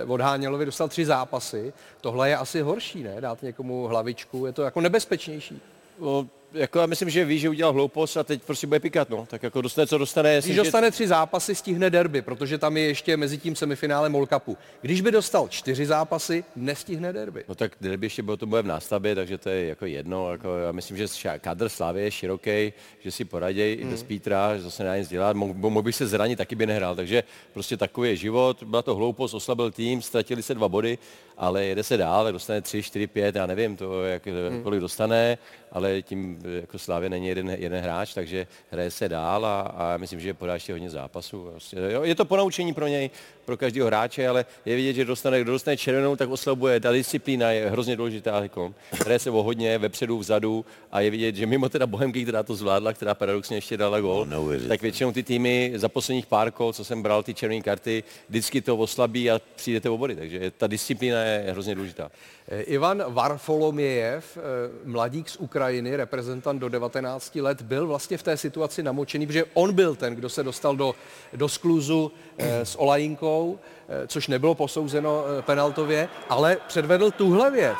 eh, 0.00 0.04
od 0.04 0.20
Hánělovi 0.20 0.64
dostal 0.64 0.88
tři 0.88 1.04
zápasy. 1.04 1.72
Tohle 2.00 2.28
je 2.28 2.36
asi 2.36 2.60
horší, 2.60 3.02
ne? 3.02 3.16
Dát 3.20 3.42
někomu 3.42 3.86
hlavičku, 3.86 4.46
je 4.46 4.52
to 4.52 4.62
jako 4.62 4.80
nebezpečnější. 4.80 5.60
No, 6.00 6.26
jako 6.54 6.78
já 6.78 6.86
myslím, 6.86 7.10
že 7.10 7.24
ví, 7.24 7.38
že 7.38 7.48
udělal 7.48 7.72
hloupost 7.72 8.16
a 8.16 8.24
teď 8.24 8.42
prostě 8.42 8.66
bude 8.66 8.80
pikat, 8.80 9.10
no. 9.10 9.26
Tak 9.30 9.42
jako 9.42 9.60
dostane, 9.60 9.86
co 9.86 9.98
dostane. 9.98 10.40
Když 10.44 10.56
dostane 10.56 10.90
tři 10.90 11.08
zápasy, 11.08 11.54
stihne 11.54 11.90
derby, 11.90 12.22
protože 12.22 12.58
tam 12.58 12.76
je 12.76 12.82
ještě 12.86 13.16
mezi 13.16 13.38
tím 13.38 13.56
semifinále 13.56 14.08
Mall 14.08 14.26
Cupu. 14.26 14.56
Když 14.80 15.00
by 15.00 15.10
dostal 15.10 15.48
čtyři 15.48 15.86
zápasy, 15.86 16.44
nestihne 16.56 17.12
derby. 17.12 17.44
No 17.48 17.54
tak 17.54 17.72
derby 17.80 18.06
ještě 18.06 18.22
bylo, 18.22 18.36
to 18.36 18.46
bude 18.46 18.62
v 18.62 18.66
nástavbě, 18.66 19.14
takže 19.14 19.38
to 19.38 19.48
je 19.48 19.66
jako 19.66 19.86
jedno. 19.86 20.32
Jako 20.32 20.58
já 20.58 20.72
myslím, 20.72 20.96
že 20.96 21.06
kadr 21.40 21.68
Slávy 21.68 22.02
je 22.02 22.10
široký, 22.10 22.72
že 23.00 23.10
si 23.10 23.24
poraděj 23.24 23.72
i 23.72 23.82
Hmm. 23.82 23.90
bez 23.90 24.02
Pítra, 24.02 24.56
že 24.56 24.62
zase 24.62 24.82
nedá 24.82 24.96
nic 24.96 25.08
dělat. 25.08 25.36
Mohl, 25.36 25.54
mohl 25.54 25.82
bych 25.82 25.94
se 25.96 26.06
zranit, 26.06 26.36
taky 26.36 26.54
by 26.54 26.66
nehrál. 26.66 26.94
Takže 26.96 27.22
prostě 27.52 27.76
takový 27.76 28.08
je 28.08 28.16
život. 28.16 28.62
Byla 28.62 28.82
to 28.82 28.94
hloupost, 28.94 29.34
oslabil 29.34 29.70
tým, 29.70 30.02
ztratili 30.02 30.42
se 30.42 30.54
dva 30.54 30.68
body, 30.68 30.98
ale 31.36 31.64
jede 31.64 31.82
se 31.82 31.96
dál, 31.96 32.32
dostane 32.32 32.60
tři, 32.62 32.82
čtyři, 32.82 33.06
pět, 33.06 33.34
já 33.36 33.46
nevím, 33.46 33.76
to 33.76 34.04
jak, 34.04 34.26
Hmm. 34.26 34.62
kolik 34.62 34.80
dostane, 34.80 35.38
ale 35.72 36.02
tím 36.02 36.41
jako 36.44 36.78
Slávě 36.78 37.10
není 37.10 37.28
jeden, 37.28 37.50
jeden 37.50 37.82
hráč, 37.82 38.14
takže 38.14 38.46
hraje 38.70 38.90
se 38.90 39.08
dál 39.08 39.46
a, 39.46 39.60
a 39.60 39.96
myslím, 39.96 40.20
že 40.20 40.34
podá 40.34 40.54
ještě 40.54 40.72
hodně 40.72 40.90
zápasů. 40.90 41.48
Prostě, 41.50 41.76
je 42.02 42.14
to 42.14 42.24
ponaučení 42.24 42.74
pro 42.74 42.86
něj, 42.86 43.10
pro 43.44 43.56
každého 43.56 43.86
hráče, 43.86 44.28
ale 44.28 44.44
je 44.64 44.76
vidět, 44.76 44.92
že 44.92 45.04
dostane, 45.04 45.40
kdo 45.40 45.52
dostane 45.52 45.76
červenou, 45.76 46.16
tak 46.16 46.30
oslabuje. 46.30 46.80
Ta 46.80 46.92
disciplína 46.92 47.50
je 47.50 47.70
hrozně 47.70 47.96
důležitá. 47.96 48.42
Jako. 48.42 48.74
Hraje 48.90 49.18
se 49.18 49.30
o 49.30 49.42
hodně, 49.42 49.78
vepředu, 49.78 50.18
vzadu 50.18 50.64
a 50.92 51.00
je 51.00 51.10
vidět, 51.10 51.36
že 51.36 51.46
mimo 51.46 51.68
teda 51.68 51.86
Bohemky, 51.86 52.22
která 52.22 52.42
to 52.42 52.54
zvládla, 52.54 52.92
která 52.92 53.14
paradoxně 53.14 53.56
ještě 53.56 53.76
dala 53.76 54.00
gol, 54.00 54.26
No, 54.26 54.48
tak 54.68 54.82
většinou 54.82 55.12
ty 55.12 55.22
týmy 55.22 55.72
za 55.76 55.88
posledních 55.88 56.26
pár 56.26 56.50
kol, 56.50 56.72
co 56.72 56.84
jsem 56.84 57.02
bral 57.02 57.22
ty 57.22 57.34
červené 57.34 57.62
karty, 57.62 58.04
vždycky 58.28 58.60
to 58.60 58.76
oslabí 58.76 59.30
a 59.30 59.40
přijdete 59.56 59.90
o 59.90 59.98
body. 59.98 60.16
Takže 60.16 60.52
ta 60.56 60.66
disciplína 60.66 61.22
je 61.22 61.46
hrozně 61.50 61.74
důležitá. 61.74 62.10
Eh, 62.48 62.62
Ivan 62.62 63.04
Varfolomiejev, 63.08 64.38
eh, 64.38 64.40
mladík 64.84 65.28
z 65.28 65.36
Ukrajiny, 65.36 65.96
reprezentant 65.96 66.60
do 66.60 66.68
19 66.68 67.40
let, 67.40 67.62
byl 67.62 67.86
vlastně 67.86 68.18
v 68.18 68.22
té 68.22 68.36
situaci 68.36 68.82
namočený, 68.82 69.26
protože 69.26 69.44
on 69.54 69.72
byl 69.72 69.94
ten, 69.94 70.14
kdo 70.14 70.28
se 70.28 70.42
dostal 70.42 70.76
do, 70.76 70.94
do 71.32 71.48
skluzu 71.48 72.12
eh, 72.38 72.66
s 72.66 72.80
Olajinkou, 72.80 73.31
eh, 73.40 74.06
což 74.06 74.28
nebylo 74.28 74.54
posouzeno 74.54 75.24
eh, 75.24 75.42
penaltově, 75.42 76.08
ale 76.28 76.56
předvedl 76.66 77.10
tuhle 77.10 77.50
věc. 77.50 77.78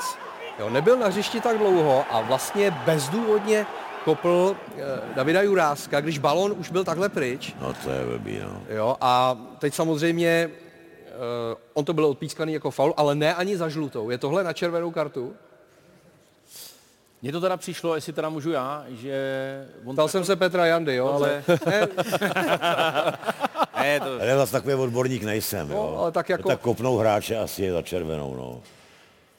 Jo, 0.59 0.71
nebyl 0.71 0.99
na 0.99 1.07
hřišti 1.07 1.41
tak 1.41 1.59
dlouho 1.59 2.05
a 2.11 2.21
vlastně 2.21 2.71
bezdůvodně 2.71 3.67
kopl 4.05 4.57
eh, 4.57 4.83
Davida 5.15 5.43
Juráska, 5.43 6.01
když 6.01 6.19
balon 6.19 6.55
už 6.59 6.71
byl 6.71 6.85
takhle 6.85 7.09
pryč. 7.09 7.55
No 7.61 7.75
to 7.85 7.91
je 7.91 8.07
blbý, 8.07 8.39
no. 8.43 8.63
Jo, 8.69 8.97
a 9.01 9.39
teď 9.59 9.75
samozřejmě 9.75 10.51
on 11.75 11.85
to 11.85 11.93
byl 11.93 12.07
odpískaný 12.07 12.53
jako 12.53 12.71
faul, 12.71 12.95
ale 12.97 13.15
ne 13.15 13.35
ani 13.35 13.57
za 13.57 13.69
žlutou. 13.69 14.11
Je 14.11 14.19
tohle 14.19 14.45
na 14.45 14.53
červenou 14.53 14.91
kartu? 14.91 15.35
Mně 17.23 17.33
to 17.33 17.41
teda 17.41 17.57
přišlo, 17.57 17.95
jestli 17.95 18.13
teda 18.13 18.29
můžu 18.29 18.51
já, 18.51 18.85
že... 18.89 19.67
On 19.85 19.97
Ptal 19.97 20.09
jsem 20.09 20.25
se 20.25 20.37
Petra 20.37 20.67
Jandy, 20.67 20.95
jo, 20.95 21.09
ale... 21.09 21.45
Ne, 21.67 21.89
ne, 23.83 24.01
to... 24.01 24.07
Ale 24.07 24.27
já 24.27 24.37
zase 24.37 24.53
takový 24.53 24.75
odborník 24.75 25.23
nejsem, 25.23 25.71
jo. 25.71 25.77
No, 25.77 25.99
ale 26.03 26.13
tak 26.13 26.29
jako- 26.29 26.49
Tak 26.49 26.61
kopnou 26.61 26.97
hráče 26.97 27.37
asi 27.39 27.63
je 27.63 27.73
za 27.73 27.83
červenou, 27.83 28.37
no. 28.37 28.61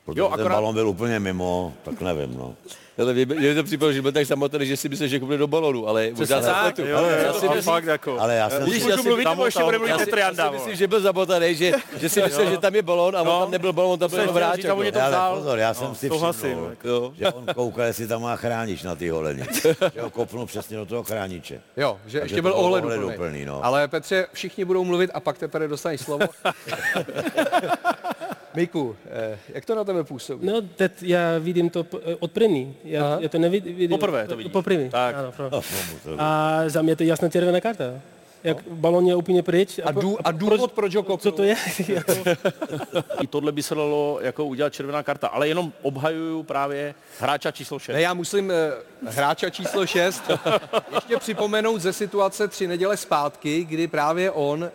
Protože 0.06 0.20
Jo, 0.20 0.26
jo, 0.26 0.32
ten 0.32 0.40
akorát- 0.42 0.56
balon 0.56 0.74
byl 0.76 0.90
úplně 0.90 1.20
mimo, 1.20 1.74
tak 1.84 2.02
nevím, 2.02 2.38
no. 2.38 2.56
Ale 2.98 3.14
mě 3.14 3.26
mě 3.26 3.56
to 3.56 3.64
připadlo, 3.64 3.94
že 3.94 4.02
byl 4.02 4.12
tak 4.12 4.26
samotný, 4.28 4.66
že 4.68 4.78
si 4.78 4.90
myslel, 4.90 5.08
že 5.10 5.20
kopne 5.20 5.38
do 5.38 5.48
balonu, 5.48 5.88
ale 5.88 6.10
možná 6.16 6.42
se 6.42 6.48
tak, 6.48 6.78
jo, 6.78 6.86
Já 7.24 7.34
si 7.34 7.46
myslím- 7.50 7.62
fakt 7.64 7.86
jako. 7.86 8.20
Ale 8.20 8.36
já 8.36 8.50
jsem 8.50 8.66
Víš, 8.66 8.84
si- 8.84 9.02
mluvit, 9.04 9.26
nebo 9.26 9.46
ještě 9.46 9.64
bude 9.64 9.78
mluvit 9.78 9.92
já 9.92 9.98
si- 10.00 10.06
Petr 10.06 10.18
Janda, 10.18 10.52
myslím, 10.52 10.76
že 10.76 10.88
byl 10.88 11.00
zamotaný, 11.02 11.56
že, 11.56 11.72
že 11.98 12.10
si 12.10 12.22
myslel, 12.22 12.50
že 12.50 12.58
tam 12.58 12.76
je 12.76 12.82
balon 12.82 13.18
a 13.18 13.22
on 13.22 13.42
tam 13.42 13.52
nebyl 13.52 13.74
balon, 13.74 14.00
tam 14.00 14.10
byl 14.10 14.20
jenom 14.20 14.36
hráč. 14.36 14.62
to 14.62 14.68
jako. 14.68 15.02
Ale 15.02 15.36
pozor, 15.38 15.60
já 15.60 15.74
jsem 15.74 15.88
No, 15.88 15.96
si 15.96 16.10
všiml, 16.10 16.68
jako. 16.70 16.88
Jo. 16.88 17.14
že 17.18 17.28
on 17.28 17.46
koukal, 17.56 17.86
jestli 17.86 18.08
tam 18.08 18.22
má 18.22 18.36
chránič 18.36 18.84
na 18.84 18.96
ty 18.96 19.10
holení. 19.10 19.44
že 19.94 20.02
ho 20.02 20.10
kopnul 20.10 20.46
přesně 20.46 20.78
do 20.78 20.86
toho 20.86 21.04
chrániče. 21.04 21.62
jo, 21.78 22.00
že 22.06 22.20
ještě 22.20 22.42
byl 22.42 22.54
ohleduplný, 22.56 23.46
no. 23.46 23.66
Ale 23.66 23.88
Petře, 23.88 24.28
všichni 24.34 24.66
budou 24.66 24.84
mluvit 24.84 25.12
a 25.14 25.20
pak 25.20 25.38
teprve 25.38 25.68
dostaneš 25.68 26.02
slovo. 26.02 26.26
Miku, 28.56 28.96
eh, 29.12 29.40
jak 29.50 29.66
to 29.66 29.76
na 29.76 29.84
tebe 29.84 30.04
působí? 30.04 30.48
No, 30.48 30.62
teď 30.62 30.92
já 31.02 31.20
vidím 31.40 31.70
to 31.70 31.84
p- 31.84 31.98
od 32.20 32.32
první. 32.32 32.76
Já, 32.84 33.06
Aha. 33.06 33.18
já 33.22 33.30
to 33.30 33.38
nevidím. 33.40 33.90
Poprvé 33.90 34.28
to 34.28 34.36
vidíš. 34.38 34.52
Poprvé, 34.54 34.90
Tak. 34.90 35.16
Ano, 35.16 35.32
pro. 35.32 35.50
No, 35.52 35.62
A 36.18 36.60
za 36.68 36.82
mě 36.82 36.96
to 36.96 37.04
je 37.04 37.08
jasná 37.10 37.30
červená 37.30 37.62
karta. 37.62 37.84
Jak 38.44 38.58
balon 38.70 39.08
je 39.08 39.16
úplně 39.16 39.44
pryč. 39.44 39.80
A, 39.84 39.92
dů, 39.92 40.18
a 40.24 40.32
důvod, 40.32 40.72
proč 40.72 40.96
ho 40.96 41.04
kopnul? 41.04 41.18
Co 41.18 41.32
to 41.32 41.44
je? 41.44 41.56
Jako- 41.88 42.14
I 43.22 43.28
tohle 43.28 43.52
by 43.52 43.64
se 43.64 43.76
dalo 43.76 44.20
jako 44.22 44.46
udělat 44.46 44.74
červená 44.74 45.04
karta, 45.04 45.28
ale 45.28 45.48
jenom 45.48 45.74
obhajuju 45.82 46.44
právě 46.44 46.96
hráča 47.20 47.52
číslo 47.52 47.80
6. 47.80 47.94
Ne, 47.94 48.02
já 48.02 48.14
musím 48.14 48.52
eh, 48.52 48.72
hráča 49.06 49.50
číslo 49.50 49.86
6 49.88 50.24
ještě 50.96 51.18
připomenout 51.18 51.82
ze 51.82 51.94
situace 51.94 52.48
tři 52.48 52.68
neděle 52.68 52.98
zpátky, 52.98 53.64
kdy 53.64 53.88
právě 53.88 54.32
on 54.32 54.64
eh, 54.64 54.70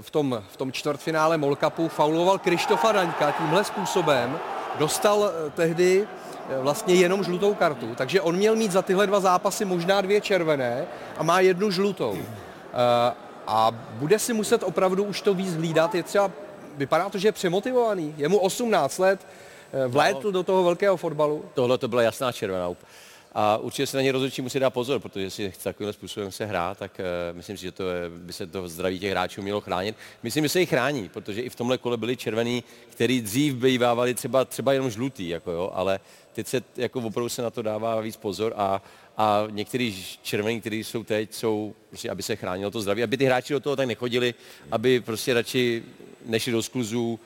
v 0.00 0.10
tom, 0.10 0.42
v 0.52 0.56
tom 0.56 0.72
čtvrtfinále 0.72 1.38
Mall 1.38 1.56
Cupu 1.56 1.88
fauloval 1.88 2.38
Krištofa 2.38 2.92
Daňka 2.92 3.30
tímhle 3.30 3.64
způsobem. 3.64 4.38
Dostal 4.78 5.30
eh, 5.30 5.50
tehdy 5.50 6.06
eh, 6.50 6.58
vlastně 6.58 6.94
jenom 6.94 7.24
žlutou 7.24 7.54
kartu, 7.54 7.94
takže 7.94 8.20
on 8.20 8.36
měl 8.36 8.56
mít 8.56 8.72
za 8.72 8.82
tyhle 8.82 9.06
dva 9.06 9.20
zápasy 9.20 9.64
možná 9.64 10.00
dvě 10.00 10.20
červené 10.20 10.86
a 11.18 11.22
má 11.22 11.40
jednu 11.40 11.70
žlutou. 11.70 12.16
Eh, 12.18 13.14
A 13.46 13.70
bude 13.98 14.18
si 14.18 14.32
muset 14.32 14.62
opravdu 14.62 15.04
už 15.04 15.20
to 15.20 15.34
víc 15.34 15.54
hlídat, 15.54 15.94
je 15.94 16.02
třeba, 16.02 16.30
vypadá 16.76 17.08
to, 17.08 17.18
že 17.18 17.28
je 17.28 17.32
přemotivovaný, 17.32 18.14
je 18.16 18.28
mu 18.28 18.38
18 18.38 18.98
let, 18.98 19.26
vlétl 19.88 20.32
do 20.32 20.42
toho 20.42 20.64
velkého 20.64 20.96
fotbalu. 20.96 21.44
Tohle 21.54 21.78
to 21.78 21.88
byla 21.88 22.02
jasná 22.02 22.32
červená. 22.32 22.70
A 23.34 23.56
určitě 23.56 23.86
se 23.86 23.96
na 23.96 24.02
ně 24.02 24.12
rozhodčí 24.12 24.42
musí 24.42 24.58
dát 24.58 24.70
pozor, 24.70 25.00
protože 25.00 25.24
jestli 25.24 25.50
chce 25.50 25.64
takovým 25.64 25.92
způsobem 25.92 26.32
se 26.32 26.46
hrát, 26.46 26.78
tak 26.78 27.00
uh, 27.00 27.36
myslím 27.36 27.56
si, 27.56 27.62
že 27.62 27.72
to 27.72 27.90
je, 27.90 28.08
by 28.08 28.32
se 28.32 28.46
to 28.46 28.68
zdraví 28.68 28.98
těch 28.98 29.10
hráčů 29.10 29.42
mělo 29.42 29.60
chránit. 29.60 29.96
Myslím, 30.22 30.44
že 30.44 30.48
se 30.48 30.60
jich 30.60 30.68
chrání, 30.68 31.08
protože 31.08 31.42
i 31.42 31.48
v 31.48 31.54
tomhle 31.54 31.78
kole 31.78 31.96
byli 31.96 32.16
červený, 32.16 32.64
který 32.90 33.20
dřív 33.20 33.54
bývávali 33.54 34.14
třeba, 34.14 34.44
třeba 34.44 34.72
jenom 34.72 34.90
žlutý, 34.90 35.28
jako 35.28 35.50
jo, 35.50 35.70
ale 35.74 36.00
teď 36.32 36.46
se 36.46 36.62
jako 36.76 37.00
opravdu 37.00 37.28
se 37.28 37.42
na 37.42 37.50
to 37.50 37.62
dává 37.62 38.00
víc 38.00 38.16
pozor 38.16 38.52
a, 38.56 38.82
a 39.16 39.46
některý 39.50 40.04
červení, 40.22 40.60
kteří 40.60 40.84
jsou 40.84 41.04
teď, 41.04 41.34
jsou, 41.34 41.74
prostě, 41.88 42.10
aby 42.10 42.22
se 42.22 42.36
chránilo 42.36 42.70
to 42.70 42.80
zdraví, 42.80 43.02
aby 43.02 43.16
ty 43.16 43.24
hráči 43.24 43.52
do 43.52 43.60
toho 43.60 43.76
tak 43.76 43.86
nechodili, 43.86 44.34
aby 44.70 45.00
prostě 45.00 45.34
radši 45.34 45.82
nešli 46.26 46.52
do 46.52 46.62
skluzů, 46.62 47.20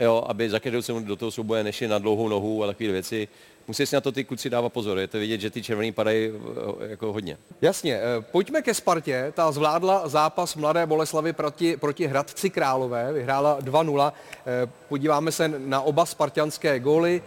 jo, 0.00 0.24
aby 0.26 0.50
za 0.50 0.60
každou 0.60 0.82
cenu 0.82 1.00
do 1.00 1.16
toho 1.16 1.30
souboje 1.30 1.64
nešli 1.64 1.88
na 1.88 1.98
dlouhou 1.98 2.28
nohu 2.28 2.64
a 2.64 2.66
takové 2.66 2.92
věci. 2.92 3.28
Musí 3.68 3.86
si 3.86 3.94
na 3.94 4.00
to 4.00 4.12
ty 4.12 4.24
kluci 4.24 4.50
dávat 4.50 4.72
pozor. 4.72 4.98
Je 4.98 5.06
to 5.06 5.18
vidět, 5.18 5.40
že 5.40 5.50
ty 5.50 5.62
červený 5.62 5.92
padají 5.92 6.30
eh, 6.30 6.88
jako 6.88 7.12
hodně. 7.12 7.36
Jasně, 7.62 7.94
eh, 7.94 8.02
pojďme 8.32 8.62
ke 8.62 8.74
Spartě. 8.74 9.32
Ta 9.36 9.52
zvládla 9.52 10.08
zápas 10.08 10.54
Mladé 10.54 10.86
Boleslavy 10.86 11.32
proti, 11.32 11.76
proti 11.76 12.06
Hradci 12.06 12.50
Králové, 12.50 13.12
vyhrála 13.12 13.58
2-0. 13.60 14.12
Eh, 14.46 14.70
Podíváme 14.88 15.32
se 15.32 15.48
na 15.48 15.80
oba 15.80 16.06
spartianské 16.06 16.78
góly. 16.80 17.22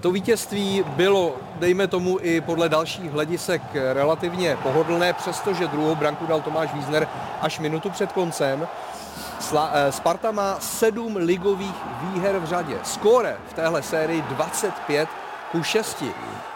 To 0.00 0.12
vítězství 0.12 0.84
bylo, 0.88 1.36
dejme 1.58 1.86
tomu, 1.86 2.18
i 2.22 2.40
podle 2.40 2.68
dalších 2.68 3.10
hledisek 3.10 3.62
relativně 3.92 4.58
pohodlné, 4.62 5.12
přestože 5.12 5.66
druhou 5.66 5.94
branku 5.94 6.26
dal 6.26 6.40
Tomáš 6.40 6.74
Wiesner 6.74 7.08
až 7.40 7.58
minutu 7.58 7.90
před 7.90 8.12
koncem. 8.12 8.68
Sla, 9.40 9.72
Sparta 9.90 10.32
má 10.32 10.60
sedm 10.60 11.16
ligových 11.16 11.74
výher 12.02 12.38
v 12.38 12.44
řadě. 12.44 12.78
Skóre 12.84 13.36
v 13.48 13.52
téhle 13.52 13.82
sérii 13.82 14.22
25 14.22 15.08
ku 15.52 15.62
6. 15.62 16.04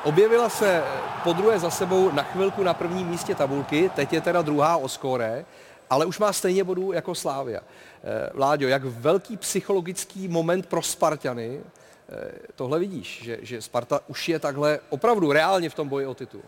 Objevila 0.05 0.49
se 0.49 0.85
po 1.25 1.33
druhé 1.33 1.59
za 1.59 1.71
sebou 1.71 2.13
na 2.13 2.23
chvilku 2.23 2.63
na 2.63 2.75
prvním 2.75 3.09
místě 3.09 3.35
tabulky, 3.35 3.91
teď 3.95 4.13
je 4.13 4.21
teda 4.21 4.43
druhá 4.43 4.77
o 4.77 4.89
skóre, 4.89 5.45
ale 5.91 6.07
už 6.07 6.19
má 6.19 6.33
stejně 6.33 6.65
bodů 6.65 6.93
jako 6.93 7.15
Slávia. 7.15 7.61
Eh, 7.61 8.31
Vláďo, 8.35 8.69
jak 8.69 8.85
velký 8.85 9.37
psychologický 9.37 10.29
moment 10.29 10.67
pro 10.67 10.83
Spartany 10.83 11.61
eh, 11.61 12.33
tohle 12.55 12.79
vidíš, 12.79 13.21
že, 13.23 13.39
že 13.43 13.63
Sparta 13.63 14.01
už 14.09 14.29
je 14.29 14.39
takhle 14.39 14.81
opravdu 14.91 15.33
reálně 15.33 15.71
v 15.71 15.75
tom 15.75 15.89
boji 15.89 16.07
o 16.07 16.15
titul? 16.15 16.43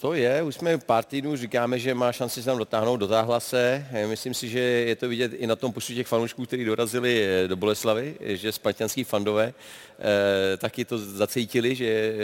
To 0.00 0.14
je, 0.14 0.42
už 0.42 0.54
jsme 0.54 0.78
pár 0.78 1.04
týdnů 1.04 1.36
říkáme, 1.36 1.78
že 1.78 1.94
má 1.94 2.12
šanci 2.12 2.42
se 2.42 2.46
tam 2.46 2.58
dotáhnout, 2.58 2.96
dotáhla 2.96 3.40
se. 3.40 3.86
Eh, 3.92 4.06
Myslím 4.06 4.34
si, 4.34 4.48
že 4.48 4.58
je 4.60 4.96
to 4.96 5.08
vidět 5.08 5.32
i 5.34 5.46
na 5.46 5.56
tom 5.56 5.72
počtu 5.72 5.94
těch 5.94 6.06
fanoušků, 6.06 6.46
kteří 6.46 6.64
dorazili 6.64 7.26
eh, 7.26 7.48
do 7.48 7.56
Boleslavy, 7.56 8.14
eh, 8.20 8.36
že 8.36 8.52
spartanský 8.52 9.04
fandové 9.04 9.54
eh, 9.98 10.56
taky 10.56 10.84
to 10.84 10.98
zacítili, 10.98 11.74
že 11.74 12.14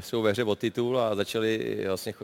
jsou 0.00 0.22
ve 0.22 0.30
hře 0.30 0.44
o 0.44 0.54
titul 0.54 1.00
a 1.00 1.14
začali 1.14 1.78
vlastně 1.86 2.14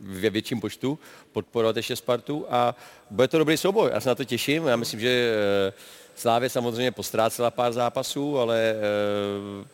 ve 0.00 0.30
větším 0.30 0.60
počtu 0.60 0.98
podporovat 1.32 1.76
ještě 1.76 1.96
Spartu 1.96 2.46
a 2.50 2.74
bude 3.10 3.28
to 3.28 3.38
dobrý 3.38 3.56
souboj. 3.56 3.90
Já 3.92 4.00
se 4.00 4.08
na 4.08 4.14
to 4.14 4.24
těším. 4.24 4.66
Já 4.66 4.76
myslím, 4.76 5.00
že 5.00 5.34
eh, 5.68 5.72
Slávě 6.16 6.48
samozřejmě 6.48 6.90
postrácela 6.92 7.50
pár 7.50 7.72
zápasů, 7.72 8.38
ale 8.38 8.74
eh, 8.76 9.64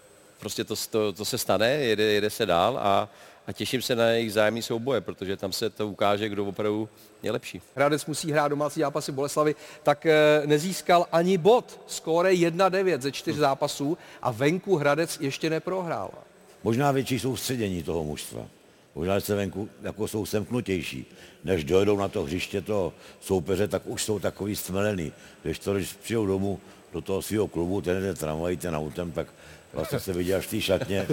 prostě 0.41 0.65
to, 0.65 0.75
to, 0.91 1.13
to 1.13 1.25
se 1.25 1.39
stane, 1.39 1.71
jede, 1.71 2.03
jede 2.03 2.31
se 2.31 2.47
dál 2.47 2.79
a, 2.83 3.09
a 3.51 3.53
těším 3.53 3.83
se 3.83 3.97
na 3.97 4.09
jejich 4.09 4.33
zájemný 4.33 4.63
souboje, 4.63 5.01
protože 5.01 5.37
tam 5.37 5.53
se 5.53 5.71
to 5.71 5.89
ukáže, 5.89 6.29
kdo 6.29 6.47
opravdu 6.47 6.89
je 7.23 7.33
lepší. 7.33 7.63
Hradec 7.75 8.07
musí 8.07 8.33
hrát 8.33 8.49
domácí 8.49 8.81
zápasy 8.81 9.13
Boleslavy, 9.13 9.55
tak 9.83 10.07
eh, 10.07 10.43
nezískal 10.47 11.07
ani 11.13 11.39
bod. 11.39 11.81
Skóre 11.87 12.31
1-9 12.31 13.01
ze 13.01 13.13
čtyř 13.13 13.37
zápasů 13.37 13.99
a 14.23 14.31
venku 14.31 14.77
Hradec 14.77 15.19
ještě 15.21 15.51
neprohrál. 15.51 16.11
Možná 16.63 16.93
větší 16.93 17.19
soustředění 17.19 17.83
toho 17.83 18.05
mužstva. 18.05 18.47
Možná, 18.95 19.19
že 19.19 19.27
se 19.27 19.35
venku 19.35 19.69
jako 19.83 20.09
jsou 20.09 20.27
semknutější. 20.27 21.07
Než 21.45 21.65
dojedou 21.65 21.97
na 21.97 22.09
to 22.09 22.23
hřiště 22.23 22.61
toho 22.61 22.93
soupeře, 23.21 23.69
tak 23.69 23.83
už 23.85 24.05
jsou 24.05 24.19
takový 24.19 24.57
stmelený. 24.57 25.13
Když 25.43 25.59
to, 25.59 25.75
když 25.75 25.93
přijou 25.93 26.27
domů 26.27 26.61
do 26.93 27.01
toho 27.01 27.23
svého 27.23 27.49
klubu, 27.49 27.81
ten 27.81 28.03
jde 28.03 28.15
tramvají, 28.15 28.57
ten 28.57 28.77
autem, 28.77 29.13
tak 29.13 29.27
vlastně 29.73 30.01
se 30.01 30.13
vidí 30.13 30.35
až 30.35 30.47
v 30.47 30.51
té 30.51 30.61
šatně. 30.61 31.07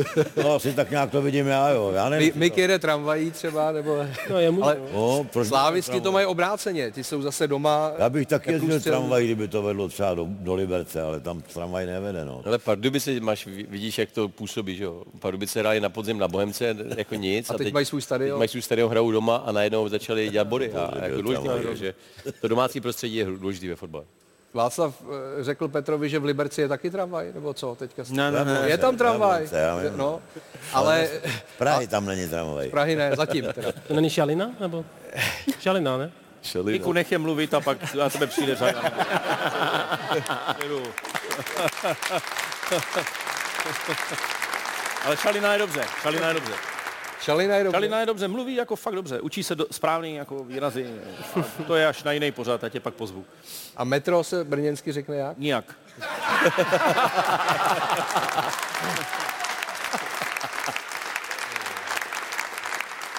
No 0.43 0.55
asi 0.55 0.73
tak 0.73 0.91
nějak 0.91 1.11
to 1.11 1.21
vidím 1.21 1.47
já, 1.47 1.69
jo. 1.69 1.91
Já 1.95 2.09
nevím. 2.09 2.31
My, 2.35 2.39
Mik 2.39 2.57
jede 2.57 2.79
tramvají 2.79 3.31
třeba, 3.31 3.71
nebo... 3.71 4.05
No, 4.29 4.39
je 4.39 4.53
Ale 4.61 4.77
No, 4.93 5.27
proč 5.33 5.47
slávisti 5.47 6.01
to 6.01 6.11
mají 6.11 6.25
obráceně, 6.25 6.91
ty 6.91 7.03
jsou 7.03 7.21
zase 7.21 7.47
doma. 7.47 7.91
Já 7.97 8.09
bych 8.09 8.27
taky 8.27 8.51
jezdil 8.51 8.75
ústřelní. 8.75 8.97
tramvaj, 8.99 9.23
kdyby 9.25 9.47
to 9.47 9.61
vedlo 9.61 9.87
třeba 9.89 10.13
do, 10.13 10.25
do 10.29 10.53
Liberce, 10.53 11.01
ale 11.01 11.19
tam 11.19 11.41
tramvaj 11.41 11.85
nevede, 11.85 12.25
no. 12.25 12.41
Ale 12.45 12.57
Pardubice 12.57 13.19
máš, 13.19 13.45
vidíš, 13.45 13.97
jak 13.97 14.11
to 14.11 14.29
působí, 14.29 14.75
že 14.75 14.83
jo? 14.83 15.03
Pardubice 15.19 15.59
hráli 15.59 15.79
na 15.79 15.89
podzim 15.89 16.17
na 16.17 16.27
Bohemce 16.27 16.75
jako 16.97 17.15
nic. 17.15 17.49
A 17.49 17.53
teď 17.53 17.73
mají 17.73 17.85
svůj 17.85 18.01
stadion. 18.01 18.35
Teď 18.35 18.37
mají 18.39 18.49
svůj 18.49 18.61
stadion, 18.61 18.89
hrajou 18.91 19.11
doma 19.11 19.35
a 19.35 19.51
najednou 19.51 19.87
začali 19.89 20.29
dělat 20.29 20.47
body. 20.47 20.73
A 20.73 20.87
Bože, 20.91 21.01
jako 21.03 21.21
důležitý, 21.21 21.49
takže 21.67 21.93
to 22.41 22.47
domácí 22.47 22.81
prostředí 22.81 23.15
je 23.15 23.25
důležitý 23.25 23.67
ve 23.67 23.75
fotbale. 23.75 24.05
Václav 24.53 24.93
eh, 25.01 25.43
řekl 25.43 25.67
Petrovi, 25.67 26.09
že 26.09 26.19
v 26.19 26.25
Liberci 26.25 26.61
je 26.61 26.67
taky 26.67 26.89
tramvaj, 26.91 27.31
nebo 27.33 27.53
co 27.53 27.75
teďka? 27.75 28.03
Ne, 28.09 28.31
ne, 28.31 28.45
ne. 28.45 28.61
Je 28.65 28.77
tam 28.77 28.97
tramvaj, 28.97 29.33
Liberce, 29.43 29.57
já 29.59 29.75
vím. 29.75 29.97
no, 29.97 30.21
ale 30.73 31.07
Z 31.07 31.57
Prahy 31.57 31.87
tam 31.87 32.05
není 32.05 32.27
tramvaj. 32.29 32.67
z 32.67 32.71
Prahy 32.71 32.95
ne, 32.95 33.11
zatím 33.15 33.45
teda. 33.53 33.71
To 33.87 33.93
není 33.93 34.09
Šalina? 34.09 34.51
Nebo? 34.59 34.85
Šalina, 35.59 35.97
ne? 35.97 36.11
Miku, 36.63 36.93
nech 36.93 37.11
je 37.11 37.17
mluvit 37.17 37.53
a 37.53 37.59
pak 37.61 37.93
na 37.93 38.09
tebe 38.09 38.27
přijde 38.27 38.55
řada. 38.55 38.81
Ale 45.05 45.17
Šalina 45.17 45.53
je 45.53 45.59
dobře, 45.59 45.81
Šalina 46.01 46.27
je 46.27 46.33
dobře. 46.33 46.53
Šalina 47.21 47.55
je 47.55 47.63
dobře. 47.63 47.75
Šalina 47.77 47.99
je 47.99 48.05
dobře, 48.05 48.27
mluví 48.27 48.55
jako 48.55 48.75
fakt 48.75 48.95
dobře, 48.95 49.21
učí 49.21 49.43
se 49.43 49.55
do, 49.55 49.65
správný 49.71 50.15
jako 50.15 50.43
výrazy. 50.43 50.87
To 51.67 51.75
je 51.75 51.87
až 51.87 52.03
na 52.03 52.11
jiný 52.11 52.31
pořád, 52.31 52.63
a 52.63 52.69
tě 52.69 52.79
pak 52.79 52.93
pozvu. 52.93 53.25
A 53.77 53.83
metro 53.83 54.23
se 54.23 54.43
brněnsky 54.43 54.91
řekne 54.91 55.15
jak? 55.15 55.37
Nijak. 55.37 55.65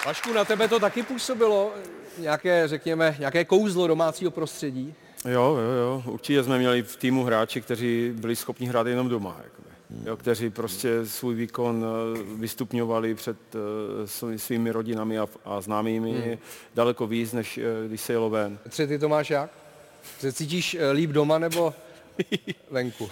Vašku, 0.05 0.33
na 0.33 0.45
tebe 0.45 0.67
to 0.67 0.79
taky 0.79 1.03
působilo 1.03 1.73
nějaké, 2.17 2.67
řekněme, 2.67 3.15
nějaké 3.19 3.45
kouzlo 3.45 3.87
domácího 3.87 4.31
prostředí? 4.31 4.95
Jo, 5.25 5.57
jo, 5.57 5.71
jo. 5.71 6.03
Určitě 6.05 6.43
jsme 6.43 6.57
měli 6.57 6.83
v 6.83 6.95
týmu 6.95 7.23
hráči, 7.23 7.61
kteří 7.61 8.11
byli 8.15 8.35
schopni 8.35 8.67
hrát 8.67 8.87
jenom 8.87 9.09
doma. 9.09 9.35
Jakoby. 9.43 9.68
Jo, 10.05 10.17
kteří 10.17 10.49
prostě 10.49 11.05
svůj 11.05 11.35
výkon 11.35 11.85
eh, 11.85 12.23
vystupňovali 12.37 13.15
před 13.15 13.37
eh, 13.55 13.59
svý- 14.05 14.35
svými 14.37 14.71
rodinami 14.71 15.19
a, 15.19 15.27
a 15.45 15.61
známými 15.61 16.11
Hmm. 16.11 16.37
daleko 16.75 17.07
víc, 17.07 17.33
než 17.33 17.57
eh, 17.57 17.87
když 17.87 18.01
se 18.01 18.13
jelo 18.13 18.29
ven. 18.29 18.57
Petře, 18.63 18.87
ty 18.87 18.99
to 18.99 19.09
máš 19.09 19.29
jak? 19.29 19.49
Se 20.19 20.33
cítíš 20.33 20.77
líp 20.93 21.09
doma 21.09 21.39
nebo 21.39 21.73
venku? 22.71 23.09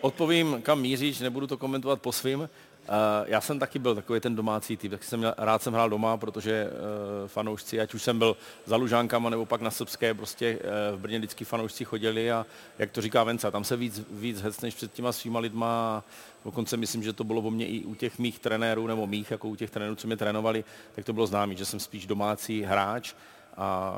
Odpovím, 0.00 0.62
kam 0.62 0.80
míříš, 0.80 1.18
nebudu 1.20 1.46
to 1.46 1.56
komentovat 1.56 2.02
po 2.02 2.12
svým. 2.12 2.48
Uh, 2.88 2.94
já 3.26 3.40
jsem 3.40 3.58
taky 3.58 3.78
byl 3.78 3.94
takový 3.94 4.20
ten 4.20 4.36
domácí 4.36 4.76
typ, 4.76 4.90
tak 4.90 5.04
jsem 5.04 5.18
měl, 5.18 5.34
rád 5.38 5.62
jsem 5.62 5.72
hrál 5.72 5.90
doma, 5.90 6.16
protože 6.16 6.70
uh, 6.70 7.28
fanoušci, 7.28 7.80
ať 7.80 7.94
už 7.94 8.02
jsem 8.02 8.18
byl 8.18 8.36
za 8.66 8.76
Lužánkama 8.76 9.30
nebo 9.30 9.46
pak 9.46 9.60
na 9.60 9.70
Srbské, 9.70 10.14
prostě 10.14 10.58
uh, 10.58 10.98
v 10.98 11.00
Brně 11.00 11.18
vždycky 11.18 11.44
fanoušci 11.44 11.84
chodili 11.84 12.32
a 12.32 12.46
jak 12.78 12.90
to 12.90 13.00
říká 13.00 13.24
Venca, 13.24 13.50
tam 13.50 13.64
se 13.64 13.76
víc, 13.76 14.02
víc 14.10 14.40
hec 14.40 14.60
než 14.60 14.74
před 14.74 14.92
těma 14.92 15.12
svýma 15.12 15.38
lidma. 15.38 16.04
Dokonce 16.44 16.76
myslím, 16.76 17.02
že 17.02 17.12
to 17.12 17.24
bylo 17.24 17.40
o 17.40 17.50
mě 17.50 17.66
i 17.66 17.84
u 17.84 17.94
těch 17.94 18.18
mých 18.18 18.38
trenérů, 18.38 18.86
nebo 18.86 19.06
mých, 19.06 19.30
jako 19.30 19.48
u 19.48 19.56
těch 19.56 19.70
trenérů, 19.70 19.94
co 19.94 20.06
mě 20.06 20.16
trénovali, 20.16 20.64
tak 20.94 21.04
to 21.04 21.12
bylo 21.12 21.26
známé, 21.26 21.54
že 21.54 21.64
jsem 21.64 21.80
spíš 21.80 22.06
domácí 22.06 22.62
hráč 22.62 23.14
a 23.56 23.92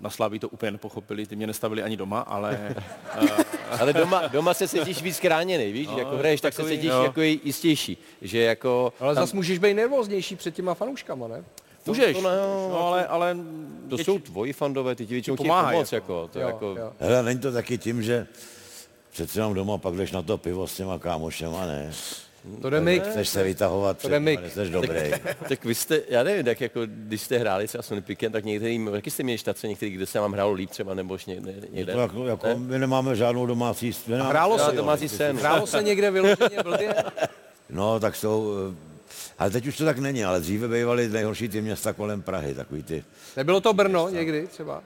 na 0.00 0.10
Slaví 0.10 0.38
to 0.38 0.48
úplně 0.48 0.72
nepochopili, 0.72 1.26
ty 1.26 1.36
mě 1.36 1.46
nestavili 1.46 1.82
ani 1.82 1.96
doma, 1.96 2.20
ale... 2.20 2.74
uh, 3.22 3.28
Ale 3.80 3.92
doma, 3.92 4.26
doma 4.26 4.54
se 4.54 4.68
cítíš 4.68 5.02
víc 5.02 5.18
chráněný, 5.18 5.72
víš? 5.72 5.86
No, 5.86 5.98
jako 5.98 6.16
hraješ, 6.16 6.40
tak 6.40 6.54
se 6.54 6.64
cítíš 6.64 6.90
jo. 6.90 7.02
jako 7.02 7.20
jistější. 7.20 7.98
Že 8.22 8.38
jako... 8.38 8.92
Ale 9.00 9.14
tam- 9.14 9.22
zase 9.22 9.36
můžeš 9.36 9.58
být 9.58 9.74
nervóznější 9.74 10.36
před 10.36 10.54
těma 10.54 10.74
fanouškama, 10.74 11.28
ne? 11.28 11.44
Můžeš, 11.86 12.16
To, 12.16 12.22
no, 12.22 12.30
no, 12.70 12.86
ale, 12.86 13.06
ale 13.06 13.36
to 13.90 13.98
jsou 13.98 14.18
tvoji 14.18 14.52
fandové, 14.52 14.94
ty 14.94 15.06
ti 15.06 15.14
většinou 15.14 15.36
pomáhají, 15.36 15.76
pomoct. 15.76 15.92
jako. 15.92 16.12
Jako, 16.12 16.28
to 16.32 16.40
Jo, 16.40 16.46
jako, 16.46 16.66
jo. 16.66 16.92
Hele, 17.00 17.22
není 17.22 17.40
to 17.40 17.52
taky 17.52 17.78
tím, 17.78 18.02
že 18.02 18.26
přece 19.12 19.38
jenom 19.38 19.54
doma 19.54 19.78
pak 19.78 19.94
jdeš 19.94 20.12
na 20.12 20.22
to 20.22 20.38
pivo 20.38 20.66
s 20.66 20.76
těma 20.76 20.98
kámošema, 20.98 21.66
ne? 21.66 21.92
To 22.62 22.70
jde. 22.70 23.00
Chceš 23.00 23.28
se 23.28 23.42
vytahovat 23.42 24.02
To 24.02 24.08
jde 24.08 24.20
jsi 24.50 24.68
dobrý. 24.70 25.10
tak 25.48 25.64
vy 25.64 25.74
jste, 25.74 26.00
já 26.08 26.22
nevím, 26.22 26.44
tak 26.44 26.60
jako, 26.60 26.80
když 26.86 27.20
jste 27.20 27.38
hráli 27.38 27.66
třeba 27.68 27.82
s 27.82 27.90
Olympikem, 27.90 28.32
tak 28.32 28.44
některý, 28.44 28.86
jaký 28.94 29.10
jste 29.10 29.22
měli 29.22 29.38
štace 29.38 29.68
některý, 29.68 29.90
kde 29.90 30.06
se 30.06 30.20
vám 30.20 30.32
hrálo 30.32 30.52
líp 30.52 30.70
třeba, 30.70 30.94
nebo 30.94 31.14
už 31.14 31.26
někde, 31.26 31.54
někde? 31.70 31.92
To 31.92 32.00
jako, 32.00 32.26
jako, 32.26 32.48
my 32.56 32.78
nemáme 32.78 33.16
žádnou 33.16 33.46
domácí... 33.46 33.92
My 34.06 34.12
nemáme 34.12 34.30
hrálo 34.30 34.58
se, 34.58 34.76
domácí 34.76 35.08
scénu. 35.08 35.38
hrálo 35.38 35.66
se 35.66 35.82
někde 35.82 36.10
vyloženě 36.10 36.62
blbě? 36.64 36.94
No, 37.70 38.00
tak 38.00 38.16
jsou... 38.16 38.52
eh, 38.72 38.76
Ale 39.38 39.50
teď 39.50 39.66
už 39.66 39.76
to 39.76 39.84
tak 39.84 39.98
není, 39.98 40.24
ale 40.24 40.40
dříve 40.40 40.68
bývaly 40.68 41.08
nejhorší 41.08 41.48
ty 41.48 41.60
města 41.62 41.92
kolem 41.92 42.22
Prahy, 42.22 42.54
takový 42.54 42.82
ty... 42.82 43.04
Nebylo 43.36 43.60
to 43.60 43.72
Brno 43.72 44.08
někdy 44.08 44.46
třeba? 44.46 44.82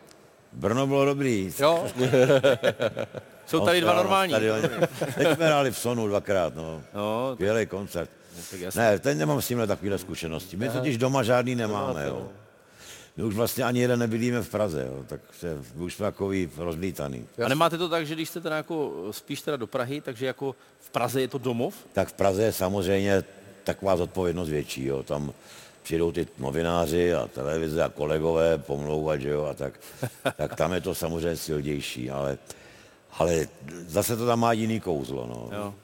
Brno 0.52 0.86
bylo 0.86 1.04
dobrý. 1.04 1.52
Jo? 1.60 1.86
jsou 3.46 3.60
tady 3.60 3.80
dva 3.80 3.94
normální. 3.94 4.32
stadion. 4.32 4.60
Teď 5.14 5.34
jsme 5.34 5.46
hráli 5.46 5.70
v 5.70 5.78
Sonu 5.78 6.08
dvakrát, 6.08 6.54
no. 6.56 6.82
No, 6.94 7.30
Skvělý 7.34 7.66
koncert. 7.66 8.10
tak 8.50 8.60
jasně. 8.60 8.80
Ne, 8.80 8.98
teď 8.98 9.18
nemám 9.18 9.42
s 9.42 9.48
tímhle 9.48 9.66
takovéhle 9.66 9.98
zkušenosti. 9.98 10.56
My 10.56 10.68
totiž 10.68 10.98
doma 10.98 11.22
žádný 11.22 11.54
nemáme, 11.54 12.06
jo. 12.06 12.28
My 13.16 13.24
už 13.24 13.34
vlastně 13.34 13.64
ani 13.64 13.80
jeden 13.80 13.98
nebydlíme 13.98 14.42
v 14.42 14.48
Praze, 14.48 14.86
jo, 14.88 15.04
tak 15.06 15.20
se, 15.38 15.58
už 15.74 15.94
jsme 15.94 16.06
takový 16.06 16.50
rozlítaný. 16.56 17.26
A 17.44 17.48
nemáte 17.48 17.78
to 17.78 17.88
tak, 17.88 18.06
že 18.06 18.14
když 18.14 18.28
jste 18.28 18.40
teda 18.40 18.56
jako 18.56 18.92
spíš 19.10 19.40
teda 19.42 19.56
do 19.56 19.66
Prahy, 19.66 20.00
takže 20.00 20.26
jako 20.26 20.54
v 20.80 20.90
Praze 20.90 21.20
je 21.20 21.28
to 21.28 21.38
domov? 21.38 21.74
Tak 21.92 22.08
v 22.08 22.12
Praze 22.12 22.42
je 22.42 22.52
samozřejmě 22.52 23.24
taková 23.64 23.96
zodpovědnost 23.96 24.48
větší, 24.48 24.84
jo. 24.84 25.02
Tam 25.02 25.32
přijdou 25.82 26.12
ty 26.12 26.26
novináři 26.38 27.14
a 27.14 27.26
televize 27.34 27.82
a 27.82 27.88
kolegové 27.88 28.58
pomlouvat, 28.58 29.20
že 29.20 29.28
jo, 29.28 29.44
a 29.44 29.54
tak, 29.54 29.80
tak 30.36 30.54
tam 30.56 30.72
je 30.72 30.80
to 30.80 30.94
samozřejmě 30.94 31.36
silnější, 31.36 32.10
ale, 32.10 32.38
ale 33.18 33.48
zase 33.86 34.16
to 34.16 34.26
tam 34.26 34.40
má 34.40 34.52
jiný 34.52 34.80
kouzlo, 34.80 35.26
no. 35.26 35.58
Jo. 35.58 35.74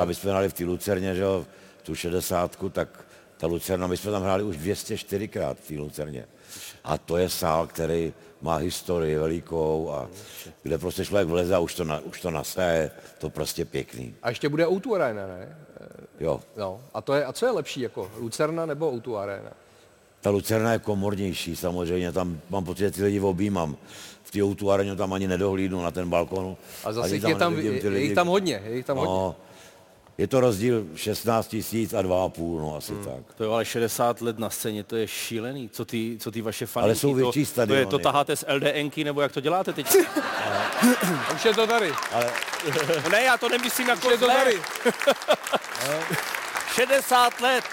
Aby 0.00 0.14
jsme 0.14 0.30
hráli 0.30 0.48
v 0.48 0.52
té 0.52 0.64
Lucerně, 0.64 1.14
že 1.14 1.22
jo, 1.22 1.46
tu 1.82 1.94
šedesátku, 1.94 2.68
tak 2.70 2.88
ta 3.36 3.46
Lucerna, 3.46 3.86
my 3.86 3.96
jsme 3.96 4.10
tam 4.10 4.22
hráli 4.22 4.42
už 4.42 4.56
204krát 4.56 5.54
v 5.54 5.68
té 5.68 5.74
Lucerně. 5.74 6.26
A 6.84 6.98
to 6.98 7.16
je 7.16 7.28
sál, 7.28 7.66
který 7.66 8.12
má 8.40 8.56
historii 8.56 9.18
velikou 9.18 9.90
a 9.90 10.08
kde 10.62 10.78
prostě 10.78 11.04
člověk 11.04 11.28
vleze 11.28 11.54
a 11.54 11.58
už 11.58 11.74
to, 11.74 11.84
na, 11.84 11.98
už 11.98 12.20
to 12.20 12.30
nastaje, 12.30 12.90
to 13.18 13.30
prostě 13.30 13.64
pěkný. 13.64 14.14
A 14.22 14.28
ještě 14.28 14.48
bude 14.48 14.66
O2 14.66 14.94
Arena, 14.94 15.26
ne? 15.26 15.58
Jo, 16.20 16.40
No. 16.56 16.80
A, 16.94 17.00
to 17.00 17.14
je, 17.14 17.24
a 17.24 17.32
co 17.32 17.46
je 17.46 17.52
lepší, 17.52 17.80
jako 17.80 18.10
Lucerna 18.18 18.66
nebo 18.66 18.92
O2 18.92 19.16
Arena? 19.16 19.50
ta 20.20 20.30
Lucerna 20.30 20.72
je 20.72 20.78
komornější 20.78 21.56
samozřejmě, 21.56 22.12
tam 22.12 22.40
mám 22.50 22.64
pocit, 22.64 22.78
že 22.84 22.90
ty 22.90 23.02
lidi 23.04 23.20
objímám. 23.20 23.76
V 24.36 24.38
té 24.38 24.44
outu 24.44 24.70
areně 24.70 24.96
tam 24.96 25.12
ani 25.12 25.28
nedohlídnu 25.28 25.82
na 25.82 25.90
ten 25.90 26.10
balkon. 26.10 26.56
A 26.84 26.92
zase 26.92 27.14
jich 27.14 27.24
je 27.24 27.34
tam, 27.34 27.56
nevidím 27.56 27.92
je, 27.92 27.98
je 27.98 28.04
jich 28.04 28.14
tam 28.14 28.28
hodně, 28.28 28.62
je 28.66 28.76
jich 28.76 28.86
tam 28.86 28.96
hodně. 28.96 29.14
No, 29.14 29.36
je 30.18 30.26
to 30.26 30.40
rozdíl 30.40 30.86
16 30.94 31.46
tisíc 31.46 31.94
a 31.94 32.02
2,5, 32.02 32.58
no 32.58 32.76
asi 32.76 32.92
hmm. 32.92 33.04
tak. 33.04 33.34
To 33.36 33.44
je 33.44 33.50
ale 33.50 33.64
60 33.64 34.20
let 34.20 34.38
na 34.38 34.50
scéně, 34.50 34.84
to 34.84 34.96
je 34.96 35.08
šílený. 35.08 35.68
Co 35.68 35.84
ty, 35.84 36.16
co 36.20 36.30
ty 36.30 36.40
vaše 36.40 36.66
fanoušky, 36.66 36.86
Ale 36.86 36.94
jsou 36.94 37.14
větší 37.14 37.46
to, 37.46 37.66
to, 37.66 37.74
je, 37.74 37.86
to 37.86 37.88
stadiony. 37.88 38.02
taháte 38.02 38.36
z 38.36 38.44
LDNky, 38.48 39.04
nebo 39.04 39.20
jak 39.20 39.32
to 39.32 39.40
děláte 39.40 39.72
teď? 39.72 39.86
Už 41.34 41.44
je 41.44 41.54
to 41.54 41.66
tady. 41.66 41.92
Ale 42.12 42.30
ne, 43.10 43.22
já 43.22 43.38
to 43.38 43.48
nemyslím 43.48 43.88
jako 43.88 44.06
Už 44.06 44.12
je 44.12 44.18
to 44.18 44.26
tady. 44.26 44.60
60 46.74 47.40
let. 47.40 47.64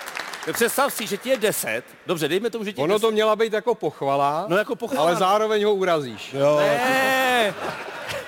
Představ 0.53 0.93
si, 0.93 1.07
že 1.07 1.17
ti 1.17 1.29
je 1.29 1.37
10. 1.37 1.83
Dobře, 2.07 2.27
dejme 2.27 2.49
tomu, 2.49 2.63
že 2.63 2.73
ti 2.73 2.81
Ono 2.81 2.93
10. 2.95 3.01
to 3.01 3.11
měla 3.11 3.35
být 3.35 3.53
jako 3.53 3.75
pochvala, 3.75 4.45
No 4.49 4.57
jako 4.57 4.75
pochvala. 4.75 5.07
ale 5.09 5.15
zároveň 5.15 5.63
ho 5.65 5.73
urazíš. 5.73 6.33
Jo, 6.33 6.57
Ne, 6.59 7.53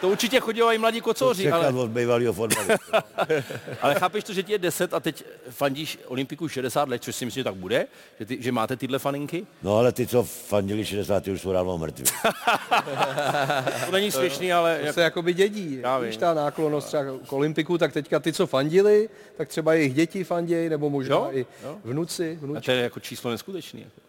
to 0.01 0.09
určitě 0.09 0.39
chodili 0.39 0.77
mladí 0.77 1.01
kocoři, 1.01 1.43
čekat 1.43 1.57
ale, 1.57 1.73
od 1.73 1.89
bývalého 1.89 2.33
fotbalisty. 2.33 2.73
ale 3.81 3.95
chápeš 3.95 4.23
to, 4.23 4.33
že 4.33 4.43
ti 4.43 4.51
je 4.51 4.57
10 4.57 4.93
a 4.93 4.99
teď 4.99 5.23
fandíš 5.49 5.99
Olympiku 6.07 6.47
60 6.47 6.89
let, 6.89 7.03
což 7.03 7.15
si 7.15 7.25
myslím, 7.25 7.39
že 7.41 7.43
tak 7.43 7.55
bude, 7.55 7.87
že, 8.19 8.25
ty, 8.25 8.37
že 8.41 8.51
máte 8.51 8.75
tyhle 8.77 8.99
faninky? 8.99 9.47
No 9.63 9.77
ale 9.77 9.91
ty, 9.91 10.07
co 10.07 10.23
fandili 10.23 10.85
60, 10.85 11.23
ty 11.23 11.31
už 11.31 11.41
jsou 11.41 11.51
dávno 11.51 11.77
mrtví. 11.77 12.05
To 13.85 13.91
není 13.91 14.11
směšný, 14.11 14.53
ale... 14.53 14.79
To 14.87 14.93
se 14.93 15.01
jakoby 15.01 15.33
dědí. 15.33 15.79
Já 15.81 15.99
Víš, 15.99 16.11
vím. 16.11 16.19
ta 16.19 16.33
náklonost 16.33 16.87
třeba 16.87 17.03
k 17.27 17.33
Olympiku, 17.33 17.77
tak 17.77 17.93
teďka 17.93 18.19
ty, 18.19 18.33
co 18.33 18.47
fandili, 18.47 19.09
tak 19.37 19.47
třeba 19.49 19.73
jejich 19.73 19.93
děti 19.93 20.23
fandějí, 20.23 20.69
nebo 20.69 20.89
možná 20.89 21.15
Jo, 21.15 21.29
i 21.31 21.45
jo. 21.63 21.75
vnuci, 21.83 22.37
A 22.41 22.45
vnučky. 22.45 22.65
to 22.65 22.71
je 22.71 22.81
jako 22.83 22.99
číslo 22.99 23.31
neskutečný. 23.65 23.81
Jako. 23.81 24.01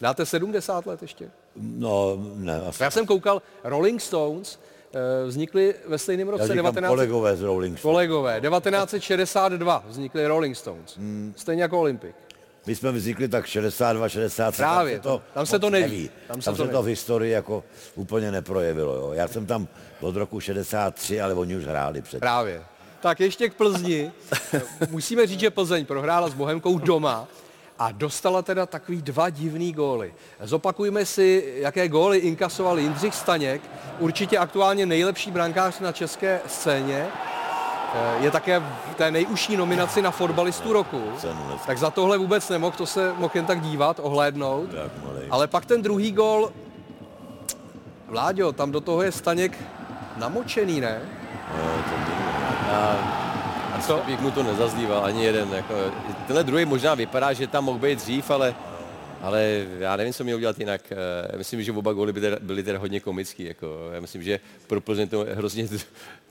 Dáte 0.00 0.26
70 0.26 0.86
let 0.86 1.02
ještě? 1.02 1.30
No, 1.56 2.16
ne, 2.34 2.60
asi. 2.60 2.82
Já 2.82 2.90
jsem 2.90 3.06
koukal, 3.06 3.42
Rolling 3.64 4.00
Stones 4.00 4.58
eh, 4.94 5.26
vznikli 5.26 5.74
ve 5.88 5.98
stejném 5.98 6.28
roce 6.28 6.42
Já 6.42 6.48
říkám 6.48 6.64
19... 6.64 6.90
kolegové 6.90 7.36
z 7.36 7.42
Rolling 7.42 7.78
Stones. 7.78 7.94
Kolegové, 7.94 8.40
1962 8.40 9.84
vznikli 9.88 10.26
Rolling 10.26 10.56
Stones. 10.56 10.96
Hmm. 10.96 11.34
Stejně 11.36 11.62
jako 11.62 11.80
Olympik. 11.80 12.16
My 12.66 12.74
jsme 12.74 12.92
vznikli 12.92 13.28
tak 13.28 13.46
62, 13.46 14.08
63. 14.08 14.56
Právě, 14.56 15.00
tam 15.00 15.02
se 15.02 15.08
to, 15.08 15.22
tam 15.34 15.46
se 15.46 15.58
to 15.58 15.66
moc 15.66 15.72
neví. 15.72 16.10
Tam 16.28 16.42
se, 16.42 16.44
tam 16.44 16.54
to 16.56 16.64
se 16.64 16.70
to 16.70 16.82
v 16.82 16.84
neví. 16.84 16.92
historii 16.92 17.32
jako 17.32 17.64
úplně 17.94 18.32
neprojevilo. 18.32 18.94
Jo. 18.94 19.12
Já 19.12 19.28
jsem 19.28 19.46
tam 19.46 19.68
od 20.00 20.16
roku 20.16 20.40
63, 20.40 21.20
ale 21.20 21.34
oni 21.34 21.56
už 21.56 21.64
hráli 21.64 22.02
před. 22.02 22.20
Právě. 22.20 22.62
Tak 23.00 23.20
ještě 23.20 23.48
k 23.48 23.54
Plzni. 23.54 24.12
Musíme 24.90 25.26
říct, 25.26 25.40
že 25.40 25.50
Plzeň 25.50 25.86
prohrála 25.86 26.28
s 26.28 26.34
Bohemkou 26.34 26.78
doma 26.78 27.28
a 27.78 27.92
dostala 27.92 28.42
teda 28.42 28.66
takový 28.66 29.02
dva 29.02 29.30
divný 29.30 29.72
góly. 29.72 30.14
Zopakujme 30.40 31.06
si, 31.06 31.54
jaké 31.56 31.88
góly 31.88 32.18
inkasoval 32.18 32.78
Jindřich 32.78 33.14
Staněk, 33.14 33.62
určitě 33.98 34.38
aktuálně 34.38 34.86
nejlepší 34.86 35.30
brankář 35.30 35.80
na 35.80 35.92
české 35.92 36.40
scéně. 36.46 37.06
Eh, 37.94 38.24
Je 38.24 38.30
také 38.30 38.60
v 38.60 38.94
té 38.96 39.10
nejužší 39.10 39.56
nominaci 39.56 40.02
na 40.02 40.10
fotbalistu 40.10 40.72
roku. 40.72 41.02
Tak 41.66 41.78
za 41.78 41.90
tohle 41.90 42.18
vůbec 42.18 42.48
nemohl, 42.48 42.76
to 42.76 42.86
se 42.86 43.12
mohl 43.16 43.32
jen 43.34 43.44
tak 43.46 43.60
dívat, 43.60 44.00
ohlédnout. 44.02 44.70
Ale 45.30 45.46
pak 45.46 45.66
ten 45.66 45.82
druhý 45.82 46.12
gól, 46.12 46.52
Vláďo, 48.08 48.52
tam 48.52 48.70
do 48.72 48.80
toho 48.80 49.02
je 49.02 49.12
Staněk 49.12 49.58
namočený, 50.16 50.80
ne? 50.80 51.00
A 53.76 53.80
co? 53.82 54.02
bych 54.06 54.20
mu 54.20 54.30
to 54.30 54.42
nezazdíval 54.42 55.04
ani 55.04 55.24
jeden. 55.24 55.52
Jako, 55.52 55.74
tenhle 56.26 56.44
druhý 56.44 56.64
možná 56.64 56.94
vypadá, 56.94 57.32
že 57.32 57.46
tam 57.46 57.64
mohl 57.64 57.78
být 57.78 57.98
dřív, 57.98 58.30
ale, 58.30 58.54
ale 59.22 59.66
já 59.78 59.96
nevím, 59.96 60.12
co 60.12 60.24
měl 60.24 60.36
udělat 60.36 60.58
jinak. 60.58 60.80
Eh, 61.32 61.36
Myslím, 61.38 61.62
že 61.62 61.72
oba 61.72 61.92
góly 61.92 62.12
by 62.12 62.20
teda- 62.20 62.36
byly 62.40 62.62
teda 62.62 62.78
hodně 62.78 63.00
komický. 63.00 63.44
Jako, 63.44 63.90
já 63.92 64.00
myslím, 64.00 64.22
že 64.22 64.40
pro 64.66 64.80
Plzeň 64.80 65.08
to 65.08 65.24
je 65.26 65.34
hrozně 65.34 65.68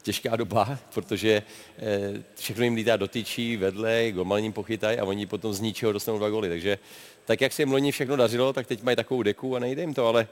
těžká 0.01 0.35
doba, 0.35 0.77
protože 0.93 1.43
eh, 1.79 2.11
všechno 2.35 2.63
jim 2.63 2.75
lítá 2.75 2.97
do 2.97 3.07
tyčí, 3.07 3.57
vedle, 3.57 4.11
golmaním 4.11 4.53
pochytají 4.53 4.97
a 4.99 5.05
oni 5.05 5.25
potom 5.25 5.53
z 5.53 5.59
ničeho 5.59 5.91
dostanou 5.91 6.17
dva 6.17 6.29
góly. 6.29 6.49
Takže 6.49 6.77
tak, 7.25 7.41
jak 7.41 7.53
se 7.53 7.61
jim 7.61 7.71
loni 7.71 7.91
všechno 7.91 8.15
dařilo, 8.15 8.53
tak 8.53 8.67
teď 8.67 8.83
mají 8.83 8.97
takovou 8.97 9.23
deku 9.23 9.55
a 9.55 9.59
nejde 9.59 9.81
jim 9.81 9.93
to, 9.93 10.07
ale 10.07 10.27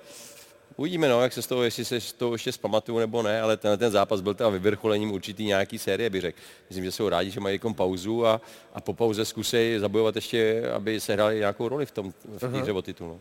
Uvidíme, 0.75 1.07
no, 1.09 1.21
jak 1.21 1.33
se 1.33 1.41
z 1.41 1.47
toho, 1.47 1.63
jestli 1.63 1.85
se 1.85 2.01
z 2.01 2.13
toho 2.13 2.33
ještě 2.33 2.51
zpamatuju 2.51 2.99
nebo 2.99 3.23
ne, 3.23 3.41
ale 3.41 3.57
ten, 3.57 3.79
ten 3.79 3.91
zápas 3.91 4.21
byl 4.21 4.33
teda 4.33 4.49
vyvrcholením 4.49 5.11
určitý 5.11 5.45
nějaký 5.45 5.77
série, 5.79 6.09
bych 6.09 6.21
řekl. 6.21 6.39
Myslím, 6.69 6.85
že 6.85 6.91
jsou 6.91 7.09
rádi, 7.09 7.31
že 7.31 7.39
mají 7.39 7.55
jako 7.55 7.73
pauzu 7.73 8.25
a, 8.27 8.41
a 8.73 8.81
po 8.81 8.93
pauze 8.93 9.25
zkusej 9.25 9.79
zabojovat 9.79 10.15
ještě, 10.15 10.63
aby 10.75 10.99
se 10.99 11.13
hráli 11.13 11.39
nějakou 11.39 11.67
roli 11.67 11.85
v 11.85 11.91
tom 11.91 12.13
v 12.35 12.39
té 12.39 12.45
Aha. 12.45 12.61
hře 12.61 12.71
o 12.71 12.81
titul. 12.81 13.07
No. 13.07 13.19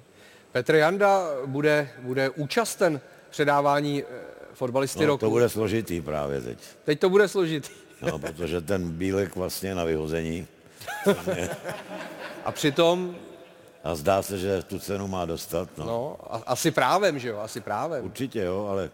Petr 0.53 0.75
Janda 0.75 1.23
bude, 1.47 1.91
bude 1.99 2.31
účasten 2.31 3.01
předávání 3.31 4.03
eh, 4.03 4.07
fotbalisty 4.55 5.01
No, 5.01 5.07
roku. 5.07 5.21
to 5.21 5.31
bude 5.31 5.49
složitý 5.49 6.01
právě 6.01 6.41
teď. 6.41 6.59
Teď 6.85 7.01
to 7.01 7.11
bude 7.11 7.29
složitý. 7.29 7.69
No, 8.03 8.19
protože 8.19 8.61
ten 8.61 8.91
Bílek 8.91 9.37
vlastně 9.37 9.75
na 9.75 9.85
vyhození. 9.85 10.47
A 12.45 12.53
přitom, 12.53 13.17
A 13.85 13.95
zdá 13.95 14.23
se, 14.23 14.39
že 14.39 14.63
tu 14.63 14.79
cenu 14.79 15.09
má 15.09 15.25
dostat. 15.25 15.69
No. 15.79 15.85
no, 15.85 16.17
a, 16.31 16.43
asi 16.47 16.71
právem, 16.71 17.19
že 17.19 17.29
jo, 17.29 17.39
asi 17.39 17.61
právem. 17.61 18.05
Určitě 18.05 18.41
jo, 18.41 18.67
ale 18.71 18.91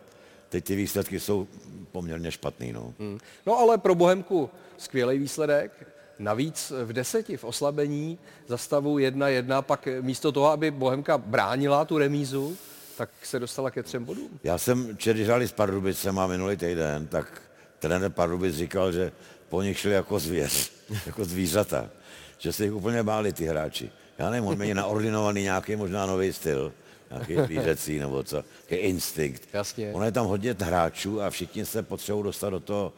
teď 0.49 0.65
ty 0.65 0.77
výsledky 0.77 1.21
jsou 1.21 1.47
poměrně 1.93 2.31
špatný. 2.31 2.73
No. 2.73 2.95
Hmm. 2.99 3.19
No 3.47 3.59
ale 3.59 3.79
pro 3.79 3.95
Bohemku 3.95 4.51
skvělý 4.77 5.19
výsledek. 5.19 5.87
Navíc 6.19 6.73
v 6.85 6.93
deseti, 6.93 7.37
v 7.37 7.45
oslabení, 7.45 8.19
za 8.47 8.57
stavu 8.57 8.99
1-1, 8.99 9.63
pak 9.63 9.89
místo 10.01 10.33
toho, 10.33 10.51
aby 10.51 10.71
Bohemka 10.71 11.19
bránila 11.19 11.85
tu 11.85 11.99
remízu, 11.99 12.57
tak 12.97 13.11
se 13.23 13.39
dostala 13.39 13.71
ke 13.71 13.83
třem 13.83 14.05
bodům. 14.05 14.41
Já 14.45 14.59
jsem 14.59 14.97
včera 14.97 15.25
hráli 15.25 15.49
s 15.49 15.53
Pardubicem 15.53 16.19
a 16.19 16.27
minulý 16.27 16.57
týden, 16.57 17.07
tak 17.07 17.43
trenér 17.79 18.11
Pardubic 18.11 18.55
říkal, 18.55 18.93
že 18.93 19.13
po 19.49 19.63
nich 19.63 19.79
šli 19.79 19.93
jako 19.93 20.19
zvěř, 20.19 20.73
jako 21.07 21.25
zvířata, 21.25 21.91
že 22.39 22.53
se 22.53 22.65
jich 22.65 22.75
úplně 22.75 23.03
báli 23.03 23.33
ty 23.33 23.47
hráči. 23.47 23.91
Já 24.19 24.31
nevím, 24.31 24.49
on 24.49 24.59
měl 24.59 24.75
naordinovaný 24.75 25.43
nějaký 25.43 25.77
možná 25.77 26.07
nový 26.07 26.33
styl, 26.33 26.73
nějaký 27.11 27.37
zvířecí 27.37 27.99
nebo 27.99 28.23
co, 28.23 28.45
nějaký 28.71 28.87
instinkt. 28.87 29.43
Jasně. 29.53 29.93
Ono 29.93 30.05
je 30.05 30.13
tam 30.13 30.27
hodně 30.27 30.57
hráčů 30.59 31.23
a 31.23 31.31
všichni 31.31 31.67
se 31.67 31.83
potřebují 31.83 32.25
dostat 32.25 32.51
do 32.51 32.61
toho 32.61 32.93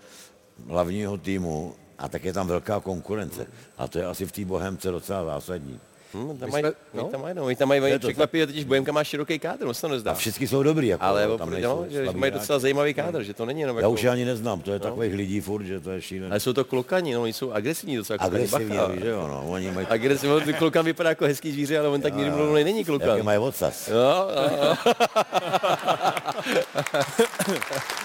hlavního 0.69 1.19
týmu 1.19 1.75
a 1.99 2.09
tak 2.09 2.25
je 2.25 2.33
tam 2.33 2.47
velká 2.47 2.81
konkurence. 2.81 3.47
A 3.79 3.89
to 3.89 3.99
je 3.99 4.07
asi 4.07 4.27
v 4.27 4.33
té 4.33 4.45
Bohemce 4.45 4.91
docela 4.91 5.25
zásadní. 5.25 5.81
Hmm, 6.15 6.39
tam 6.39 6.51
mají, 6.51 6.63
jsme- 6.63 6.73
no? 6.95 7.03
no. 7.03 7.09
tam 7.09 7.23
mají, 7.23 7.35
no, 7.35 7.55
tam 7.57 7.69
mají, 7.69 7.99
překvapivě, 7.99 8.47
totiž 8.47 8.65
Bohemka 8.65 8.93
má 8.93 9.05
široký 9.05 9.39
kádr, 9.39 9.67
on 9.67 9.75
se 9.75 9.81
to 9.81 9.89
nezdá. 9.89 10.11
A 10.11 10.15
všichni 10.15 10.49
jsou 10.49 10.63
dobrý, 10.63 10.89
jako, 10.89 11.05
ale 11.05 11.23
tam 11.23 11.31
opravdu, 11.31 11.55
nejsou 11.55 11.69
no, 11.81 11.87
že, 11.91 12.03
slabý 12.05 12.19
mají 12.19 12.33
docela 12.33 12.59
zajímavý 12.59 12.95
kádr, 12.95 13.23
že 13.23 13.35
to 13.35 13.47
není 13.47 13.61
jenom 13.61 13.77
Já 13.77 13.81
jako... 13.81 13.93
už 13.93 14.03
je 14.03 14.11
ani 14.11 14.25
neznám, 14.25 14.61
to 14.61 14.71
je 14.73 14.79
No. 14.79 14.83
takových 14.85 15.15
lidí 15.15 15.41
furt, 15.41 15.63
že 15.65 15.81
to 15.81 15.91
je 15.91 16.03
šílené. 16.03 16.31
Ale 16.31 16.41
jsou 16.41 16.53
to 16.53 16.65
klokani, 16.65 17.15
no, 17.15 17.23
oni 17.23 17.33
jsou 17.33 17.51
agresivní 17.53 17.97
docela. 17.97 18.19
Agresivní, 18.21 18.77
bacha. 18.77 18.93
že 19.01 19.09
jo, 19.09 19.29
no, 19.29 19.45
oni 19.51 19.71
mají... 19.71 19.87
Agresivní, 19.87 20.41
ten 20.41 20.55
klokan 20.55 20.85
vypadá 20.85 21.09
jako 21.09 21.25
hezký 21.25 21.53
zvíře, 21.53 21.79
ale 21.79 21.89
on 21.89 22.01
tak 22.01 22.15
nikdy 22.15 22.31
mluvný 22.31 22.65
není 22.65 22.85
klokan. 22.85 23.09
Jaký 23.09 23.23
mají 23.23 23.39
ocas. 23.39 23.89
Jo, 23.89 23.97
jo, 23.97 24.59
jo. 24.63 24.75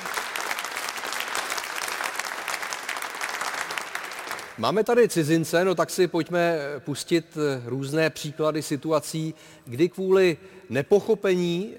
Máme 4.58 4.84
tady 4.84 5.10
cizince, 5.10 5.66
no 5.66 5.76
tak 5.76 5.90
si 5.90 6.08
pojďme 6.08 6.58
pustit 6.80 7.38
eh, 7.38 7.62
různé 7.66 8.10
příklady 8.10 8.62
situací, 8.62 9.34
kdy 9.66 9.90
kvůli 9.90 10.38
nepochopení 10.70 11.74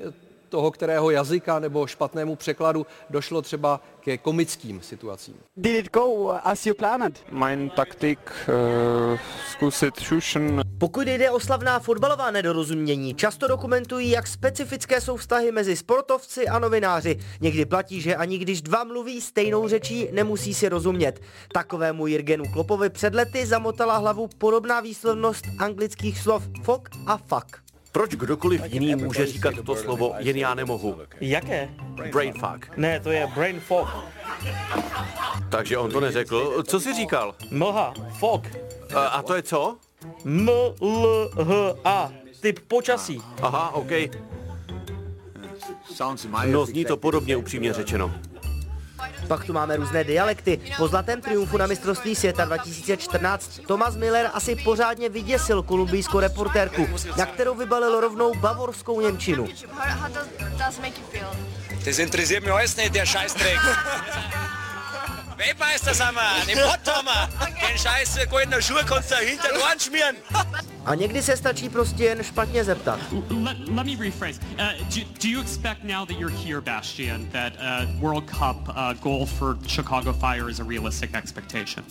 toho, 0.48 0.70
kterého 0.70 1.10
jazyka 1.10 1.58
nebo 1.58 1.86
špatnému 1.86 2.36
překladu 2.36 2.86
došlo 3.10 3.42
třeba 3.42 3.80
ke 4.00 4.18
komickým 4.18 4.80
situacím. 4.82 5.34
Did 5.56 5.86
it 5.86 5.92
go 5.92 6.30
as 6.42 6.66
you 6.66 6.74
planned? 6.74 7.24
Mein 7.30 7.70
Taktik 7.70 8.18
uh, 8.48 9.18
zkusit 9.52 10.00
šušen. 10.00 10.65
Pokud 10.78 11.08
jde 11.08 11.30
o 11.30 11.40
slavná 11.40 11.78
fotbalová 11.78 12.30
nedorozumění, 12.30 13.14
často 13.14 13.48
dokumentují, 13.48 14.10
jak 14.10 14.26
specifické 14.26 15.00
jsou 15.00 15.16
vztahy 15.16 15.52
mezi 15.52 15.76
sportovci 15.76 16.48
a 16.48 16.58
novináři. 16.58 17.18
Někdy 17.40 17.64
platí, 17.64 18.00
že 18.00 18.16
ani 18.16 18.38
když 18.38 18.62
dva 18.62 18.84
mluví 18.84 19.20
stejnou 19.20 19.68
řečí, 19.68 20.08
nemusí 20.12 20.54
si 20.54 20.68
rozumět. 20.68 21.20
Takovému 21.52 22.06
Jirgenu 22.06 22.44
Klopovi 22.52 22.90
před 22.90 23.14
lety 23.14 23.46
zamotala 23.46 23.96
hlavu 23.96 24.28
podobná 24.38 24.80
výslovnost 24.80 25.44
anglických 25.58 26.20
slov 26.20 26.42
fuck 26.62 26.88
a 27.06 27.16
fuck. 27.16 27.56
Proč 27.92 28.10
kdokoliv 28.14 28.62
jiný 28.72 28.94
může 28.94 29.26
říkat 29.26 29.54
toto 29.54 29.76
slovo, 29.76 30.14
jen 30.18 30.36
já 30.36 30.54
nemohu? 30.54 30.96
Jaké? 31.20 31.68
Brain 32.12 32.32
fuck. 32.32 32.76
Ne, 32.76 33.00
to 33.00 33.10
je 33.10 33.26
brain 33.34 33.60
fog. 33.60 33.88
Takže 35.50 35.78
on 35.78 35.90
to 35.90 36.00
neřekl. 36.00 36.62
Co 36.62 36.80
jsi 36.80 36.94
říkal? 36.94 37.34
Mlha, 37.50 37.94
fog. 38.18 38.42
A, 38.94 39.06
a 39.06 39.22
to 39.22 39.34
je 39.34 39.42
co? 39.42 39.78
M-L-H-A. 40.24 42.12
Typ 42.40 42.58
počasí. 42.68 43.22
Aha, 43.42 43.74
OK. 43.74 43.90
No 46.46 46.66
zní 46.66 46.84
to 46.84 46.96
podobně 46.96 47.36
upřímně 47.36 47.72
řečeno. 47.72 48.14
Pak 49.28 49.44
tu 49.44 49.52
máme 49.52 49.76
různé 49.76 50.04
dialekty. 50.04 50.60
Po 50.76 50.88
zlatém 50.88 51.20
triumfu 51.20 51.56
na 51.56 51.66
mistrovství 51.66 52.14
světa 52.14 52.44
2014 52.44 53.60
Thomas 53.66 53.96
Miller 53.96 54.30
asi 54.32 54.56
pořádně 54.56 55.08
vyděsil 55.08 55.62
kolumbijskou 55.62 56.20
reportérku, 56.20 56.88
na 57.18 57.26
kterou 57.26 57.54
vybalil 57.54 58.00
rovnou 58.00 58.34
bavorskou 58.34 59.00
němčinu. 59.00 59.48
Das 61.84 61.98
interessiert 61.98 62.44
mich 62.44 62.52
alles 62.52 62.76
nicht, 62.76 62.92
der 62.92 63.06
Scheißdreck. 63.06 63.60
Weltmeister 65.36 65.94
sind 65.94 66.14
wir, 66.14 66.46
den 66.46 66.58
Pott 66.64 66.94
haben 66.94 67.06
wir. 67.06 67.28
Den 67.68 67.78
Scheiß 67.78 68.18
goldenen 68.30 68.62
Schuh 68.62 68.82
kannst 68.86 69.10
du 69.10 69.16
hinter 69.16 69.48
den 69.48 69.60
Ohren 69.60 69.78
schmieren. 69.78 70.16
A 70.84 70.94
někdy 70.94 71.22
se 71.22 71.36
stačí 71.36 71.68
prostě 71.68 72.04
jen 72.04 72.22
špatně 72.22 72.64
zeptat. 72.64 73.00
Let, 73.30 73.56
let 73.68 73.86
me 73.86 73.96
rephrase. 73.98 74.40
Uh, 74.40 74.84
do, 74.94 75.00
do 75.22 75.28
you 75.28 75.40
expect 75.40 75.84
now 75.84 76.06
that 76.06 76.18
you're 76.18 76.36
here, 76.44 76.60
Bastian, 76.60 77.28
that 77.32 77.52
uh, 77.58 77.86
World 78.00 78.26
Cup 78.26 78.68
uh, 78.68 78.94
goal 79.02 79.26
for 79.26 79.56
Chicago 79.66 80.12
Fire 80.12 80.50
is 80.50 80.60
a 80.60 80.64
realistic 80.64 81.14
expectation? 81.14 81.84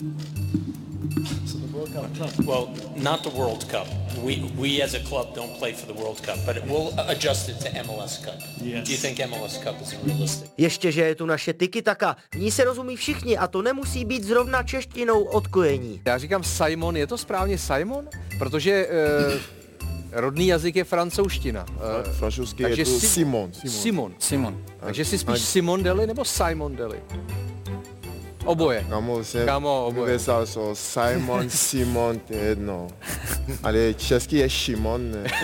So 1.46 1.58
the 1.58 1.76
World 1.76 1.90
Cup. 2.18 2.46
Well, 2.46 2.68
not 2.96 3.22
the 3.22 3.30
World 3.30 3.64
Cup. 3.70 3.86
We 4.24 4.36
we 4.58 4.82
as 4.82 4.94
a 4.94 5.00
club 5.00 5.34
don't 5.34 5.58
play 5.58 5.72
for 5.74 5.86
the 5.86 6.00
World 6.02 6.20
Cup, 6.20 6.38
but 6.46 6.56
we'll 6.66 6.92
adjust 7.08 7.48
it 7.48 7.58
to 7.58 7.68
MLS 7.84 8.18
Cup. 8.24 8.34
Yes. 8.62 8.86
Do 8.86 8.92
you 8.92 8.98
think 8.98 9.18
MLS 9.30 9.58
Cup 9.64 9.80
is 9.82 9.94
realistic? 10.06 10.50
Ještě, 10.56 10.92
že 10.92 11.02
je 11.02 11.14
tu 11.14 11.26
naše 11.26 11.52
tiki-taka. 11.52 12.16
V 12.34 12.38
ní 12.38 12.50
se 12.50 12.64
rozumí 12.64 12.96
všichni 12.96 13.36
a 13.38 13.46
to 13.46 13.62
nemusí 13.62 14.04
být 14.04 14.24
zrovna 14.24 14.62
češtinou 14.62 15.22
odkojení. 15.24 16.00
Já 16.04 16.18
říkám 16.18 16.44
Simon, 16.44 16.96
je 16.96 17.06
to 17.06 17.18
správně 17.18 17.58
Simon? 17.58 18.08
Protože 18.38 18.88
eh, 18.90 19.38
rodný 20.12 20.46
jazyk 20.46 20.76
je 20.76 20.84
francouzština. 20.84 21.66
Eh, 21.70 22.12
Francouzský 22.12 22.62
takže 22.62 22.82
je 22.82 22.86
to 22.86 22.90
si- 23.00 23.06
Simon. 23.06 23.52
Simon. 23.68 24.14
Simon. 24.18 24.64
Takže 24.80 25.04
si 25.04 25.18
spíš 25.18 25.38
Simon 25.38 25.82
Deli 25.82 26.06
nebo 26.06 26.24
Simon 26.24 26.76
Deli? 26.76 27.00
Oboje. 28.46 28.86
Kamo, 28.90 29.24
jsem 29.24 29.46
Kamo, 29.46 29.86
oboje. 29.86 30.18
mluvil 30.18 30.46
o 30.70 30.74
Simon, 30.74 31.50
Simon, 31.66 32.18
to 32.18 32.32
je 32.34 32.40
jedno. 32.40 32.88
Ale 33.62 33.94
český 33.94 34.36
je 34.36 34.50
Šimon, 34.50 35.10
ne? 35.10 35.24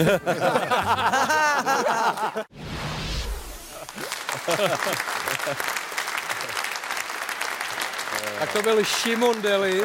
Tak 8.39 8.53
to 8.53 8.63
byl 8.63 8.85
Šimon 8.85 9.43
Deli. 9.43 9.83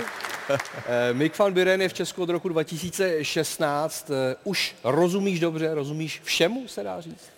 Eh, 0.49 1.13
Mick 1.13 1.39
van 1.39 1.53
Buren 1.53 1.81
je 1.81 1.89
v 1.89 1.93
Česku 1.93 2.23
od 2.23 2.29
roku 2.29 2.49
2016. 2.49 4.11
Eh, 4.11 4.35
Už 4.43 4.75
rozumíš 4.83 5.39
dobře, 5.39 5.73
rozumíš 5.73 6.21
všemu, 6.23 6.67
se 6.67 6.83
dá 6.83 7.01
říct? 7.01 7.29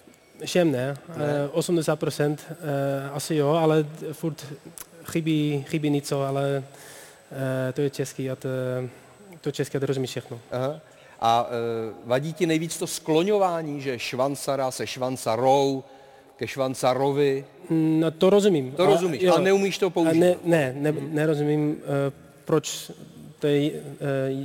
Všem 0.46 0.72
ne, 0.72 0.98
Ne. 1.18 1.26
Eh, 1.46 1.48
80% 1.52 2.38
eh, 2.50 3.10
asi 3.14 3.36
jo, 3.36 3.50
ale 3.50 3.86
furt 4.12 4.46
chybí, 5.10 5.66
chybí 5.68 5.90
něco, 5.90 6.22
ale 6.22 6.64
eh, 7.32 7.74
to 7.74 7.82
je 7.82 7.90
český 7.90 8.30
a 8.30 8.36
to, 8.36 8.50
to 9.42 9.52
české 9.52 9.80
to 9.80 9.86
rozumí 9.86 10.08
všechno. 10.08 10.40
Aha. 10.52 10.80
A 11.20 11.50
eh, 11.50 11.94
vadí 12.06 12.34
ti 12.34 12.46
nejvíc 12.46 12.78
to 12.78 12.88
skloňování, 12.88 13.82
že 13.82 14.00
švancara 14.00 14.72
se 14.72 14.88
švancarou, 14.88 15.84
ke 16.36 16.48
švancarovi. 16.48 17.46
No 17.70 18.12
to 18.12 18.30
rozumím. 18.30 18.72
To 18.72 18.86
rozumíš, 18.86 19.24
ale 19.26 19.42
neumíš 19.42 19.78
to 19.78 19.90
použít. 19.90 20.10
A 20.10 20.14
ne, 20.14 20.36
ne, 20.44 20.74
ne, 20.78 20.92
nerozumím, 20.92 21.78
eh, 21.84 22.14
proč 22.46 22.92
to 23.40 23.48
je, 23.48 23.72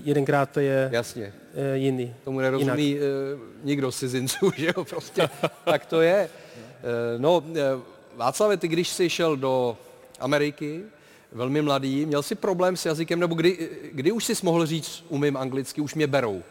jedenkrát 0.05 0.51
to 0.51 0.61
je 0.61 0.89
Jasně. 0.93 1.33
jiný. 1.75 2.15
Tomu 2.25 2.41
nerozumí 2.41 2.89
jinak. 2.89 3.03
uh, 3.03 3.41
nikdo 3.65 3.93
z 3.93 3.99
cizinců, 3.99 4.51
že 4.57 4.67
jo, 4.67 4.85
prostě. 4.85 5.29
tak 5.65 5.87
to 5.87 6.01
je. 6.01 6.29
No, 7.19 7.43
Václave, 8.17 8.57
ty 8.57 8.69
když 8.69 8.89
jsi 8.89 9.11
šel 9.11 9.37
do 9.37 9.77
Ameriky, 10.21 10.83
velmi 11.33 11.63
mladý, 11.63 12.07
měl 12.07 12.23
jsi 12.23 12.35
problém 12.35 12.77
s 12.77 12.87
jazykem, 12.87 13.21
nebo 13.21 13.35
kdy, 13.35 13.69
kdy 13.93 14.13
už 14.13 14.25
jsi 14.25 14.35
mohl 14.43 14.67
říct, 14.67 15.05
umím 15.09 15.37
anglicky, 15.37 15.81
už 15.81 15.95
mě 15.95 16.07
berou? 16.07 16.43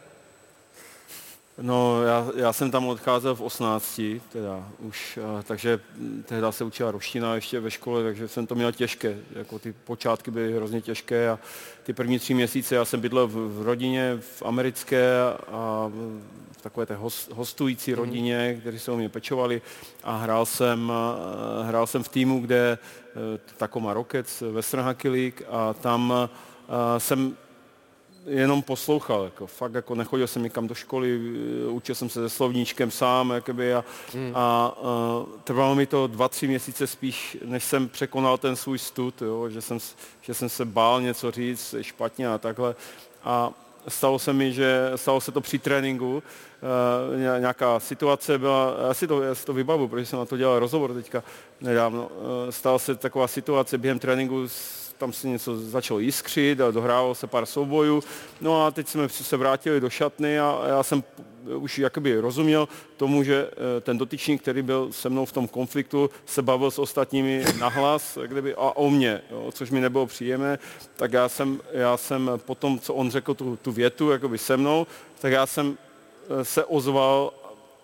No, 1.62 2.02
já, 2.02 2.26
já 2.36 2.52
jsem 2.52 2.70
tam 2.70 2.86
odcházel 2.86 3.34
v 3.34 3.40
18, 3.40 4.00
teda 4.32 4.68
už, 4.78 5.18
a, 5.18 5.42
takže 5.42 5.80
tehdy 6.24 6.46
se 6.50 6.64
učila 6.64 6.90
roština 6.90 7.34
ještě 7.34 7.60
ve 7.60 7.70
škole, 7.70 8.02
takže 8.02 8.28
jsem 8.28 8.46
to 8.46 8.54
měl 8.54 8.72
těžké. 8.72 9.18
Jako 9.32 9.58
ty 9.58 9.72
počátky 9.72 10.30
byly 10.30 10.52
hrozně 10.52 10.80
těžké 10.80 11.28
a 11.28 11.38
ty 11.82 11.92
první 11.92 12.18
tři 12.18 12.34
měsíce 12.34 12.74
já 12.74 12.84
jsem 12.84 13.00
bydlel 13.00 13.26
v, 13.26 13.58
v 13.58 13.62
rodině 13.62 14.18
v 14.20 14.42
americké 14.42 15.16
a 15.52 15.90
v 16.52 16.62
takové 16.62 16.86
té 16.86 16.94
host, 16.94 17.30
hostující 17.32 17.94
rodině, 17.94 18.56
kteří 18.60 18.78
se 18.78 18.92
o 18.92 18.96
mě 18.96 19.08
pečovali 19.08 19.62
a 20.04 20.16
hrál 20.16 20.46
jsem, 20.46 20.90
a, 20.90 21.18
hrál 21.62 21.86
jsem 21.86 22.02
v 22.02 22.08
týmu, 22.08 22.40
kde 22.40 22.78
eh, 23.14 23.38
Tacoma 23.56 23.94
Rockets, 23.94 24.40
Western 24.40 24.82
Hockey 24.82 25.10
League 25.10 25.42
a 25.50 25.72
tam 25.74 26.12
a, 26.12 26.30
jsem 26.98 27.36
jenom 28.26 28.62
poslouchal, 28.62 29.24
jako 29.24 29.46
fakt 29.46 29.74
jako 29.74 29.94
nechodil 29.94 30.26
jsem 30.26 30.42
nikam 30.42 30.66
do 30.66 30.74
školy, 30.74 31.20
eh, 31.66 31.68
učil 31.68 31.94
jsem 31.94 32.08
se 32.08 32.20
se 32.20 32.36
slovníčkem 32.36 32.90
sám, 32.90 33.30
jakoby 33.30 33.74
a, 33.74 33.84
Hmm. 34.12 34.32
a, 34.34 34.38
a 34.38 34.72
trvalo 35.44 35.74
mi 35.74 35.86
to 35.86 36.06
dva, 36.06 36.28
tři 36.28 36.46
měsíce 36.48 36.86
spíš, 36.86 37.38
než 37.44 37.64
jsem 37.64 37.88
překonal 37.88 38.38
ten 38.38 38.56
svůj 38.56 38.78
stud, 38.78 39.22
jo, 39.22 39.48
že, 39.48 39.60
jsem, 39.60 39.78
že 40.20 40.34
jsem 40.34 40.48
se 40.48 40.64
bál 40.64 41.00
něco 41.02 41.30
říct 41.30 41.74
špatně 41.80 42.28
a 42.28 42.38
takhle. 42.38 42.74
A 43.24 43.52
stalo 43.88 44.18
se 44.18 44.32
mi, 44.32 44.52
že 44.52 44.92
stalo 44.96 45.20
se 45.20 45.32
to 45.32 45.40
při 45.40 45.58
tréninku, 45.58 46.16
uh, 46.16 47.40
nějaká 47.40 47.80
situace 47.80 48.38
byla, 48.38 48.76
já 48.88 48.94
si 48.94 49.06
to, 49.06 49.22
já 49.22 49.34
si 49.34 49.46
to 49.46 49.52
vybavu, 49.52 49.88
protože 49.88 50.06
jsem 50.06 50.18
na 50.18 50.24
to 50.24 50.36
dělal 50.36 50.58
rozhovor 50.58 50.94
teďka 50.94 51.22
nedávno, 51.60 52.08
uh, 52.08 52.50
stala 52.50 52.78
se 52.78 52.94
taková 52.94 53.28
situace 53.28 53.78
během 53.78 53.98
tréninku, 53.98 54.48
tam 54.98 55.12
se 55.12 55.28
něco 55.28 55.56
začalo 55.56 56.00
jiskřit 56.00 56.60
a 56.60 56.70
dohrávalo 56.70 57.14
se 57.14 57.26
pár 57.26 57.46
soubojů. 57.46 58.02
No 58.40 58.66
a 58.66 58.70
teď 58.70 58.88
jsme 58.88 59.08
se 59.08 59.36
vrátili 59.36 59.80
do 59.80 59.90
šatny 59.90 60.40
a 60.40 60.62
já 60.66 60.82
jsem 60.82 61.02
už 61.56 61.78
jakoby 61.78 62.20
rozuměl 62.20 62.68
tomu, 62.96 63.22
že 63.22 63.50
eh, 63.50 63.80
ten 63.80 63.98
dotyčník, 63.98 64.42
který 64.42 64.62
byl 64.62 64.92
se 64.92 65.08
mnou 65.08 65.24
v 65.24 65.32
tom 65.32 65.48
konfliktu, 65.48 66.10
se 66.26 66.42
bavil 66.42 66.70
s 66.70 66.78
ostatními 66.78 67.44
nahlas 67.58 68.18
kdyby, 68.26 68.54
a 68.54 68.58
o 68.76 68.90
mě, 68.90 69.22
jo, 69.30 69.50
což 69.52 69.70
mi 69.70 69.80
nebylo 69.80 70.06
příjemné, 70.06 70.58
tak 70.96 71.12
já 71.12 71.28
jsem, 71.28 71.60
já 71.72 71.96
jsem 71.96 72.30
po 72.36 72.54
tom, 72.54 72.78
co 72.78 72.94
on 72.94 73.10
řekl 73.10 73.34
tu, 73.34 73.58
tu 73.62 73.72
větu 73.72 74.10
jakoby 74.10 74.38
se 74.38 74.56
mnou, 74.56 74.86
tak 75.20 75.32
já 75.32 75.46
jsem 75.46 75.78
eh, 76.40 76.44
se 76.44 76.64
ozval 76.64 77.32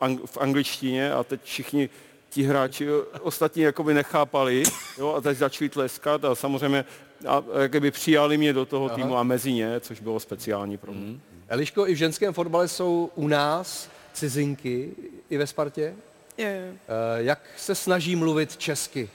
ang- 0.00 0.26
v 0.26 0.38
angličtině 0.38 1.12
a 1.12 1.24
teď 1.24 1.40
všichni 1.44 1.88
ti 2.30 2.42
hráči 2.42 2.86
ostatní 3.20 3.62
jakoby 3.62 3.94
nechápali 3.94 4.62
jo, 4.98 5.14
a 5.14 5.20
teď 5.20 5.38
začali 5.38 5.68
tleskat 5.68 6.24
a 6.24 6.34
samozřejmě 6.34 6.84
a, 7.28 7.42
jakoby 7.62 7.90
přijali 7.90 8.38
mě 8.38 8.52
do 8.52 8.66
toho 8.66 8.86
Aha. 8.86 8.94
týmu 8.96 9.16
a 9.16 9.22
mezi 9.22 9.52
ně, 9.52 9.80
což 9.80 10.00
bylo 10.00 10.20
speciální 10.20 10.76
pro 10.76 10.92
mě. 10.92 11.20
Eliško, 11.48 11.88
i 11.88 11.94
v 11.94 11.96
ženském 11.96 12.32
fotbale 12.34 12.68
jsou 12.68 13.10
u 13.14 13.28
nás 13.28 13.88
cizinky, 14.12 14.90
i 15.30 15.36
ve 15.38 15.46
Spartě. 15.46 15.94
Jo, 16.38 16.48
jo. 16.48 16.74
Eh, 16.88 17.22
Jak 17.22 17.40
se 17.56 17.74
snaží 17.74 18.16
mluvit 18.16 18.56
česky? 18.56 19.10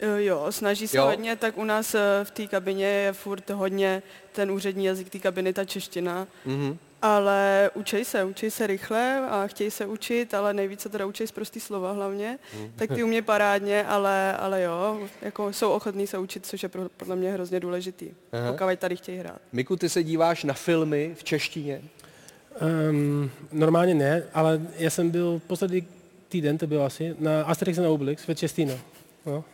Eh, 0.00 0.22
Jo, 0.22 0.46
snaží 0.50 0.88
se 0.88 0.96
Jo? 0.96 1.04
hodně, 1.04 1.36
tak 1.36 1.58
u 1.58 1.64
nás 1.64 1.94
eh, 1.94 2.00
v 2.24 2.30
té 2.30 2.46
kabině 2.46 2.86
je 2.86 3.12
furt 3.12 3.50
hodně 3.50 4.02
ten 4.32 4.50
úřední 4.50 4.84
jazyk 4.84 5.10
té 5.10 5.18
kabiny, 5.18 5.52
ta 5.52 5.64
čeština. 5.64 6.26
Mhm. 6.46 6.78
Ale 7.02 7.70
učej 7.74 8.04
se, 8.04 8.24
učej 8.24 8.50
se 8.50 8.66
rychle 8.66 9.20
a 9.30 9.46
chtějí 9.46 9.70
se 9.70 9.86
učit, 9.86 10.34
ale 10.34 10.54
nejvíce 10.54 10.88
teda 10.88 11.06
učej 11.06 11.26
z 11.26 11.32
prostý 11.32 11.60
slova 11.60 11.92
hlavně. 11.92 12.38
Mhm. 12.54 12.72
Tak 12.76 12.90
ty 12.94 13.02
umě 13.04 13.22
parádně, 13.22 13.84
ale, 13.84 14.36
ale 14.36 14.62
jo, 14.62 15.00
jako 15.22 15.52
jsou 15.52 15.70
ochotní 15.70 16.06
se 16.06 16.18
učit, 16.18 16.46
což 16.46 16.62
je 16.62 16.68
pro, 16.68 16.88
podle 16.96 17.16
mě 17.16 17.32
hrozně 17.32 17.60
důležitý, 17.60 18.10
Aha. 18.32 18.52
pokud 18.52 18.78
tady 18.78 18.96
chtějí 18.96 19.18
hrát. 19.18 19.38
Miku, 19.52 19.76
ty 19.76 19.88
se 19.88 20.02
díváš 20.02 20.44
na 20.44 20.54
filmy 20.54 21.14
v 21.18 21.24
češtině? 21.24 21.82
Um, 22.90 23.30
normálně 23.52 23.94
ne, 23.94 24.22
ale 24.34 24.60
já 24.78 24.90
jsem 24.90 25.10
byl 25.10 25.40
poslední 25.46 25.86
týden, 26.28 26.58
to 26.58 26.66
byl 26.66 26.82
asi, 26.82 27.16
na 27.18 27.42
Asterix 27.42 27.78
and 27.78 27.86
Obelix 27.86 28.26
ve 28.26 28.34
Čestino. 28.34 28.74
No. 29.26 29.44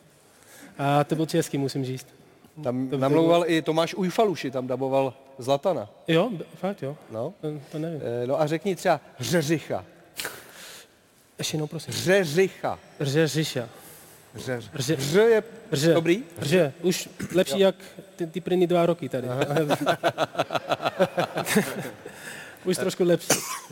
A 0.78 1.05
to 1.05 1.14
byl 1.14 1.26
český, 1.26 1.59
musím 1.59 1.84
říct. 1.84 2.16
Tam 2.65 2.89
to, 2.89 2.99
namlouval 2.99 3.45
i 3.47 3.63
Tomáš 3.63 3.95
Ujfaluši, 3.95 4.51
tam 4.51 4.67
daboval 4.67 5.15
Zlatana. 5.39 5.91
Jo, 6.09 6.31
fakt 6.55 6.83
jo. 6.83 6.97
No. 7.11 7.35
To, 7.41 7.49
to 7.73 7.79
nevím. 7.79 8.01
Eh, 8.23 8.27
No 8.27 8.41
a 8.41 8.47
řekni 8.47 8.77
třeba 8.77 9.01
Řeřicha. 9.21 9.85
Ještě 11.39 11.55
jednou, 11.57 11.67
prosím. 11.67 11.93
Řeřicha. 11.95 12.79
Řeřiša. 13.01 13.69
Ře, 14.35 14.61
Ře, 14.75 14.97
Ře 14.99 15.21
je 15.21 15.43
Ře. 15.73 15.95
dobrý? 15.95 16.25
Ře. 16.41 16.73
Už 16.83 17.09
lepší 17.35 17.59
jak 17.61 17.75
ty, 18.17 18.27
ty 18.27 18.41
první 18.41 18.67
dva 18.67 18.87
roky 18.87 19.09
tady. 19.09 19.29
Už 22.65 22.77
trošku 22.77 23.05
lepší. 23.05 23.29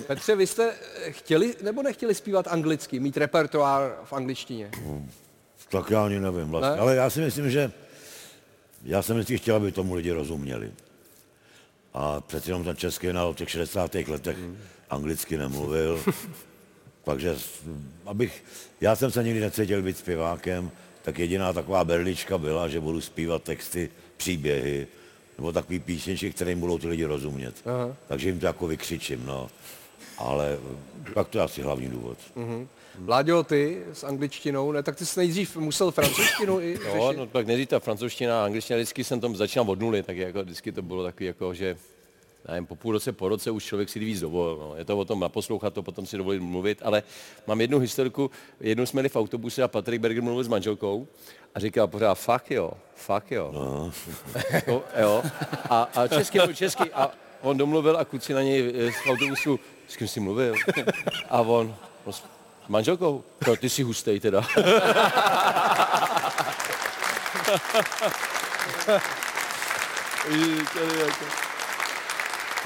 Petře, 0.07 0.37
vy 0.37 0.47
jste 0.47 0.73
eh, 1.05 1.13
chtěli 1.13 1.55
nebo 1.63 1.83
nechtěli 1.83 2.15
zpívat 2.15 2.47
anglicky, 2.49 3.01
mít 3.01 3.17
repertoár 3.17 3.97
v 4.05 4.13
angličtině? 4.13 4.71
Tak 5.71 5.91
já 5.91 6.05
ani 6.05 6.21
nevím 6.21 6.49
vlastně. 6.49 6.71
Ne? 6.71 6.79
Ale 6.79 6.97
já 6.97 7.11
si 7.11 7.21
myslím, 7.21 7.51
že 7.51 7.73
já 8.85 9.03
jsem 9.03 9.17
vždycky 9.17 9.39
chtěl, 9.39 9.57
aby 9.57 9.73
tomu 9.73 9.95
lidi 9.95 10.11
rozuměli. 10.11 10.73
A 11.95 12.21
přeci 12.21 12.51
jenom 12.51 12.65
ten 12.65 12.77
český 12.77 13.13
na 13.13 13.27
v 13.27 13.35
těch 13.35 13.51
60. 13.51 13.95
letech 13.95 14.37
anglicky 14.91 15.39
nemluvil. 15.39 16.05
Takže 17.05 17.37
abych, 18.07 18.45
já 18.81 18.97
jsem 18.97 19.11
se 19.11 19.23
nikdy 19.23 19.41
necítil 19.41 19.83
být 19.83 19.99
zpěvákem, 19.99 20.71
tak 21.03 21.19
jediná 21.19 21.53
taková 21.53 21.85
berlička 21.85 22.39
byla, 22.39 22.69
že 22.69 22.81
budu 22.81 23.01
zpívat 23.01 23.43
texty, 23.43 23.91
příběhy, 24.17 24.87
nebo 25.39 25.53
takový 25.53 25.79
písničky, 25.79 26.33
kterým 26.33 26.61
budou 26.61 26.79
ty 26.79 26.89
lidi 26.89 27.05
rozumět. 27.05 27.55
Aha. 27.67 27.97
Takže 28.09 28.29
jim 28.29 28.41
to 28.41 28.47
jako 28.47 28.67
vykřičím, 28.67 29.27
no. 29.27 29.51
Ale 30.19 30.59
tak 31.15 31.29
to 31.29 31.39
je 31.39 31.45
asi 31.45 31.63
hlavní 31.63 31.89
důvod. 31.89 32.19
Mhm. 32.37 32.69
Vláďo, 32.99 33.43
ty 33.43 33.83
s 33.93 34.05
angličtinou, 34.05 34.73
ne, 34.73 34.83
tak 34.83 34.97
ty 34.97 35.07
jsi 35.07 35.21
nejdřív 35.21 35.57
musel 35.57 35.91
francouzštinu 35.91 36.61
i 36.61 36.77
řešit. 36.83 37.17
No 37.17 37.27
tak 37.27 37.47
nejdřív 37.47 37.69
ta 37.69 37.81
francouzština 37.81 38.43
a 38.43 38.45
angličtina, 38.45 38.77
vždycky 38.77 39.05
jsem 39.05 39.21
tam 39.21 39.37
začínal 39.37 39.71
od 39.71 39.81
nuly, 39.81 40.03
tak 40.03 40.17
jako 40.17 40.43
vždycky 40.43 40.73
to 40.73 40.83
bylo 40.83 41.05
takový 41.05 41.27
jako, 41.27 41.55
že 41.55 41.77
nevím, 42.49 42.67
po 42.67 42.77
půl 42.77 42.93
roce, 42.93 43.13
po 43.13 43.29
roce 43.29 43.51
už 43.51 43.65
člověk 43.65 43.89
si 43.89 43.99
víc 43.99 44.21
dovolil. 44.21 44.57
No. 44.57 44.77
Je 44.77 44.85
to 44.85 44.99
o 44.99 45.05
tom 45.05 45.21
naposlouchat, 45.21 45.75
to 45.75 45.83
potom 45.83 46.07
si 46.07 46.17
dovolit 46.17 46.41
mluvit, 46.41 46.79
ale 46.83 47.03
mám 47.47 47.61
jednu 47.61 47.79
historiku, 47.79 48.31
jednou 48.61 48.87
jsme 48.87 48.99
jeli 48.99 49.09
v 49.09 49.17
autobuse 49.17 49.63
a 49.63 49.69
Patrik 49.69 50.01
Berger 50.01 50.23
mluvil 50.23 50.45
s 50.45 50.49
manželkou 50.49 51.07
a 51.55 51.61
říkal 51.61 51.87
pořád, 51.89 52.15
fuck 52.15 52.51
jo, 52.51 52.73
fuck 52.95 53.31
jo. 53.31 53.51
No. 53.55 53.93
jo, 54.67 54.83
jo. 55.01 55.23
A, 55.71 55.83
a 55.83 56.09
česky, 56.09 56.39
česky, 56.55 56.93
a 56.93 57.11
on 57.43 57.57
domluvil 57.57 57.97
a 57.97 58.05
kluci 58.05 58.35
na 58.35 58.43
něj 58.43 58.73
eh, 58.75 58.93
z 58.93 59.11
autobusu, 59.11 59.61
s 59.89 59.97
kým 59.97 60.09
si 60.09 60.21
mluvil? 60.21 60.55
A 61.29 61.41
on, 61.41 61.75
no, 62.07 62.13
manželkou? 62.69 63.25
No, 63.47 63.57
ty 63.57 63.69
si 63.69 63.83
hustej 63.83 64.21
teda. 64.21 64.43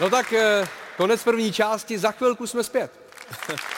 No 0.01 0.11
tak 0.11 0.33
eh, 0.33 0.69
konec 0.97 1.25
první 1.25 1.53
části, 1.53 1.99
za 1.99 2.13
chvilku 2.13 2.47
jsme 2.47 2.65
zpět. 2.65 2.93